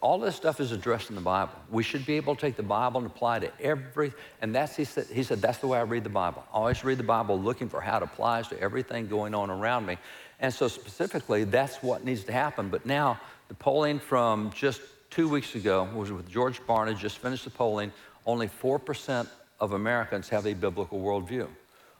All 0.03 0.19
this 0.19 0.37
stuff 0.37 0.61
is 0.61 0.71
addressed 0.71 1.09
in 1.09 1.15
the 1.15 1.23
Bible. 1.23 1.55
We 1.71 1.83
should 1.83 2.05
be 2.05 2.17
able 2.17 2.35
to 2.35 2.41
take 2.43 2.57
the 2.57 2.63
Bible 2.63 2.99
and 2.99 3.07
apply 3.07 3.39
to 3.39 3.51
every, 3.59 4.13
and 4.43 4.55
that's, 4.55 4.77
he 4.77 4.85
said, 4.85 5.07
he 5.07 5.23
said, 5.23 5.41
that's 5.41 5.59
the 5.59 5.69
way 5.69 5.79
I 5.79 5.83
read 5.83 6.05
the 6.05 6.11
Bible. 6.11 6.45
I 6.53 6.57
always 6.59 6.85
read 6.85 6.99
the 6.99 7.05
Bible 7.05 7.41
looking 7.41 7.71
for 7.71 7.81
how 7.81 7.97
it 7.97 8.03
applies 8.03 8.49
to 8.49 8.61
everything 8.61 9.07
going 9.07 9.35
on 9.35 9.49
around 9.49 9.87
me. 9.87 9.97
And 10.41 10.53
so, 10.53 10.69
specifically, 10.69 11.45
that's 11.45 11.83
what 11.83 12.05
needs 12.05 12.25
to 12.25 12.33
happen. 12.33 12.69
But 12.69 12.85
now, 12.85 13.19
the 13.49 13.55
polling 13.55 13.99
from 13.99 14.51
just 14.53 14.83
two 15.17 15.29
weeks 15.31 15.55
ago 15.55 15.89
was 15.95 16.13
with 16.13 16.29
George 16.29 16.61
Barna, 16.67 16.95
just 16.95 17.17
finished 17.17 17.45
the 17.45 17.51
polling. 17.51 17.91
Only 18.27 18.49
4% 18.49 19.27
of 19.61 19.73
Americans 19.73 20.29
have 20.29 20.47
a 20.47 20.53
biblical 20.53 21.01
worldview. 21.01 21.49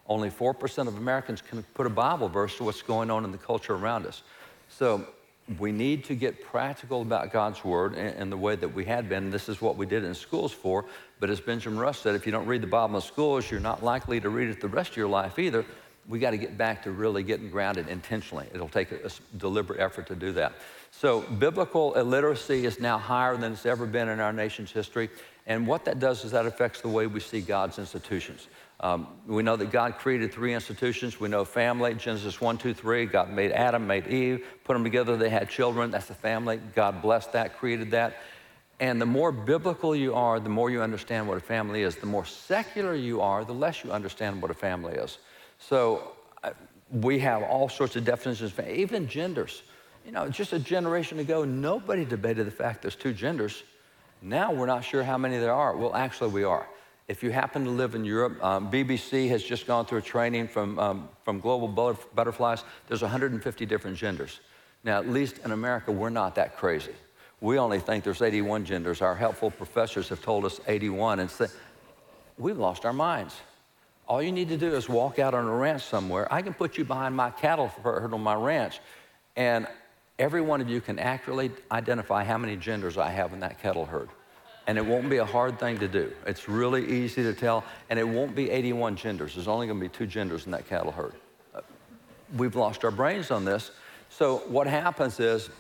Only 0.07 0.29
4% 0.29 0.87
of 0.87 0.99
Americans 0.99 1.41
can 1.41 1.63
put 1.73 1.87
a 1.87 1.91
Bible 1.91 2.29
verse 2.29 2.59
to 2.59 2.65
what's 2.65 2.83
going 2.83 3.11
on 3.11 3.25
in 3.25 3.33
the 3.33 3.39
culture 3.39 3.75
around 3.75 4.05
us. 4.05 4.23
So 4.69 5.07
we 5.59 5.73
need 5.73 6.05
to 6.05 6.15
get 6.15 6.45
practical 6.45 7.01
about 7.01 7.33
God's 7.33 7.65
Word 7.65 7.95
in, 7.95 8.29
the 8.29 8.37
way 8.37 8.55
that 8.55 8.69
we 8.69 8.85
had 8.85 9.09
been. 9.09 9.31
This 9.31 9.49
is 9.49 9.63
what 9.63 9.79
we 9.79 9.87
did 9.87 10.05
in 10.05 10.15
schools 10.15 10.53
for. 10.53 10.85
But 11.19 11.31
as 11.31 11.41
Benjamin 11.41 11.79
Rush 11.79 12.01
said, 12.01 12.17
if 12.17 12.27
you 12.27 12.33
don't 12.33 12.47
read 12.47 12.61
the 12.61 12.67
Bible 12.67 12.97
in 12.97 13.01
schools, 13.01 13.51
you're 13.51 13.61
not 13.61 13.83
likely 13.83 14.21
to 14.21 14.29
read 14.29 14.51
it 14.51 14.61
the 14.61 14.69
rest 14.69 14.91
of 14.91 14.97
your 14.99 15.09
life 15.09 15.39
either. 15.39 15.65
We 16.07 16.19
got 16.19 16.33
to 16.33 16.37
get 16.37 16.59
back 16.59 16.83
to 16.83 16.91
really 16.91 17.23
getting 17.23 17.49
grounded 17.49 17.89
intentionally. 17.89 18.47
It'll 18.53 18.69
take 18.69 18.93
a, 18.93 19.07
a 19.07 19.39
deliberate 19.39 19.81
effort 19.81 20.07
to 20.09 20.15
do 20.15 20.33
that. 20.33 20.53
So, 20.99 21.21
biblical 21.21 21.93
illiteracy 21.93 22.65
is 22.65 22.81
now 22.81 22.97
higher 22.97 23.37
than 23.37 23.53
it's 23.53 23.67
ever 23.67 23.85
been 23.85 24.09
in 24.09 24.19
our 24.19 24.33
nation's 24.33 24.73
history. 24.73 25.11
And 25.47 25.67
what 25.67 25.85
that 25.85 25.99
does 25.99 26.25
is 26.25 26.31
that 26.31 26.47
affects 26.47 26.81
the 26.81 26.89
way 26.89 27.07
we 27.07 27.21
see 27.21 27.43
God's 27.43 27.79
institutions. 27.79 28.49
Um, 28.81 29.07
we 29.27 29.43
know 29.43 29.57
that 29.57 29.71
God 29.71 29.99
created 29.99 30.33
three 30.33 30.55
institutions. 30.55 31.21
We 31.21 31.29
know 31.29 31.45
family, 31.45 31.93
Genesis 31.95 32.41
1, 32.41 32.57
2, 32.57 32.73
3. 32.73 33.05
God 33.05 33.29
made 33.29 33.53
Adam, 33.53 33.87
made 33.87 34.07
Eve, 34.07 34.47
put 34.65 34.73
them 34.73 34.85
together. 34.85 35.19
They 35.19 35.29
had 35.29 35.51
children. 35.51 35.91
That's 35.91 36.07
the 36.07 36.15
family. 36.15 36.61
God 36.75 37.03
blessed 37.03 37.31
that, 37.33 37.59
created 37.59 37.91
that. 37.91 38.17
And 38.81 38.99
the 38.99 39.07
more 39.07 39.33
biblical 39.33 39.95
you 39.95 40.15
are, 40.15 40.41
the 40.41 40.49
more 40.49 40.71
you 40.71 40.81
understand 40.81 41.29
what 41.29 41.37
a 41.37 41.41
family 41.41 41.83
is. 41.83 41.97
The 41.97 42.07
more 42.07 42.25
secular 42.25 42.95
you 42.95 43.21
are, 43.21 43.45
the 43.45 43.53
less 43.53 43.85
you 43.85 43.93
understand 43.93 44.41
what 44.41 44.51
a 44.51 44.55
family 44.55 44.95
is. 44.95 45.19
So 45.59 46.13
uh, 46.43 46.53
we 46.91 47.19
have 47.19 47.43
all 47.43 47.69
sorts 47.69 47.97
of 47.97 48.07
definitions, 48.07 48.55
even 48.67 49.07
genders. 49.09 49.63
You 50.07 50.13
know, 50.13 50.29
just 50.29 50.53
a 50.53 50.61
generation 50.61 51.19
ago, 51.19 51.45
nobody 51.45 52.05
debated 52.05 52.47
the 52.47 52.53
fact 52.53 52.83
there's 52.83 52.95
two 52.95 53.13
genders. 53.13 53.65
Now 54.23 54.53
we're 54.53 54.67
not 54.67 54.85
sure 54.85 55.03
how 55.03 55.19
many 55.19 55.37
there 55.39 55.53
are. 55.53 55.77
Well, 55.77 55.97
actually, 55.97 56.31
we 56.31 56.45
are. 56.45 56.69
If 57.09 57.25
you 57.25 57.33
happen 57.33 57.65
to 57.65 57.71
live 57.71 57.97
in 57.97 58.05
Europe, 58.05 58.43
um, 58.43 58.71
BBC 58.71 59.29
has 59.31 59.43
just 59.43 59.67
gone 59.67 59.85
through 59.85 59.99
a 59.99 60.03
training 60.03 60.47
from, 60.47 60.79
um, 60.79 61.09
from 61.25 61.41
global 61.41 61.67
butterflies. 62.15 62.63
There's 62.87 63.03
150 63.03 63.67
different 63.67 63.97
genders. 63.97 64.39
Now, 64.85 64.99
at 64.99 65.09
least 65.09 65.39
in 65.45 65.51
America, 65.51 65.91
we're 65.91 66.11
not 66.11 66.37
that 66.37 66.57
crazy. 66.57 66.95
We 67.41 67.59
only 67.59 67.81
think 67.81 68.05
there's 68.05 68.23
81 68.23 68.65
genders. 68.65 69.03
Our 69.03 69.17
helpful 69.17 69.51
professors 69.51 70.09
have 70.11 70.23
told 70.23 70.45
us 70.45 70.61
81, 70.69 71.19
and 71.19 71.29
say, 71.29 71.47
we've 72.39 72.59
lost 72.59 72.85
our 72.85 72.93
minds. 72.93 73.35
All 74.07 74.23
you 74.23 74.31
need 74.31 74.49
to 74.51 74.57
do 74.57 74.73
is 74.73 74.89
walk 74.89 75.19
out 75.19 75.35
on 75.35 75.47
a 75.47 75.53
ranch 75.53 75.83
somewhere. 75.83 76.33
I 76.33 76.43
can 76.43 76.55
put 76.55 76.79
you 76.79 76.85
behind 76.85 77.17
my 77.17 77.31
cattle 77.31 77.69
herd 77.83 78.15
on 78.15 78.21
my 78.21 78.35
ranch, 78.35 78.79
and 79.35 79.67
every 80.19 80.41
one 80.41 80.61
of 80.61 80.69
you 80.69 80.81
can 80.81 80.99
accurately 80.99 81.51
identify 81.71 82.25
how 82.25 82.39
many 82.39 82.57
genders 82.57 82.97
I 82.97 83.11
have 83.11 83.33
in 83.33 83.41
that 83.41 83.61
cattle 83.61 83.85
herd. 83.85 84.09
And 84.67 84.79
it 84.79 84.85
won't 84.85 85.09
be 85.09 85.19
a 85.19 85.25
hard 85.25 85.61
thing 85.61 85.79
to 85.79 85.87
do. 85.87 86.13
It's 86.27 86.49
really 86.49 86.87
easy 86.89 87.23
to 87.23 87.35
tell, 87.35 87.65
and 87.89 87.99
it 87.99 88.09
won't 88.09 88.35
be 88.35 88.51
81 88.51 88.97
genders. 88.97 89.35
There's 89.35 89.47
only 89.47 89.67
going 89.67 89.79
to 89.79 89.85
be 89.85 89.89
two 89.89 90.07
genders 90.07 90.47
in 90.47 90.53
that 90.53 90.69
cattle 90.69 90.91
herd. 90.91 91.15
Uh, 91.55 91.61
we've 92.37 92.57
lost 92.57 92.85
our 92.85 92.91
brains 92.91 93.31
on 93.31 93.45
this. 93.45 93.71
So, 94.09 94.39
what 94.49 94.67
happens 94.67 95.21
is, 95.21 95.51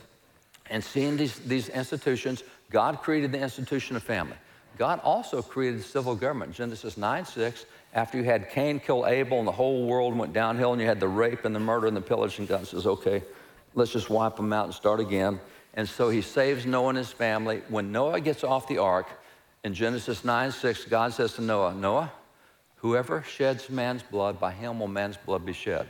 and 0.70 0.82
seeing 0.82 1.16
these, 1.16 1.38
these 1.40 1.68
institutions, 1.68 2.42
God 2.70 3.00
created 3.00 3.30
the 3.30 3.38
institution 3.38 3.94
of 3.94 4.02
family. 4.02 4.36
God 4.76 5.00
also 5.04 5.40
created 5.40 5.84
civil 5.84 6.16
government. 6.16 6.52
Genesis 6.52 6.96
9 6.96 7.24
6, 7.24 7.64
after 7.94 8.18
you 8.18 8.24
had 8.24 8.50
Cain 8.50 8.80
kill 8.80 9.06
Abel 9.06 9.38
and 9.38 9.46
the 9.46 9.52
whole 9.52 9.86
world 9.86 10.16
went 10.16 10.32
downhill 10.32 10.72
and 10.72 10.82
you 10.82 10.88
had 10.88 11.00
the 11.00 11.08
rape 11.08 11.44
and 11.44 11.54
the 11.54 11.60
murder 11.60 11.86
and 11.86 11.96
the 11.96 12.00
pillage, 12.00 12.38
and 12.38 12.48
God 12.48 12.66
says, 12.66 12.86
okay, 12.86 13.22
let's 13.76 13.92
just 13.92 14.10
wipe 14.10 14.34
them 14.34 14.52
out 14.52 14.64
and 14.64 14.74
start 14.74 14.98
again. 14.98 15.38
And 15.74 15.88
so 15.88 16.08
he 16.08 16.22
saves 16.22 16.66
Noah 16.66 16.88
and 16.88 16.98
his 16.98 17.12
family. 17.12 17.62
When 17.68 17.92
Noah 17.92 18.20
gets 18.20 18.42
off 18.42 18.66
the 18.66 18.78
ark, 18.78 19.06
in 19.62 19.74
Genesis 19.74 20.24
9 20.24 20.52
6, 20.52 20.84
God 20.84 21.12
says 21.12 21.34
to 21.34 21.42
Noah, 21.42 21.74
Noah, 21.74 22.12
whoever 22.76 23.22
sheds 23.22 23.68
man's 23.68 24.02
blood, 24.02 24.38
by 24.38 24.52
him 24.52 24.78
will 24.78 24.86
man's 24.86 25.16
blood 25.16 25.44
be 25.44 25.52
shed. 25.52 25.88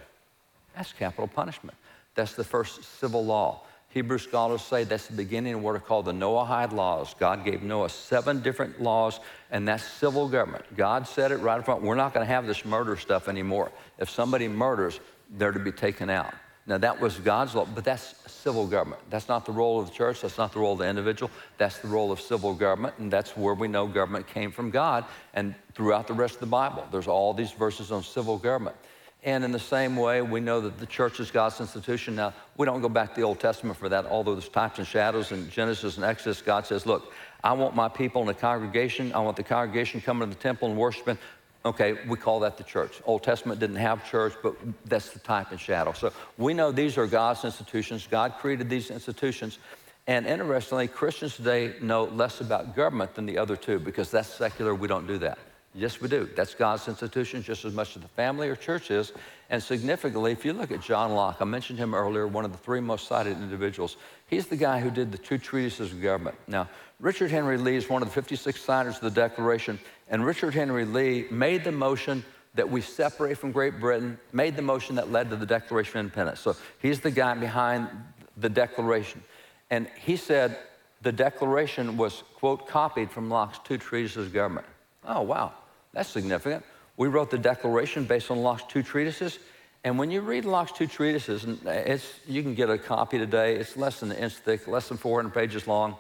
That's 0.75 0.95
capital 0.95 1.29
punishment. 1.29 1.77
That's 2.15 2.35
the 2.35 2.45
first 2.45 2.83
civil 2.99 3.25
law. 3.25 3.63
Hebrew 3.91 4.17
scholars 4.19 4.63
say 4.63 4.85
that's 4.85 5.07
the 5.07 5.17
beginning 5.17 5.55
of 5.55 5.63
what 5.63 5.77
are 5.77 5.81
called 5.81 6.07
the 6.07 6.13
Noahide 6.13 6.73
laws. 6.73 7.15
God 7.19 7.45
gave 7.45 7.63
Noah 7.63 7.91
seven 7.91 8.41
different 8.41 8.81
laws, 8.81 9.21
and 9.51 9.69
that's 9.69 9.85
civil 9.85 10.29
government. 10.29 10.65
God 10.77 11.07
said 11.07 11.31
it 11.31 11.37
right 11.37 11.59
in 11.59 11.63
front. 11.63 11.83
We're 11.83 11.95
not 11.95 12.15
going 12.15 12.27
to 12.27 12.33
have 12.33 12.47
this 12.47 12.65
murder 12.65 12.97
stuff 12.97 13.29
anymore. 13.29 13.71
If 13.99 14.11
somebody 14.11 14.49
murders, 14.49 15.01
they're 15.31 15.53
to 15.53 15.59
be 15.59 15.73
taken 15.73 16.09
out. 16.11 16.35
Now, 16.69 16.79
that 16.79 17.01
was 17.01 17.17
God's 17.19 17.55
law, 17.55 17.65
but 17.65 17.85
that's 17.85 18.15
civil 18.27 18.67
government. 18.67 19.01
That's 19.09 19.29
not 19.29 19.47
the 19.47 19.53
role 19.53 19.79
of 19.79 19.87
the 19.87 19.93
church. 19.93 20.23
That's 20.23 20.37
not 20.37 20.53
the 20.53 20.59
role 20.59 20.73
of 20.73 20.81
the 20.81 20.89
individual. 20.89 21.31
That's 21.59 21.79
the 21.79 21.87
role 21.87 22.11
of 22.11 22.21
civil 22.21 22.55
government, 22.55 22.95
and 22.99 23.13
that's 23.13 23.37
where 23.37 23.55
we 23.55 23.69
know 23.69 23.87
government 23.87 24.27
came 24.27 24.51
from 24.51 24.71
God. 24.71 25.05
And 25.35 25.55
throughout 25.75 26.09
the 26.09 26.15
rest 26.15 26.35
of 26.35 26.41
the 26.41 26.47
Bible, 26.47 26.85
there's 26.91 27.07
all 27.07 27.33
these 27.35 27.53
verses 27.53 27.93
on 27.93 28.03
civil 28.03 28.37
government. 28.37 28.77
And 29.23 29.45
in 29.45 29.51
the 29.51 29.59
same 29.59 29.97
way, 29.97 30.23
we 30.23 30.41
know 30.41 30.61
that 30.61 30.79
the 30.79 30.87
church 30.87 31.19
is 31.19 31.31
God's 31.31 31.61
institution. 31.61 32.15
Now, 32.15 32.33
we 32.57 32.67
don't 32.67 32.81
go 32.81 32.89
back 32.89 33.11
to 33.15 33.21
the 33.21 33.27
Old 33.27 33.41
Testament 33.41 33.77
for 33.77 33.89
that, 33.89 34.07
although 34.07 34.35
there's 34.35 34.49
types 34.49 34.79
and 34.79 34.87
shadows 34.87 35.33
in 35.33 35.49
Genesis 35.51 35.97
and 35.97 36.05
Exodus. 36.05 36.43
God 36.43 36.67
says, 36.67 36.87
Look, 36.87 37.13
I 37.43 37.53
want 37.53 37.75
my 37.75 37.89
people 37.89 38.21
in 38.23 38.29
the 38.29 38.35
congregation. 38.35 39.13
I 39.13 39.19
want 39.21 39.37
the 39.37 39.43
congregation 39.43 40.01
coming 40.01 40.29
to 40.29 40.35
the 40.35 40.41
temple 40.41 40.69
and 40.69 40.79
worshiping. 40.79 41.19
Okay, 41.67 41.99
we 42.07 42.17
call 42.17 42.39
that 42.41 42.57
the 42.57 42.63
church. 42.63 43.03
Old 43.05 43.25
Testament 43.25 43.59
didn't 43.59 43.77
have 43.77 44.09
church, 44.09 44.35
but 44.41 44.55
that's 44.85 45.11
the 45.11 45.19
type 45.19 45.51
and 45.51 45.59
shadow. 45.59 45.93
So 45.93 46.13
we 46.39 46.55
know 46.55 46.71
these 46.71 46.97
are 46.97 47.09
God's 47.09 47.45
institutions. 47.45 48.07
God 48.09 48.35
created 48.39 48.71
these 48.71 48.93
institutions. 48.93 49.59
And 50.07 50.27
interestingly, 50.27 50.87
Christians 50.87 51.35
today 51.35 51.75
know 51.83 52.05
less 52.05 52.41
about 52.41 52.77
government 52.77 53.17
than 53.17 53.27
the 53.27 53.37
other 53.37 53.57
two 53.57 53.81
because 53.81 54.13
that's 54.13 54.29
secular. 54.29 54.77
We 54.77 54.87
don't 54.87 55.09
do 55.09 55.19
that. 55.19 55.39
Yes, 55.75 56.01
we 56.01 56.09
do. 56.09 56.31
That's 56.37 56.55
God's 56.55 56.87
institution 56.87 57.43
just 57.43 57.65
as 57.65 57.75
much 57.75 57.97
as 57.97 58.03
the 58.03 58.09
family 58.09 58.49
or 58.49 58.55
church 58.57 58.91
is. 58.93 59.13
And 59.51 59.63
significantly, 59.63 60.33
if 60.33 60.45
you 60.45 60.53
look 60.53 60.71
at 60.71 60.81
John 60.81 61.13
Locke, 61.13 61.39
I 61.41 61.45
mentioned 61.45 61.79
him 61.79 61.95
earlier, 61.95 62.27
one 62.27 62.45
of 62.47 62.53
the 62.53 62.59
three 62.59 62.81
most 62.81 63.09
cited 63.09 63.37
individuals. 63.37 63.97
He's 64.27 64.47
the 64.47 64.57
guy 64.57 64.81
who 64.81 64.91
did 64.91 65.13
the 65.13 65.19
two 65.19 65.37
treatises 65.37 65.93
of 65.93 66.01
government. 66.01 66.37
Now, 66.47 66.69
Richard 66.99 67.31
Henry 67.31 67.59
Lee 67.59 67.77
is 67.77 67.91
one 67.91 68.01
of 68.01 68.09
the 68.09 68.15
56 68.15 68.59
signers 68.59 68.95
of 68.97 69.03
the 69.03 69.11
Declaration, 69.11 69.79
and 70.09 70.25
Richard 70.25 70.55
Henry 70.55 70.85
Lee 70.85 71.27
made 71.31 71.65
the 71.65 71.73
motion 71.73 72.25
that 72.55 72.71
we 72.71 72.81
separate 72.81 73.39
from 73.39 73.53
Great 73.53 73.79
Britain, 73.81 74.19
made 74.33 74.57
the 74.57 74.63
motion 74.63 74.97
that 74.97 75.13
led 75.13 75.31
to 75.31 75.37
the 75.37 75.47
Declaration 75.47 75.99
of 75.99 76.07
Independence. 76.07 76.41
So 76.41 76.57
he's 76.81 77.01
the 77.01 77.11
guy 77.11 77.35
behind 77.35 77.89
the 78.37 78.49
Declaration. 78.49 79.23
And 79.71 79.89
he 80.01 80.17
said 80.17 80.59
the 81.03 81.13
Declaration 81.13 81.97
was, 81.97 82.23
quote, 82.35 82.67
copied 82.67 83.11
from 83.11 83.29
Locke's 83.29 83.59
two 83.65 83.79
treatises 83.79 84.29
of 84.29 84.33
government. 84.33 84.67
Oh, 85.05 85.23
wow, 85.23 85.53
that's 85.93 86.09
significant. 86.09 86.65
We 86.97 87.09
wrote 87.09 87.31
the 87.31 87.39
Declaration 87.39 88.05
based 88.05 88.31
on 88.31 88.39
Locke's 88.39 88.65
two 88.69 88.83
treatises. 88.83 89.39
And 89.85 89.99
when 89.99 90.11
you 90.11 90.21
read 90.23 90.45
Locke's 90.45 90.73
two 90.73 90.87
treatises, 90.87 91.45
and 91.45 91.65
it's, 91.67 92.21
you 92.27 92.43
can 92.43 92.55
get 92.55 92.71
a 92.71 92.79
copy 92.79 93.19
today, 93.19 93.57
it's 93.57 93.77
less 93.77 94.01
than 94.01 94.11
an 94.11 94.17
inch 94.17 94.35
thick, 94.35 94.67
less 94.67 94.89
than 94.89 94.97
400 94.97 95.33
pages 95.33 95.67
long. 95.67 95.97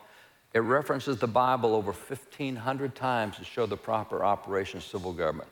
It 0.54 0.60
references 0.60 1.18
the 1.18 1.26
Bible 1.26 1.74
over 1.74 1.92
1,500 1.92 2.94
times 2.94 3.36
to 3.36 3.44
show 3.44 3.66
the 3.66 3.76
proper 3.76 4.24
operation 4.24 4.78
of 4.78 4.84
civil 4.84 5.12
government. 5.12 5.48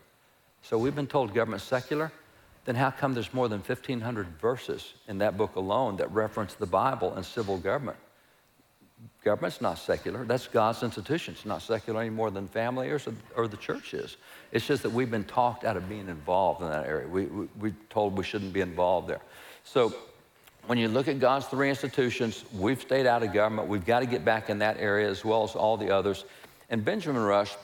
So 0.63 0.79
we've 0.79 0.95
been 0.95 1.07
told 1.07 1.35
government's 1.35 1.65
secular. 1.65 2.11
Then 2.65 2.75
how 2.75 2.91
come 2.91 3.13
there's 3.13 3.35
more 3.35 3.49
than 3.49 3.61
1,500 3.61 4.27
verses 4.41 4.95
in 5.07 5.19
that 5.19 5.37
book 5.37 5.57
alone 5.57 5.97
that 5.97 6.11
reference 6.11 6.55
the 6.55 6.67
Bible 6.67 7.13
and 7.15 7.25
civil 7.25 7.59
government? 7.59 7.99
Government's 9.23 9.61
not 9.61 9.79
secular. 9.79 10.25
That's 10.25 10.47
God's 10.47 10.83
institution. 10.83 11.35
It's 11.35 11.45
not 11.45 11.61
secular 11.61 12.01
any 12.01 12.11
more 12.11 12.31
than 12.31 12.49
family 12.49 12.89
or, 12.89 13.01
or 13.37 13.49
the 13.49 13.57
church 13.59 13.93
is. 13.93 14.17
It's 14.53 14.67
just 14.67 14.83
that 14.83 14.91
we've 14.91 15.11
been 15.11 15.25
talked 15.25 15.65
out 15.65 15.77
of 15.77 15.89
being 15.89 16.09
involved 16.09 16.63
in 16.63 16.71
that 16.71 16.87
area. 16.87 17.07
We, 17.07 17.27
we, 17.27 17.49
we're 17.59 17.77
told 17.91 18.17
we 18.17 18.25
shouldn't 18.25 18.55
be 18.55 18.61
involved 18.61 19.09
there. 19.09 19.21
So 19.65 19.95
when 20.67 20.79
you 20.79 20.89
look 20.89 21.09
at 21.09 21.19
God's 21.21 21.47
three 21.47 21.69
institutions, 21.69 22.45
we've 22.53 22.81
stayed 22.81 23.07
out 23.07 23.23
of 23.23 23.33
government. 23.33 23.69
We've 23.69 23.85
got 23.85 24.01
to 24.01 24.07
get 24.07 24.25
back 24.25 24.49
in 24.49 24.59
that 24.61 24.79
area 24.79 25.09
as 25.09 25.25
well 25.25 25.45
as 25.45 25.55
all 25.55 25.77
the 25.77 25.95
others. 25.95 26.25
And 26.71 26.85
Benjamin 26.85 27.23
Rush, 27.23 27.55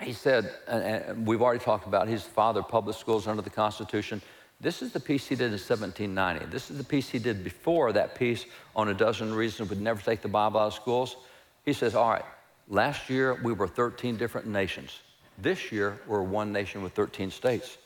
he 0.00 0.12
said, 0.12 0.52
and 0.66 1.26
we've 1.26 1.42
already 1.42 1.62
talked 1.62 1.86
about, 1.86 2.08
his 2.08 2.22
father 2.22 2.62
public 2.62 2.96
schools 2.96 3.26
under 3.26 3.42
the 3.42 3.50
Constitution. 3.50 4.22
This 4.60 4.80
is 4.80 4.92
the 4.92 5.00
piece 5.00 5.26
he 5.26 5.34
did 5.34 5.46
in 5.46 5.52
1790. 5.52 6.46
This 6.46 6.70
is 6.70 6.78
the 6.78 6.84
piece 6.84 7.08
he 7.08 7.18
did 7.18 7.44
before 7.44 7.92
that 7.92 8.14
piece 8.14 8.46
on 8.74 8.88
a 8.88 8.94
dozen 8.94 9.34
reasons 9.34 9.68
we'd 9.68 9.80
never 9.80 10.00
take 10.00 10.22
the 10.22 10.28
Bible 10.28 10.60
out 10.60 10.68
of 10.68 10.74
schools. 10.74 11.16
He 11.64 11.72
says, 11.72 11.94
all 11.94 12.10
right, 12.10 12.24
last 12.68 13.10
year 13.10 13.34
we 13.42 13.52
were 13.52 13.68
13 13.68 14.16
different 14.16 14.46
nations. 14.46 15.00
This 15.38 15.72
year 15.72 16.00
we're 16.06 16.22
one 16.22 16.52
nation 16.52 16.82
with 16.82 16.92
13 16.92 17.30
states. 17.30 17.78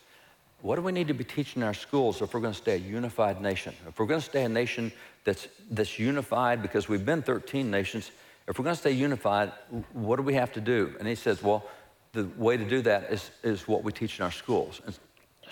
What 0.67 0.75
do 0.75 0.83
we 0.83 0.91
need 0.91 1.07
to 1.07 1.15
be 1.15 1.23
teaching 1.23 1.63
our 1.63 1.73
schools 1.73 2.21
if 2.21 2.35
we're 2.35 2.41
going 2.41 2.53
to 2.53 2.59
stay 2.59 2.75
a 2.75 2.79
unified 2.79 3.41
nation? 3.41 3.73
If 3.87 4.01
we're 4.01 4.07
going 4.07 4.19
to 4.19 4.27
stay 4.27 4.43
a 4.43 4.49
nation 4.49 4.91
that's, 5.23 5.47
that's 5.71 5.97
unified 5.97 6.61
because 6.61 6.89
we've 6.89 7.07
been 7.07 7.23
13 7.23 7.71
nations, 7.71 8.11
if 8.49 8.59
we're 8.59 8.65
going 8.65 8.75
to 8.75 8.81
stay 8.81 8.91
unified, 8.91 9.53
what 9.93 10.17
do 10.17 10.23
we 10.23 10.35
have 10.35 10.53
to 10.55 10.61
do? 10.61 10.93
And 10.99 11.07
he 11.07 11.15
says, 11.15 11.41
well, 11.41 11.69
the 12.15 12.25
way 12.37 12.57
to 12.57 12.65
do 12.65 12.83
that 12.83 13.13
is, 13.13 13.31
is 13.45 13.69
what 13.69 13.85
we 13.85 13.93
teach 13.93 14.19
in 14.19 14.25
our 14.25 14.33
schools. 14.33 14.81
And 14.85 14.99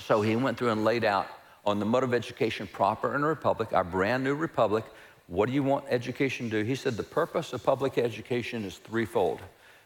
so 0.01 0.21
he 0.21 0.35
went 0.35 0.59
through 0.59 0.71
and 0.71 0.83
laid 0.83 1.05
out 1.05 1.29
on 1.65 1.79
the 1.79 1.87
mode 1.87 2.03
of 2.03 2.13
education 2.13 2.67
proper 2.67 3.15
in 3.15 3.23
a 3.23 3.27
republic, 3.29 3.73
our 3.73 3.85
brand 3.85 4.25
new 4.25 4.35
republic, 4.35 4.85
what 5.29 5.47
do 5.47 5.53
you 5.53 5.63
want 5.63 5.85
education 5.91 6.51
to 6.51 6.63
do? 6.63 6.69
He 6.69 6.75
said 6.75 6.97
the 6.97 7.05
purpose 7.05 7.53
of 7.53 7.63
public 7.63 7.99
education 7.99 8.65
is 8.65 8.79
threefold. 8.79 9.39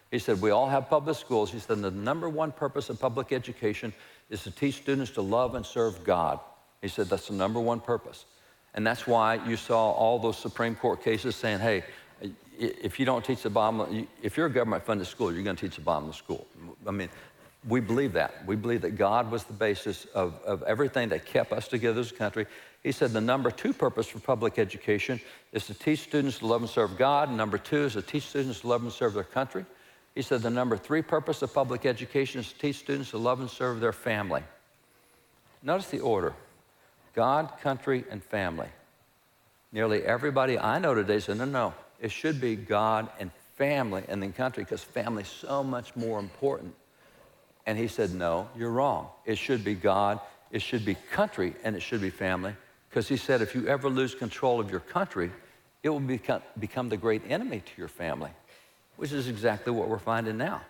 He 0.09 0.17
said 0.17 0.41
we 0.41 0.49
all 0.49 0.67
have 0.67 0.89
public 0.89 1.15
schools. 1.17 1.51
He 1.51 1.59
said 1.59 1.83
the 1.83 1.91
number 1.91 2.27
one 2.27 2.51
purpose 2.51 2.89
of 2.89 2.99
public 2.99 3.31
education 3.31 3.93
is 4.29 4.43
to 4.43 4.51
teach 4.51 4.75
students 4.75 5.11
to 5.11 5.21
love 5.21 5.55
and 5.55 5.65
serve 5.65 6.03
God. 6.03 6.39
He 6.81 6.87
said 6.87 7.07
that's 7.07 7.27
the 7.27 7.33
number 7.33 7.59
one 7.59 7.79
purpose. 7.79 8.25
And 8.73 8.85
that's 8.85 9.07
why 9.07 9.35
you 9.47 9.57
saw 9.57 9.91
all 9.91 10.19
those 10.19 10.37
Supreme 10.37 10.75
Court 10.75 11.03
cases 11.03 11.35
saying, 11.35 11.59
hey, 11.59 11.83
if 12.57 12.99
you 12.99 13.05
don't 13.05 13.23
teach 13.23 13.41
the 13.41 13.49
Bible, 13.49 13.87
if 14.21 14.37
you're 14.37 14.47
a 14.47 14.51
government 14.51 14.85
funded 14.85 15.07
school, 15.07 15.33
you're 15.33 15.43
going 15.43 15.55
to 15.55 15.67
teach 15.67 15.77
the 15.77 15.81
Bible 15.81 16.07
in 16.07 16.13
school. 16.13 16.45
I 16.85 16.91
mean, 16.91 17.09
we 17.67 17.79
believe 17.79 18.13
that. 18.13 18.45
We 18.45 18.55
believe 18.55 18.81
that 18.81 18.95
God 18.97 19.31
was 19.31 19.43
the 19.43 19.53
basis 19.53 20.05
of, 20.13 20.39
of 20.45 20.63
everything 20.63 21.09
that 21.09 21.25
kept 21.25 21.51
us 21.51 21.67
together 21.67 21.99
as 21.99 22.11
a 22.11 22.15
country. 22.15 22.45
He 22.83 22.91
said 22.91 23.11
the 23.11 23.21
number 23.21 23.51
two 23.51 23.73
purpose 23.73 24.07
for 24.07 24.19
public 24.19 24.59
education 24.59 25.19
is 25.51 25.65
to 25.67 25.73
teach 25.73 26.01
students 26.01 26.39
to 26.39 26.47
love 26.47 26.61
and 26.61 26.69
serve 26.69 26.97
God. 26.97 27.31
Number 27.31 27.57
two 27.57 27.85
is 27.85 27.93
to 27.93 28.01
teach 28.01 28.27
students 28.27 28.61
to 28.61 28.67
love 28.67 28.83
and 28.83 28.91
serve 28.91 29.13
their 29.13 29.23
country. 29.23 29.65
He 30.19 30.23
said 30.23 30.41
the 30.41 30.49
number 30.49 30.75
three 30.75 31.01
purpose 31.01 31.41
of 31.43 31.53
public 31.53 31.85
education 31.85 32.41
is 32.41 32.51
to 32.51 32.59
teach 32.59 32.75
students 32.75 33.11
to 33.11 33.17
love 33.17 33.39
and 33.39 33.49
serve 33.49 33.79
their 33.79 33.93
family. 33.93 34.43
Notice 35.63 35.87
the 35.91 36.01
order 36.01 36.33
God, 37.15 37.49
country, 37.61 38.03
and 38.11 38.21
family. 38.21 38.67
Nearly 39.71 40.03
everybody 40.03 40.59
I 40.59 40.77
know 40.77 40.93
today 40.93 41.21
said, 41.21 41.37
no, 41.37 41.45
no, 41.45 41.73
it 42.01 42.11
should 42.11 42.41
be 42.41 42.57
God 42.57 43.07
and 43.17 43.31
family 43.55 44.03
and 44.09 44.21
then 44.21 44.33
country 44.33 44.65
because 44.65 44.83
family 44.83 45.23
is 45.23 45.29
so 45.29 45.63
much 45.63 45.95
more 45.95 46.19
important. 46.19 46.75
And 47.65 47.77
he 47.77 47.87
said, 47.87 48.13
no, 48.13 48.49
you're 48.57 48.71
wrong. 48.71 49.07
It 49.23 49.37
should 49.37 49.63
be 49.63 49.73
God, 49.73 50.19
it 50.51 50.61
should 50.61 50.83
be 50.83 50.95
country, 51.13 51.53
and 51.63 51.77
it 51.77 51.81
should 51.81 52.01
be 52.01 52.09
family. 52.09 52.53
Because 52.89 53.07
he 53.07 53.15
said, 53.15 53.41
if 53.41 53.55
you 53.55 53.67
ever 53.67 53.87
lose 53.87 54.15
control 54.15 54.59
of 54.59 54.69
your 54.69 54.81
country, 54.81 55.31
it 55.81 55.87
will 55.87 56.01
become, 56.01 56.41
become 56.59 56.89
the 56.89 56.97
great 56.97 57.21
enemy 57.29 57.61
to 57.61 57.71
your 57.77 57.87
family 57.87 58.31
which 58.99 59.13
is 59.13 59.29
exactly 59.29 59.71
what 59.71 59.87
we're 59.87 59.97
finding 59.97 60.37
now. 60.37 60.61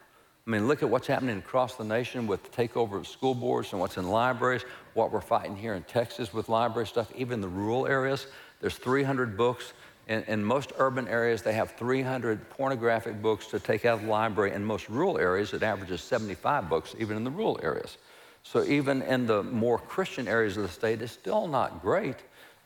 I 0.45 0.51
mean, 0.51 0.67
look 0.67 0.83
at 0.83 0.89
what's 0.89 1.07
happening 1.07 1.39
across 1.39 1.75
the 1.77 1.83
nation 1.83 2.27
with 2.27 2.43
the 2.43 2.49
takeover 2.49 2.93
of 2.93 3.07
school 3.07 3.33
boards 3.33 3.71
and 3.71 3.81
what's 3.81 3.97
in 3.97 4.07
libraries, 4.07 4.61
what 4.93 5.11
we're 5.11 5.19
fighting 5.19 5.55
here 5.55 5.73
in 5.73 5.81
Texas 5.81 6.31
with 6.31 6.47
library 6.47 6.85
stuff, 6.85 7.11
even 7.15 7.41
the 7.41 7.47
rural 7.47 7.87
areas. 7.87 8.27
There's 8.61 8.75
300 8.75 9.35
books. 9.35 9.73
In, 10.07 10.23
in 10.27 10.43
most 10.43 10.73
urban 10.77 11.07
areas, 11.07 11.41
they 11.41 11.53
have 11.53 11.71
300 11.71 12.51
pornographic 12.51 13.19
books 13.19 13.47
to 13.47 13.59
take 13.59 13.83
out 13.83 13.95
of 13.95 14.05
the 14.05 14.11
library. 14.11 14.53
In 14.53 14.63
most 14.63 14.89
rural 14.89 15.17
areas, 15.17 15.53
it 15.53 15.63
averages 15.63 16.01
75 16.01 16.69
books, 16.69 16.93
even 16.99 17.17
in 17.17 17.23
the 17.23 17.31
rural 17.31 17.59
areas. 17.63 17.97
So 18.43 18.63
even 18.63 19.01
in 19.01 19.25
the 19.25 19.41
more 19.41 19.79
Christian 19.79 20.27
areas 20.27 20.55
of 20.55 20.63
the 20.63 20.69
state, 20.69 21.01
it's 21.01 21.13
still 21.13 21.47
not 21.47 21.81
great. 21.81 22.17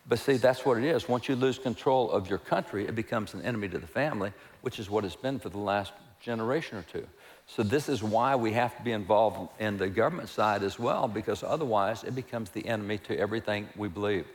But 0.07 0.19
see, 0.19 0.37
that's 0.37 0.65
what 0.65 0.77
it 0.77 0.83
is. 0.83 1.07
Once 1.07 1.29
you 1.29 1.35
lose 1.35 1.57
control 1.57 2.11
of 2.11 2.29
your 2.29 2.39
country, 2.39 2.85
it 2.85 2.95
becomes 2.95 3.33
an 3.33 3.41
enemy 3.41 3.69
to 3.69 3.77
the 3.77 3.87
family, 3.87 4.33
which 4.61 4.79
is 4.79 4.89
what 4.89 5.05
it's 5.05 5.15
been 5.15 5.39
for 5.39 5.49
the 5.49 5.59
last 5.59 5.93
generation 6.19 6.77
or 6.77 6.83
two. 6.83 7.07
So 7.47 7.63
this 7.63 7.89
is 7.89 8.01
why 8.01 8.35
we 8.35 8.51
have 8.53 8.75
to 8.77 8.83
be 8.83 8.91
involved 8.91 9.49
in 9.59 9.77
the 9.77 9.87
government 9.87 10.29
side 10.29 10.63
as 10.63 10.79
well, 10.79 11.07
because 11.07 11.43
otherwise 11.43 12.03
it 12.03 12.15
becomes 12.15 12.49
the 12.49 12.65
enemy 12.65 12.97
to 12.99 13.17
everything 13.17 13.67
we 13.75 13.87
believe. 13.87 14.25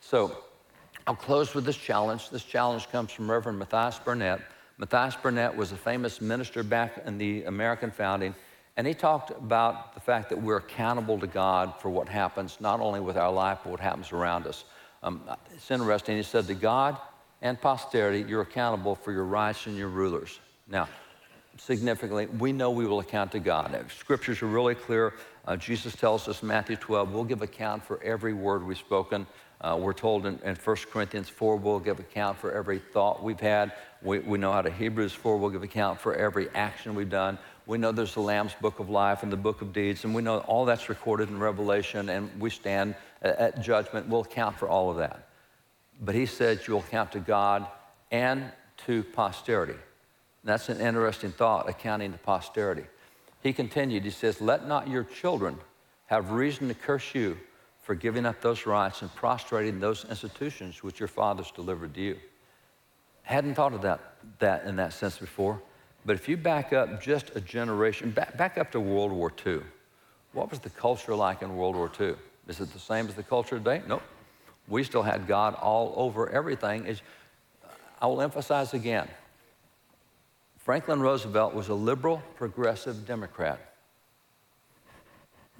So 0.00 0.36
I'll 1.06 1.14
close 1.14 1.54
with 1.54 1.64
this 1.64 1.76
challenge. 1.76 2.30
This 2.30 2.44
challenge 2.44 2.90
comes 2.90 3.12
from 3.12 3.30
Reverend 3.30 3.58
Matthias 3.58 3.98
Burnet. 3.98 4.40
Matthias 4.76 5.16
Burnet 5.16 5.56
was 5.56 5.72
a 5.72 5.76
famous 5.76 6.20
minister 6.20 6.62
back 6.62 7.02
in 7.06 7.18
the 7.18 7.44
American 7.44 7.90
founding, 7.90 8.34
and 8.76 8.86
he 8.86 8.94
talked 8.94 9.30
about 9.30 9.94
the 9.94 10.00
fact 10.00 10.28
that 10.28 10.40
we're 10.40 10.58
accountable 10.58 11.18
to 11.18 11.26
God 11.26 11.74
for 11.80 11.90
what 11.90 12.08
happens, 12.08 12.58
not 12.60 12.80
only 12.80 13.00
with 13.00 13.16
our 13.16 13.32
life, 13.32 13.60
but 13.64 13.70
what 13.70 13.80
happens 13.80 14.12
around 14.12 14.46
us. 14.46 14.64
Um, 15.02 15.22
it's 15.54 15.70
interesting. 15.70 16.16
He 16.16 16.22
said, 16.22 16.46
To 16.46 16.54
God 16.54 16.96
and 17.42 17.60
posterity, 17.60 18.24
you're 18.28 18.42
accountable 18.42 18.94
for 18.94 19.12
your 19.12 19.24
rights 19.24 19.66
and 19.66 19.76
your 19.76 19.88
rulers. 19.88 20.38
Now, 20.68 20.88
significantly, 21.58 22.26
we 22.26 22.52
know 22.52 22.70
we 22.70 22.86
will 22.86 23.00
account 23.00 23.32
to 23.32 23.38
God. 23.38 23.84
Scriptures 23.98 24.42
are 24.42 24.46
really 24.46 24.74
clear. 24.74 25.14
Uh, 25.46 25.56
Jesus 25.56 25.94
tells 25.94 26.28
us 26.28 26.42
Matthew 26.42 26.76
12, 26.76 27.12
we'll 27.12 27.24
give 27.24 27.42
account 27.42 27.84
for 27.84 28.02
every 28.02 28.34
word 28.34 28.62
we've 28.62 28.76
spoken. 28.78 29.26
Uh, 29.60 29.76
we're 29.80 29.92
told 29.92 30.26
in, 30.26 30.38
in 30.44 30.54
1 30.54 30.76
Corinthians 30.92 31.28
4, 31.28 31.56
we'll 31.56 31.80
give 31.80 31.98
account 31.98 32.38
for 32.38 32.52
every 32.52 32.78
thought 32.78 33.22
we've 33.24 33.40
had. 33.40 33.72
We, 34.02 34.20
we 34.20 34.38
know 34.38 34.52
how 34.52 34.62
to 34.62 34.70
Hebrews 34.70 35.12
4, 35.12 35.36
we'll 35.36 35.50
give 35.50 35.64
account 35.64 36.00
for 36.00 36.14
every 36.14 36.48
action 36.50 36.94
we've 36.94 37.10
done. 37.10 37.38
We 37.66 37.76
know 37.76 37.90
there's 37.90 38.14
the 38.14 38.20
Lamb's 38.20 38.54
Book 38.60 38.78
of 38.78 38.88
Life 38.88 39.22
and 39.24 39.32
the 39.32 39.36
Book 39.36 39.60
of 39.60 39.72
Deeds, 39.72 40.04
and 40.04 40.14
we 40.14 40.22
know 40.22 40.38
all 40.40 40.64
that's 40.64 40.88
recorded 40.88 41.28
in 41.28 41.38
Revelation, 41.38 42.08
and 42.08 42.30
we 42.40 42.50
stand 42.50 42.94
at, 43.22 43.60
judgment. 43.60 44.08
We'll 44.08 44.22
account 44.22 44.58
for 44.58 44.68
all 44.68 44.90
of 44.90 44.98
that. 44.98 45.28
But 46.00 46.14
he 46.14 46.26
said 46.26 46.60
you'll 46.66 46.80
account 46.80 47.12
to 47.12 47.20
God 47.20 47.66
and 48.10 48.44
to 48.86 49.02
posterity. 49.02 49.78
That's 50.44 50.68
an 50.68 50.80
interesting 50.80 51.32
thought, 51.32 51.68
accounting 51.68 52.12
to 52.12 52.18
posterity. 52.18 52.84
He 53.42 53.52
continued, 53.52 54.04
he 54.04 54.10
says, 54.10 54.40
Let 54.40 54.66
not 54.66 54.88
your 54.88 55.04
children 55.04 55.58
have 56.06 56.30
reason 56.30 56.68
to 56.68 56.74
curse 56.74 57.14
you 57.14 57.36
for 57.82 57.94
giving 57.94 58.26
up 58.26 58.40
those 58.40 58.66
rights 58.66 59.02
and 59.02 59.14
prostrating 59.14 59.80
those 59.80 60.04
institutions 60.04 60.82
which 60.82 61.00
your 61.00 61.08
fathers 61.08 61.50
delivered 61.50 61.94
to 61.94 62.00
you. 62.00 62.16
Hadn't 63.22 63.54
thought 63.54 63.74
of 63.74 63.82
that, 63.82 64.00
that 64.38 64.64
in 64.64 64.76
that 64.76 64.92
sense 64.92 65.18
before. 65.18 65.60
But 66.06 66.16
if 66.16 66.28
you 66.28 66.36
back 66.36 66.72
up 66.72 67.02
just 67.02 67.34
a 67.34 67.40
generation, 67.40 68.10
back, 68.10 68.36
back 68.36 68.58
up 68.58 68.70
to 68.72 68.80
World 68.80 69.12
War 69.12 69.32
II, 69.46 69.60
what 70.32 70.50
was 70.50 70.60
the 70.60 70.70
culture 70.70 71.14
like 71.14 71.42
in 71.42 71.56
World 71.56 71.76
War 71.76 71.90
II? 72.00 72.14
Is 72.48 72.60
it 72.60 72.72
the 72.72 72.78
same 72.78 73.06
as 73.06 73.14
the 73.14 73.22
culture 73.22 73.58
today? 73.58 73.82
Nope. 73.86 74.02
We 74.66 74.82
still 74.82 75.02
had 75.02 75.26
God 75.26 75.54
all 75.54 75.94
over 75.96 76.28
everything. 76.30 76.96
I 78.00 78.06
will 78.06 78.20
emphasize 78.20 78.74
again 78.74 79.08
Franklin 80.58 81.00
Roosevelt 81.00 81.54
was 81.54 81.68
a 81.68 81.74
liberal, 81.74 82.22
progressive 82.36 83.06
Democrat. 83.06 83.58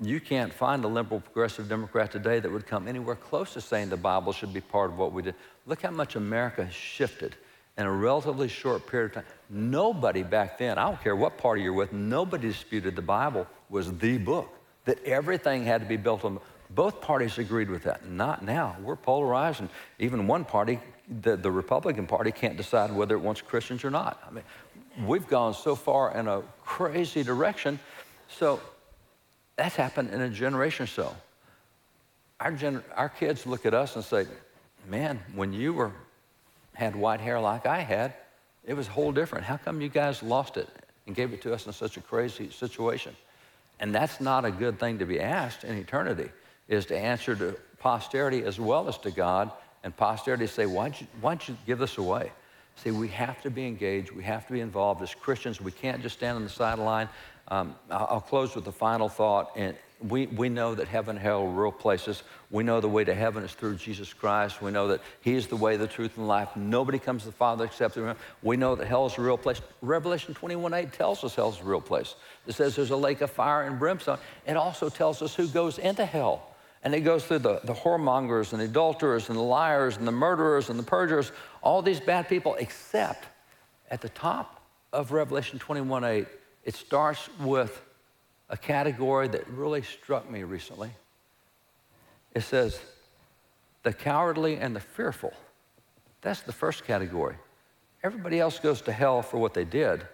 You 0.00 0.20
can't 0.20 0.52
find 0.52 0.84
a 0.84 0.88
liberal, 0.88 1.20
progressive 1.20 1.68
Democrat 1.68 2.12
today 2.12 2.40
that 2.40 2.52
would 2.52 2.66
come 2.66 2.86
anywhere 2.86 3.16
close 3.16 3.54
to 3.54 3.60
saying 3.60 3.88
the 3.88 3.96
Bible 3.96 4.32
should 4.32 4.52
be 4.52 4.60
part 4.60 4.90
of 4.90 4.98
what 4.98 5.12
we 5.12 5.22
did. 5.22 5.34
Look 5.66 5.82
how 5.82 5.90
much 5.90 6.14
America 6.14 6.64
has 6.64 6.74
shifted 6.74 7.34
in 7.78 7.86
a 7.86 7.90
relatively 7.90 8.48
short 8.48 8.86
period 8.86 9.06
of 9.06 9.14
time. 9.14 9.24
Nobody 9.48 10.22
back 10.22 10.58
then, 10.58 10.78
I 10.78 10.84
don't 10.84 11.02
care 11.02 11.16
what 11.16 11.38
party 11.38 11.62
you're 11.62 11.72
with, 11.72 11.92
nobody 11.92 12.48
disputed 12.48 12.94
the 12.94 13.02
Bible 13.02 13.46
was 13.70 13.90
the 13.98 14.18
book, 14.18 14.54
that 14.84 15.02
everything 15.04 15.64
had 15.64 15.80
to 15.80 15.86
be 15.86 15.96
built 15.96 16.24
on. 16.24 16.38
Both 16.70 17.00
parties 17.00 17.38
agreed 17.38 17.70
with 17.70 17.84
that. 17.84 18.06
Not 18.06 18.44
now. 18.44 18.76
We're 18.82 18.96
polarized, 18.96 19.60
and 19.60 19.70
even 19.98 20.26
one 20.26 20.44
party, 20.44 20.80
the, 21.22 21.36
the 21.36 21.50
Republican 21.50 22.06
Party, 22.06 22.30
can't 22.30 22.56
decide 22.56 22.92
whether 22.92 23.14
it 23.14 23.20
wants 23.20 23.40
Christians 23.40 23.84
or 23.84 23.90
not. 23.90 24.22
I 24.28 24.32
mean, 24.32 24.44
we've 25.06 25.26
gone 25.26 25.54
so 25.54 25.74
far 25.74 26.14
in 26.14 26.28
a 26.28 26.42
crazy 26.64 27.22
direction. 27.22 27.78
So 28.28 28.60
that's 29.56 29.76
happened 29.76 30.10
in 30.10 30.20
a 30.20 30.28
generation 30.28 30.84
or 30.84 30.88
so. 30.88 31.16
Our, 32.40 32.52
gener- 32.52 32.84
our 32.94 33.08
kids 33.08 33.46
look 33.46 33.66
at 33.66 33.74
us 33.74 33.96
and 33.96 34.04
say, 34.04 34.26
man, 34.88 35.20
when 35.34 35.52
you 35.52 35.72
were 35.72 35.92
had 36.74 36.94
white 36.94 37.20
hair 37.20 37.40
like 37.40 37.66
I 37.66 37.80
had, 37.80 38.14
it 38.64 38.74
was 38.74 38.86
a 38.86 38.90
whole 38.90 39.10
different. 39.10 39.44
How 39.44 39.56
come 39.56 39.80
you 39.80 39.88
guys 39.88 40.22
lost 40.22 40.56
it 40.56 40.68
and 41.06 41.16
gave 41.16 41.32
it 41.32 41.42
to 41.42 41.52
us 41.52 41.66
in 41.66 41.72
such 41.72 41.96
a 41.96 42.00
crazy 42.00 42.50
situation? 42.50 43.16
And 43.80 43.92
that's 43.92 44.20
not 44.20 44.44
a 44.44 44.50
good 44.50 44.78
thing 44.78 44.98
to 44.98 45.06
be 45.06 45.20
asked 45.20 45.64
in 45.64 45.76
eternity, 45.76 46.30
is 46.68 46.86
to 46.86 46.96
answer 46.96 47.34
to 47.36 47.56
posterity 47.78 48.44
as 48.44 48.60
well 48.60 48.88
as 48.88 48.98
to 48.98 49.10
God, 49.10 49.50
and 49.84 49.96
posterity 49.96 50.46
say, 50.46 50.66
why'd 50.66 51.00
you, 51.00 51.06
why'd 51.20 51.46
you 51.48 51.56
give 51.66 51.78
this 51.78 51.98
away? 51.98 52.32
See, 52.76 52.90
we 52.90 53.08
have 53.08 53.42
to 53.42 53.50
be 53.50 53.66
engaged. 53.66 54.12
We 54.12 54.22
have 54.24 54.46
to 54.46 54.52
be 54.52 54.60
involved 54.60 55.02
as 55.02 55.14
Christians. 55.14 55.60
We 55.60 55.72
can't 55.72 56.00
just 56.00 56.16
stand 56.16 56.36
on 56.36 56.44
the 56.44 56.50
sideline. 56.50 57.08
Um, 57.48 57.74
I'll 57.90 58.20
close 58.20 58.54
with 58.54 58.64
the 58.64 58.72
final 58.72 59.08
thought. 59.08 59.52
And 59.56 59.74
we, 60.00 60.26
we 60.26 60.48
know 60.48 60.76
that 60.76 60.86
heaven 60.86 61.16
and 61.16 61.18
hell 61.18 61.42
are 61.42 61.48
real 61.48 61.72
places. 61.72 62.22
We 62.50 62.62
know 62.62 62.80
the 62.80 62.88
way 62.88 63.02
to 63.02 63.14
heaven 63.14 63.42
is 63.42 63.52
through 63.52 63.76
Jesus 63.76 64.12
Christ. 64.12 64.62
We 64.62 64.70
know 64.70 64.88
that 64.88 65.00
He 65.22 65.34
is 65.34 65.48
the 65.48 65.56
way, 65.56 65.76
the 65.76 65.88
truth, 65.88 66.16
and 66.18 66.28
life. 66.28 66.54
Nobody 66.54 67.00
comes 67.00 67.22
to 67.22 67.30
the 67.30 67.34
Father 67.34 67.64
except 67.64 67.94
through 67.94 68.06
Him. 68.06 68.16
We 68.42 68.56
know 68.56 68.76
that 68.76 68.86
hell 68.86 69.06
is 69.06 69.18
a 69.18 69.22
real 69.22 69.38
place. 69.38 69.60
Revelation 69.82 70.34
21 70.34 70.72
8 70.72 70.92
tells 70.92 71.24
us 71.24 71.34
hell 71.34 71.50
is 71.50 71.60
a 71.60 71.64
real 71.64 71.80
place. 71.80 72.14
It 72.46 72.54
says 72.54 72.76
there's 72.76 72.90
a 72.90 72.96
lake 72.96 73.22
of 73.22 73.30
fire 73.30 73.62
and 73.62 73.78
brimstone. 73.78 74.18
It 74.46 74.56
also 74.56 74.88
tells 74.88 75.20
us 75.20 75.34
who 75.34 75.48
goes 75.48 75.78
into 75.78 76.04
hell. 76.04 76.47
And 76.84 76.94
it 76.94 77.00
goes 77.00 77.24
through 77.24 77.40
the, 77.40 77.60
the 77.64 77.74
whoremongers 77.74 78.52
and 78.52 78.60
the 78.60 78.66
adulterers 78.66 79.28
and 79.28 79.36
the 79.36 79.42
liars 79.42 79.96
and 79.96 80.06
the 80.06 80.12
murderers 80.12 80.70
and 80.70 80.78
the 80.78 80.84
perjurers, 80.84 81.32
all 81.60 81.82
these 81.82 82.00
bad 82.00 82.28
people, 82.28 82.54
except 82.56 83.26
at 83.90 84.00
the 84.00 84.08
top 84.10 84.62
of 84.92 85.12
Revelation 85.12 85.58
21 85.58 86.04
8, 86.04 86.26
it 86.64 86.74
starts 86.74 87.28
with 87.40 87.82
a 88.50 88.56
category 88.56 89.28
that 89.28 89.46
really 89.48 89.82
struck 89.82 90.30
me 90.30 90.42
recently. 90.44 90.90
It 92.34 92.42
says, 92.42 92.80
the 93.82 93.92
cowardly 93.92 94.56
and 94.56 94.74
the 94.74 94.80
fearful. 94.80 95.32
That's 96.20 96.42
the 96.42 96.52
first 96.52 96.84
category. 96.84 97.36
Everybody 98.02 98.38
else 98.38 98.58
goes 98.58 98.80
to 98.82 98.92
hell 98.92 99.22
for 99.22 99.38
what 99.38 99.54
they 99.54 99.64
did. 99.64 100.06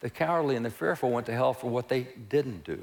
The 0.00 0.10
cowardly 0.10 0.56
and 0.56 0.64
the 0.64 0.70
fearful 0.70 1.10
went 1.10 1.26
to 1.26 1.32
hell 1.32 1.52
for 1.52 1.68
what 1.68 1.88
they 1.88 2.08
didn't 2.28 2.64
do. 2.64 2.82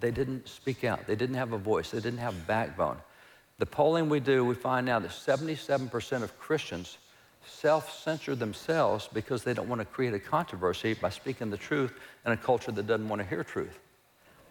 They 0.00 0.10
didn't 0.10 0.48
speak 0.48 0.84
out. 0.84 1.06
They 1.06 1.16
didn't 1.16 1.36
have 1.36 1.52
a 1.52 1.58
voice. 1.58 1.90
They 1.90 2.00
didn't 2.00 2.20
have 2.20 2.46
backbone. 2.46 2.98
The 3.58 3.66
polling 3.66 4.08
we 4.08 4.20
do, 4.20 4.44
we 4.44 4.54
find 4.54 4.86
now 4.86 5.00
that 5.00 5.10
77% 5.10 6.22
of 6.22 6.38
Christians 6.38 6.98
self 7.46 7.98
censor 8.02 8.34
themselves 8.34 9.08
because 9.12 9.42
they 9.42 9.54
don't 9.54 9.68
want 9.68 9.80
to 9.80 9.84
create 9.84 10.14
a 10.14 10.18
controversy 10.18 10.94
by 10.94 11.10
speaking 11.10 11.50
the 11.50 11.56
truth 11.56 11.92
in 12.26 12.32
a 12.32 12.36
culture 12.36 12.70
that 12.72 12.86
doesn't 12.86 13.08
want 13.08 13.20
to 13.22 13.26
hear 13.26 13.42
truth. 13.42 13.78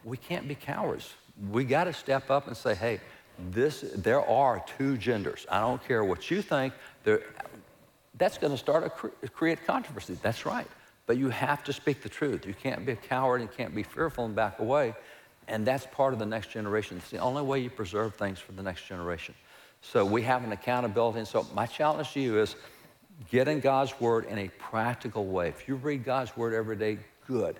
We 0.03 0.17
can't 0.17 0.47
be 0.47 0.55
cowards. 0.55 1.13
We 1.51 1.63
got 1.63 1.85
to 1.85 1.93
step 1.93 2.29
up 2.29 2.47
and 2.47 2.57
say, 2.57 2.75
hey, 2.75 2.99
this, 3.51 3.85
there 3.95 4.27
are 4.27 4.63
two 4.77 4.97
genders. 4.97 5.45
I 5.49 5.59
don't 5.59 5.85
care 5.87 6.03
what 6.03 6.31
you 6.31 6.41
think. 6.41 6.73
There, 7.03 7.21
that's 8.17 8.37
going 8.37 8.51
to 8.51 8.57
start 8.57 8.83
a 8.83 9.29
create 9.29 9.65
controversy. 9.65 10.17
That's 10.21 10.45
right. 10.45 10.67
But 11.05 11.17
you 11.17 11.29
have 11.29 11.63
to 11.65 11.73
speak 11.73 12.01
the 12.01 12.09
truth. 12.09 12.45
You 12.45 12.53
can't 12.53 12.85
be 12.85 12.93
a 12.93 12.95
coward 12.95 13.41
and 13.41 13.51
can't 13.51 13.75
be 13.75 13.83
fearful 13.83 14.25
and 14.25 14.35
back 14.35 14.59
away. 14.59 14.95
And 15.47 15.65
that's 15.65 15.87
part 15.87 16.13
of 16.13 16.19
the 16.19 16.25
next 16.25 16.51
generation. 16.51 16.97
It's 16.97 17.09
the 17.09 17.19
only 17.19 17.41
way 17.41 17.59
you 17.59 17.69
preserve 17.69 18.15
things 18.15 18.39
for 18.39 18.51
the 18.51 18.63
next 18.63 18.85
generation. 18.85 19.33
So 19.81 20.05
we 20.05 20.21
have 20.23 20.43
an 20.43 20.51
accountability. 20.51 21.19
And 21.19 21.27
so 21.27 21.45
my 21.53 21.65
challenge 21.65 22.11
to 22.13 22.19
you 22.19 22.39
is 22.39 22.55
get 23.31 23.47
in 23.47 23.59
God's 23.59 23.99
word 23.99 24.25
in 24.25 24.37
a 24.37 24.49
practical 24.59 25.25
way. 25.25 25.47
If 25.49 25.67
you 25.67 25.75
read 25.75 26.03
God's 26.03 26.35
word 26.35 26.53
every 26.53 26.75
day, 26.75 26.99
good. 27.27 27.59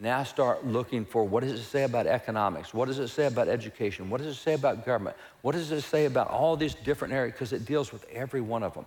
Now 0.00 0.22
start 0.22 0.64
looking 0.64 1.04
for 1.04 1.24
what 1.24 1.42
does 1.42 1.52
it 1.52 1.64
say 1.64 1.82
about 1.82 2.06
economics? 2.06 2.72
What 2.72 2.86
does 2.86 3.00
it 3.00 3.08
say 3.08 3.26
about 3.26 3.48
education? 3.48 4.10
What 4.10 4.18
does 4.18 4.28
it 4.28 4.40
say 4.40 4.54
about 4.54 4.86
government? 4.86 5.16
What 5.42 5.52
does 5.52 5.72
it 5.72 5.80
say 5.82 6.04
about 6.04 6.28
all 6.28 6.56
these 6.56 6.74
different 6.74 7.14
areas? 7.14 7.32
Because 7.32 7.52
it 7.52 7.64
deals 7.64 7.92
with 7.92 8.04
every 8.12 8.40
one 8.40 8.62
of 8.62 8.74
them. 8.74 8.86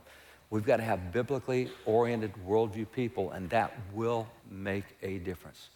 We've 0.49 0.65
got 0.65 0.77
to 0.77 0.83
have 0.83 1.11
biblically 1.11 1.69
oriented 1.85 2.33
worldview 2.47 2.85
people, 2.91 3.31
and 3.31 3.49
that 3.49 3.73
will 3.93 4.27
make 4.49 4.83
a 5.01 5.17
difference. 5.19 5.69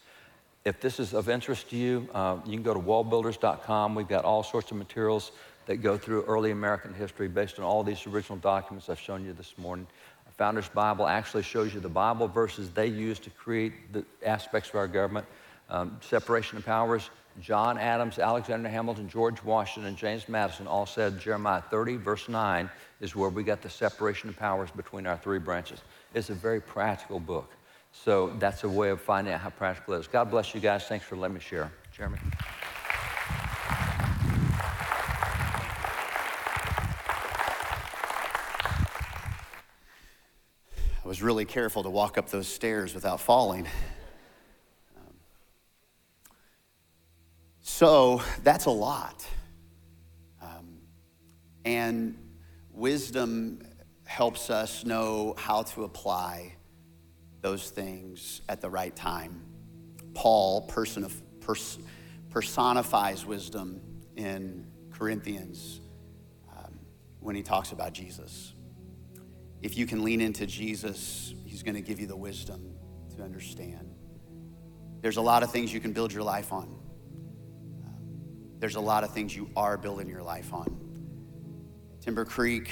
If 0.66 0.82
this 0.82 1.00
is 1.00 1.14
of 1.14 1.30
interest 1.30 1.70
to 1.70 1.76
you, 1.76 2.10
uh, 2.12 2.40
you 2.44 2.54
can 2.54 2.64
go 2.64 2.74
to 2.74 2.80
wallbuilders.com. 2.80 3.94
We've 3.94 4.08
got 4.08 4.26
all 4.26 4.42
sorts 4.42 4.72
of 4.72 4.78
materials 4.78 5.32
that 5.68 5.78
go 5.78 5.96
through 5.96 6.24
early 6.24 6.50
American 6.50 6.92
history 6.92 7.28
based 7.28 7.60
on 7.60 7.66
all 7.66 7.84
these 7.84 8.08
original 8.08 8.40
documents 8.40 8.90
I've 8.90 9.00
shown 9.00 9.24
you 9.24 9.34
this 9.34 9.54
morning. 9.60 9.86
Our 10.26 10.32
Founders 10.40 10.68
Bible 10.68 11.06
actually 11.06 11.44
shows 11.44 11.72
you 11.76 11.82
the 11.82 11.88
Bible 11.88 12.28
verses 12.28 12.72
they 12.72 12.88
used 12.88 13.24
to 13.26 13.30
create 13.30 13.94
the 13.94 14.04
aspects 14.26 14.70
of 14.70 14.76
our 14.76 14.88
government. 14.88 15.28
Um, 15.70 16.00
separation 16.02 16.58
of 16.58 16.66
powers, 16.66 17.12
John 17.40 17.78
Adams, 17.78 18.18
Alexander 18.18 18.68
Hamilton, 18.68 19.08
George 19.08 19.44
Washington, 19.44 19.90
and 19.90 19.98
James 19.98 20.28
Madison 20.28 20.66
all 20.66 20.88
said 20.88 21.20
Jeremiah 21.20 21.62
30, 21.62 21.98
verse 21.98 22.28
9, 22.28 22.72
is 23.02 23.16
where 23.16 23.30
we 23.30 23.44
got 23.44 23.62
the 23.62 23.70
separation 23.70 24.30
of 24.30 24.36
powers 24.36 24.72
between 24.72 25.06
our 25.06 25.18
three 25.18 25.40
branches. 25.40 25.82
It's 26.16 26.32
a 26.32 26.36
very 26.36 26.60
practical 26.60 27.20
book. 27.20 27.55
So 28.04 28.32
that's 28.38 28.64
a 28.64 28.70
way 28.70 28.90
of 28.90 29.02
finding 29.02 29.34
out 29.34 29.40
how 29.42 29.50
practical 29.50 29.96
it 29.96 30.02
is. 30.02 30.08
God 30.08 30.30
bless 30.30 30.54
you 30.54 30.62
guys. 30.62 30.86
Thanks 30.86 31.06
for 31.06 31.16
letting 31.16 31.34
me 31.34 31.40
share. 31.40 31.72
Jeremy. 31.92 32.20
I 41.04 41.08
was 41.08 41.22
really 41.22 41.46
careful 41.46 41.84
to 41.84 41.90
walk 41.90 42.18
up 42.18 42.30
those 42.30 42.48
stairs 42.48 42.94
without 42.94 43.22
falling. 43.22 43.68
Um, 44.98 45.14
so 47.62 48.22
that's 48.44 48.66
a 48.66 48.72
lot. 48.72 49.26
Um, 50.42 50.80
and 51.64 52.18
wisdom 52.72 53.62
helps 54.04 54.50
us 54.50 54.84
know 54.84 55.34
how 55.38 55.64
to 55.64 55.84
apply 55.84 56.56
those 57.46 57.70
things 57.70 58.42
at 58.50 58.60
the 58.60 58.68
right 58.68 58.96
time. 58.96 59.40
Paul 60.16 60.62
person 60.62 61.04
of, 61.04 61.14
pers- 61.42 61.78
personifies 62.32 63.24
wisdom 63.24 63.82
in 64.16 64.66
Corinthians 64.92 65.80
um, 66.58 66.80
when 67.20 67.36
he 67.36 67.44
talks 67.44 67.72
about 67.72 67.94
Jesus. 67.94 68.56
If 69.62 69.78
you 69.78 69.86
can 69.86 70.04
lean 70.04 70.22
into 70.22 70.48
Jesus, 70.48 71.36
he's 71.46 71.62
going 71.62 71.76
to 71.76 71.82
give 71.82 72.00
you 72.00 72.08
the 72.08 72.16
wisdom 72.16 72.74
to 73.16 73.22
understand. 73.22 73.94
There's 75.02 75.18
a 75.18 75.22
lot 75.22 75.44
of 75.44 75.52
things 75.52 75.72
you 75.72 75.80
can 75.80 75.94
build 75.94 76.12
your 76.12 76.24
life 76.24 76.52
on. 76.52 76.76
There's 78.58 78.76
a 78.76 78.82
lot 78.82 79.04
of 79.04 79.14
things 79.14 79.36
you 79.36 79.52
are 79.56 79.78
building 79.78 80.10
your 80.10 80.24
life 80.24 80.52
on. 80.52 80.80
Timber 82.02 82.26
Creek, 82.26 82.72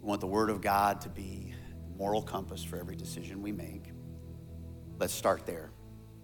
we 0.00 0.08
want 0.08 0.20
the 0.20 0.26
Word 0.26 0.50
of 0.50 0.60
God 0.60 1.02
to 1.02 1.08
be 1.08 1.54
moral 2.02 2.20
compass 2.20 2.64
for 2.64 2.76
every 2.78 2.96
decision 2.96 3.40
we 3.40 3.52
make. 3.52 3.92
Let's 4.98 5.14
start 5.14 5.46
there. 5.46 5.70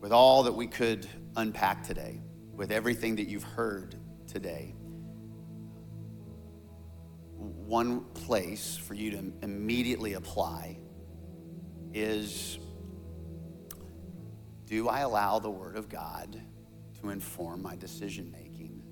With 0.00 0.10
all 0.10 0.42
that 0.42 0.52
we 0.52 0.66
could 0.66 1.06
unpack 1.36 1.84
today, 1.84 2.20
with 2.52 2.72
everything 2.72 3.14
that 3.14 3.28
you've 3.28 3.44
heard 3.44 3.94
today, 4.26 4.74
one 7.36 8.00
place 8.06 8.76
for 8.76 8.94
you 8.94 9.12
to 9.12 9.32
immediately 9.42 10.14
apply 10.14 10.80
is 11.94 12.58
do 14.66 14.88
I 14.88 15.02
allow 15.02 15.38
the 15.38 15.50
Word 15.50 15.76
of 15.76 15.88
God 15.88 16.42
to 17.00 17.10
inform 17.10 17.62
my 17.62 17.76
decision 17.76 18.32
making? 18.32 18.82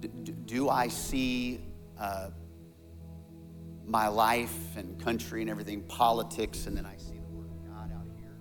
Do, 0.00 0.32
do 0.32 0.70
I 0.70 0.88
see 0.88 1.60
uh, 1.98 2.30
my 3.90 4.08
life 4.08 4.76
and 4.76 4.98
country 5.00 5.40
and 5.40 5.50
everything, 5.50 5.82
politics, 5.82 6.66
and 6.66 6.76
then 6.76 6.86
I 6.86 6.96
see 6.96 7.18
the 7.18 7.28
Word 7.28 7.50
of 7.50 7.66
God 7.66 7.92
out 7.92 8.06
here? 8.16 8.38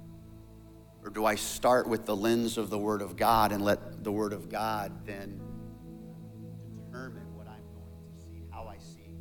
Or 1.04 1.10
do 1.10 1.26
I 1.26 1.36
start 1.36 1.88
with 1.88 2.06
the 2.06 2.16
lens 2.16 2.58
of 2.58 2.70
the 2.70 2.78
Word 2.78 3.02
of 3.02 3.16
God 3.16 3.52
and 3.52 3.64
let 3.64 4.04
the 4.04 4.12
Word 4.12 4.34
of 4.34 4.50
God 4.50 5.06
then 5.06 5.41
determine 6.86 7.36
what 7.36 7.47
I'm 7.47 7.64
going 7.74 8.00
to 8.16 8.22
see, 8.24 8.43
how 8.52 8.68
I 8.68 8.78
see 8.78 9.18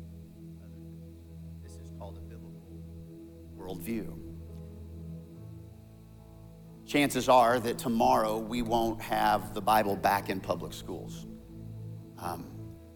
other 0.63 0.79
things? 0.85 1.17
This 1.63 1.73
is 1.73 1.91
called 1.97 2.17
a 2.17 2.21
biblical 2.21 2.79
worldview 3.57 4.29
chances 6.89 7.29
are 7.29 7.59
that 7.59 7.77
tomorrow 7.77 8.39
we 8.39 8.63
won't 8.63 8.99
have 8.99 9.53
the 9.53 9.61
Bible 9.61 9.95
back 9.95 10.29
in 10.29 10.39
public 10.39 10.73
schools. 10.73 11.27
Um, 12.17 12.47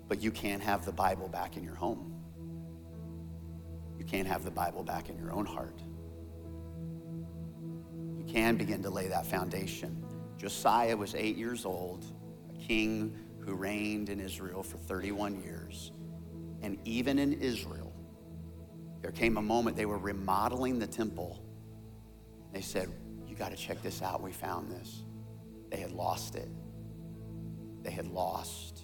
but 0.08 0.22
you 0.22 0.32
can 0.32 0.60
have 0.60 0.84
the 0.84 0.92
Bible 0.92 1.30
back 1.30 1.58
in 1.58 1.64
your 1.64 1.76
home. 1.76 2.13
You 4.04 4.10
can 4.10 4.26
have 4.26 4.44
the 4.44 4.52
Bible 4.52 4.84
back 4.84 5.08
in 5.08 5.18
your 5.18 5.32
own 5.32 5.46
heart. 5.46 5.80
You 8.18 8.26
can 8.26 8.58
begin 8.58 8.84
to 8.84 8.90
lay 8.90 9.08
that 9.08 9.26
foundation. 9.26 10.04
Josiah 10.38 10.98
was 10.98 11.16
eight 11.16 11.38
years 11.38 11.66
old, 11.66 12.04
a 12.50 12.58
king 12.62 13.18
who 13.40 13.54
reigned 13.54 14.10
in 14.10 14.20
Israel 14.20 14.62
for 14.62 14.76
31 14.78 15.42
years. 15.42 15.94
And 16.62 16.78
even 16.84 17.18
in 17.18 17.32
Israel, 17.34 17.94
there 19.02 19.12
came 19.12 19.38
a 19.38 19.42
moment 19.42 19.78
they 19.78 19.86
were 19.86 19.98
remodeling 19.98 20.80
the 20.80 20.88
temple. 20.88 21.42
They 22.52 22.62
said, 22.62 22.92
you 23.26 23.36
got 23.36 23.52
to 23.52 23.58
check 23.58 23.82
this 23.82 24.02
out. 24.02 24.22
We 24.22 24.34
found 24.34 24.70
this. 24.70 25.04
They 25.72 25.78
had 25.78 25.92
lost 25.92 26.36
it. 26.36 26.50
They 27.84 27.92
had 27.92 28.08
lost 28.08 28.84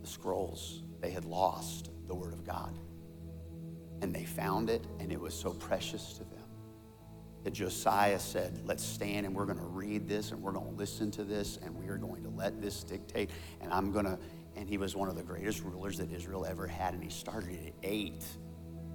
the 0.00 0.06
scrolls. 0.08 0.82
They 1.00 1.10
had 1.10 1.26
lost 1.26 1.90
the 2.06 2.14
Word 2.14 2.32
of 2.32 2.46
God. 2.46 2.78
And 4.00 4.14
they 4.14 4.24
found 4.24 4.70
it, 4.70 4.84
and 5.00 5.10
it 5.12 5.20
was 5.20 5.34
so 5.34 5.52
precious 5.52 6.12
to 6.14 6.24
them 6.24 6.38
that 7.44 7.52
Josiah 7.52 8.18
said, 8.18 8.60
Let's 8.66 8.84
stand 8.84 9.26
and 9.26 9.34
we're 9.34 9.46
going 9.46 9.58
to 9.58 9.64
read 9.64 10.08
this 10.08 10.32
and 10.32 10.42
we're 10.42 10.52
going 10.52 10.70
to 10.70 10.76
listen 10.76 11.10
to 11.12 11.24
this 11.24 11.58
and 11.64 11.74
we 11.74 11.88
are 11.88 11.96
going 11.96 12.22
to 12.22 12.30
let 12.30 12.60
this 12.60 12.82
dictate. 12.82 13.30
And 13.60 13.72
I'm 13.72 13.92
going 13.92 14.04
to, 14.04 14.18
and 14.56 14.68
he 14.68 14.76
was 14.76 14.94
one 14.94 15.08
of 15.08 15.16
the 15.16 15.22
greatest 15.22 15.62
rulers 15.62 15.98
that 15.98 16.12
Israel 16.12 16.44
ever 16.44 16.66
had, 16.66 16.94
and 16.94 17.02
he 17.02 17.10
started 17.10 17.58
at 17.66 17.72
eight. 17.82 18.24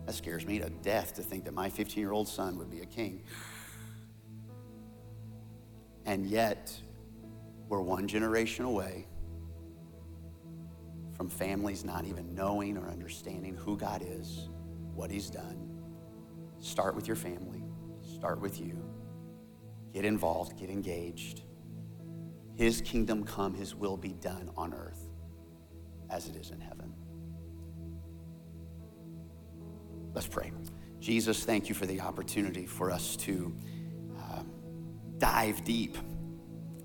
That 0.06 0.14
scares 0.14 0.46
me 0.46 0.60
to 0.60 0.70
death 0.70 1.14
to 1.16 1.24
think 1.24 1.46
that 1.46 1.54
my 1.54 1.70
15 1.70 2.02
year 2.02 2.12
old 2.12 2.28
son 2.28 2.58
would 2.58 2.70
be 2.70 2.82
a 2.82 2.86
king. 2.86 3.24
And 6.06 6.26
yet, 6.26 6.78
we're 7.70 7.82
one 7.82 8.08
generation 8.08 8.66
away 8.66 9.08
from 11.16 11.30
families 11.30 11.86
not 11.86 12.06
even 12.06 12.36
knowing 12.36 12.78
or 12.78 12.90
understanding 12.90 13.56
who 13.56 13.78
God 13.78 14.04
is, 14.06 14.50
what 14.96 15.12
He's 15.12 15.30
done. 15.30 15.70
Start 16.60 16.96
with 16.96 17.08
your 17.08 17.16
family, 17.16 17.64
start 18.02 18.40
with 18.40 18.60
you. 18.60 18.84
Get 19.94 20.06
involved, 20.06 20.58
get 20.58 20.70
engaged. 20.70 21.44
His 22.56 22.82
kingdom 22.82 23.24
come, 23.24 23.54
His 23.54 23.76
will 23.76 23.98
be 23.98 24.14
done 24.14 24.50
on 24.56 24.74
earth 24.74 25.10
as 26.10 26.28
it 26.28 26.36
is 26.36 26.52
in 26.52 26.60
heaven. 26.60 26.94
Let's 30.14 30.28
pray. 30.28 30.52
Jesus, 31.00 31.44
thank 31.44 31.70
you 31.70 31.76
for 31.76 31.86
the 31.86 32.02
opportunity 32.02 32.66
for 32.66 32.92
us 32.92 33.16
to 33.18 33.54
um, 34.18 34.52
dive 35.18 35.64
deep 35.64 35.98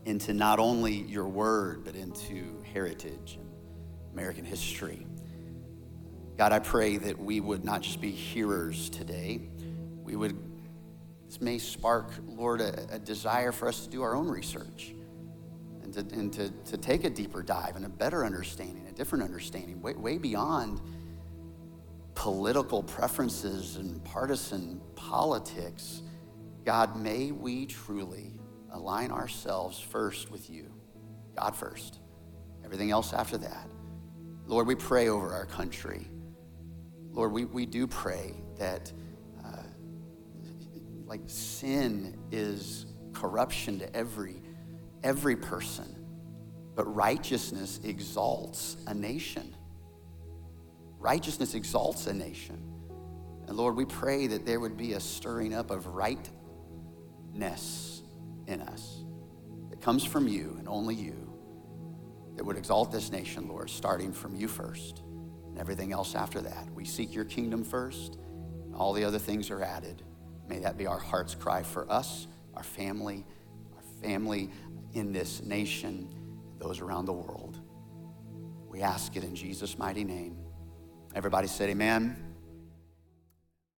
into 0.06 0.32
not 0.32 0.58
only 0.58 0.94
your 1.02 1.28
word, 1.28 1.84
but 1.84 1.94
into 1.94 2.62
heritage 2.72 3.38
and 3.38 3.48
American 4.12 4.44
history. 4.44 5.06
God, 6.38 6.52
I 6.52 6.60
pray 6.60 6.96
that 6.96 7.18
we 7.18 7.40
would 7.40 7.64
not 7.64 7.82
just 7.82 8.00
be 8.00 8.10
hearers 8.10 8.88
today. 8.88 9.40
We 10.02 10.16
would, 10.16 10.38
this 11.26 11.40
may 11.40 11.58
spark, 11.58 12.12
Lord, 12.26 12.62
a, 12.62 12.94
a 12.94 12.98
desire 12.98 13.52
for 13.52 13.68
us 13.68 13.80
to 13.84 13.90
do 13.90 14.00
our 14.02 14.14
own 14.14 14.28
research 14.28 14.94
and, 15.82 15.92
to, 15.92 16.00
and 16.16 16.32
to, 16.32 16.50
to 16.70 16.76
take 16.78 17.04
a 17.04 17.10
deeper 17.10 17.42
dive 17.42 17.76
and 17.76 17.84
a 17.84 17.88
better 17.90 18.24
understanding, 18.24 18.86
a 18.88 18.92
different 18.92 19.24
understanding, 19.24 19.82
way, 19.82 19.92
way 19.92 20.16
beyond 20.16 20.80
political 22.14 22.82
preferences 22.82 23.76
and 23.76 24.02
partisan 24.04 24.80
politics 24.94 26.02
God, 26.68 26.96
may 26.96 27.32
we 27.32 27.64
truly 27.64 28.38
align 28.72 29.10
ourselves 29.10 29.80
first 29.80 30.30
with 30.30 30.50
you, 30.50 30.70
God 31.34 31.56
first, 31.56 31.98
everything 32.62 32.90
else 32.90 33.14
after 33.14 33.38
that. 33.38 33.70
Lord, 34.46 34.66
we 34.66 34.74
pray 34.74 35.08
over 35.08 35.32
our 35.32 35.46
country. 35.46 36.06
Lord, 37.18 37.32
we, 37.32 37.46
we 37.46 37.66
do 37.66 37.88
pray 37.88 38.32
that 38.58 38.92
uh, 39.44 39.64
like 41.04 41.22
sin 41.26 42.16
is 42.30 42.86
corruption 43.12 43.80
to 43.80 43.96
every 43.96 44.40
every 45.02 45.34
person, 45.34 45.96
but 46.76 46.84
righteousness 46.94 47.80
exalts 47.82 48.76
a 48.86 48.94
nation. 48.94 49.52
Righteousness 51.00 51.54
exalts 51.54 52.06
a 52.06 52.14
nation. 52.14 52.62
And 53.48 53.56
Lord, 53.56 53.74
we 53.74 53.84
pray 53.84 54.28
that 54.28 54.46
there 54.46 54.60
would 54.60 54.76
be 54.76 54.92
a 54.92 55.00
stirring 55.00 55.52
up 55.52 55.72
of 55.72 55.88
right 55.88 56.30
ness 57.32 58.00
in 58.46 58.60
us 58.60 59.02
that 59.70 59.80
comes 59.80 60.04
from 60.04 60.28
you 60.28 60.54
and 60.60 60.68
only 60.68 60.94
you 60.94 61.34
that 62.36 62.44
would 62.44 62.56
exalt 62.56 62.92
this 62.92 63.10
nation, 63.10 63.48
Lord, 63.48 63.70
starting 63.70 64.12
from 64.12 64.36
you 64.36 64.46
first 64.46 65.02
and 65.58 65.64
everything 65.64 65.92
else 65.92 66.14
after 66.14 66.40
that. 66.40 66.68
We 66.72 66.84
seek 66.84 67.12
your 67.12 67.24
kingdom 67.24 67.64
first, 67.64 68.16
and 68.64 68.76
all 68.76 68.92
the 68.92 69.02
other 69.02 69.18
things 69.18 69.50
are 69.50 69.60
added. 69.60 70.04
May 70.48 70.60
that 70.60 70.78
be 70.78 70.86
our 70.86 71.00
heart's 71.00 71.34
cry 71.34 71.64
for 71.64 71.90
us, 71.90 72.28
our 72.54 72.62
family, 72.62 73.26
our 73.74 73.82
family 74.00 74.50
in 74.94 75.12
this 75.12 75.42
nation, 75.42 76.08
those 76.60 76.80
around 76.80 77.06
the 77.06 77.12
world. 77.12 77.58
We 78.68 78.82
ask 78.82 79.16
it 79.16 79.24
in 79.24 79.34
Jesus' 79.34 79.76
mighty 79.76 80.04
name. 80.04 80.36
Everybody 81.16 81.48
said, 81.48 81.70
Amen. 81.70 82.27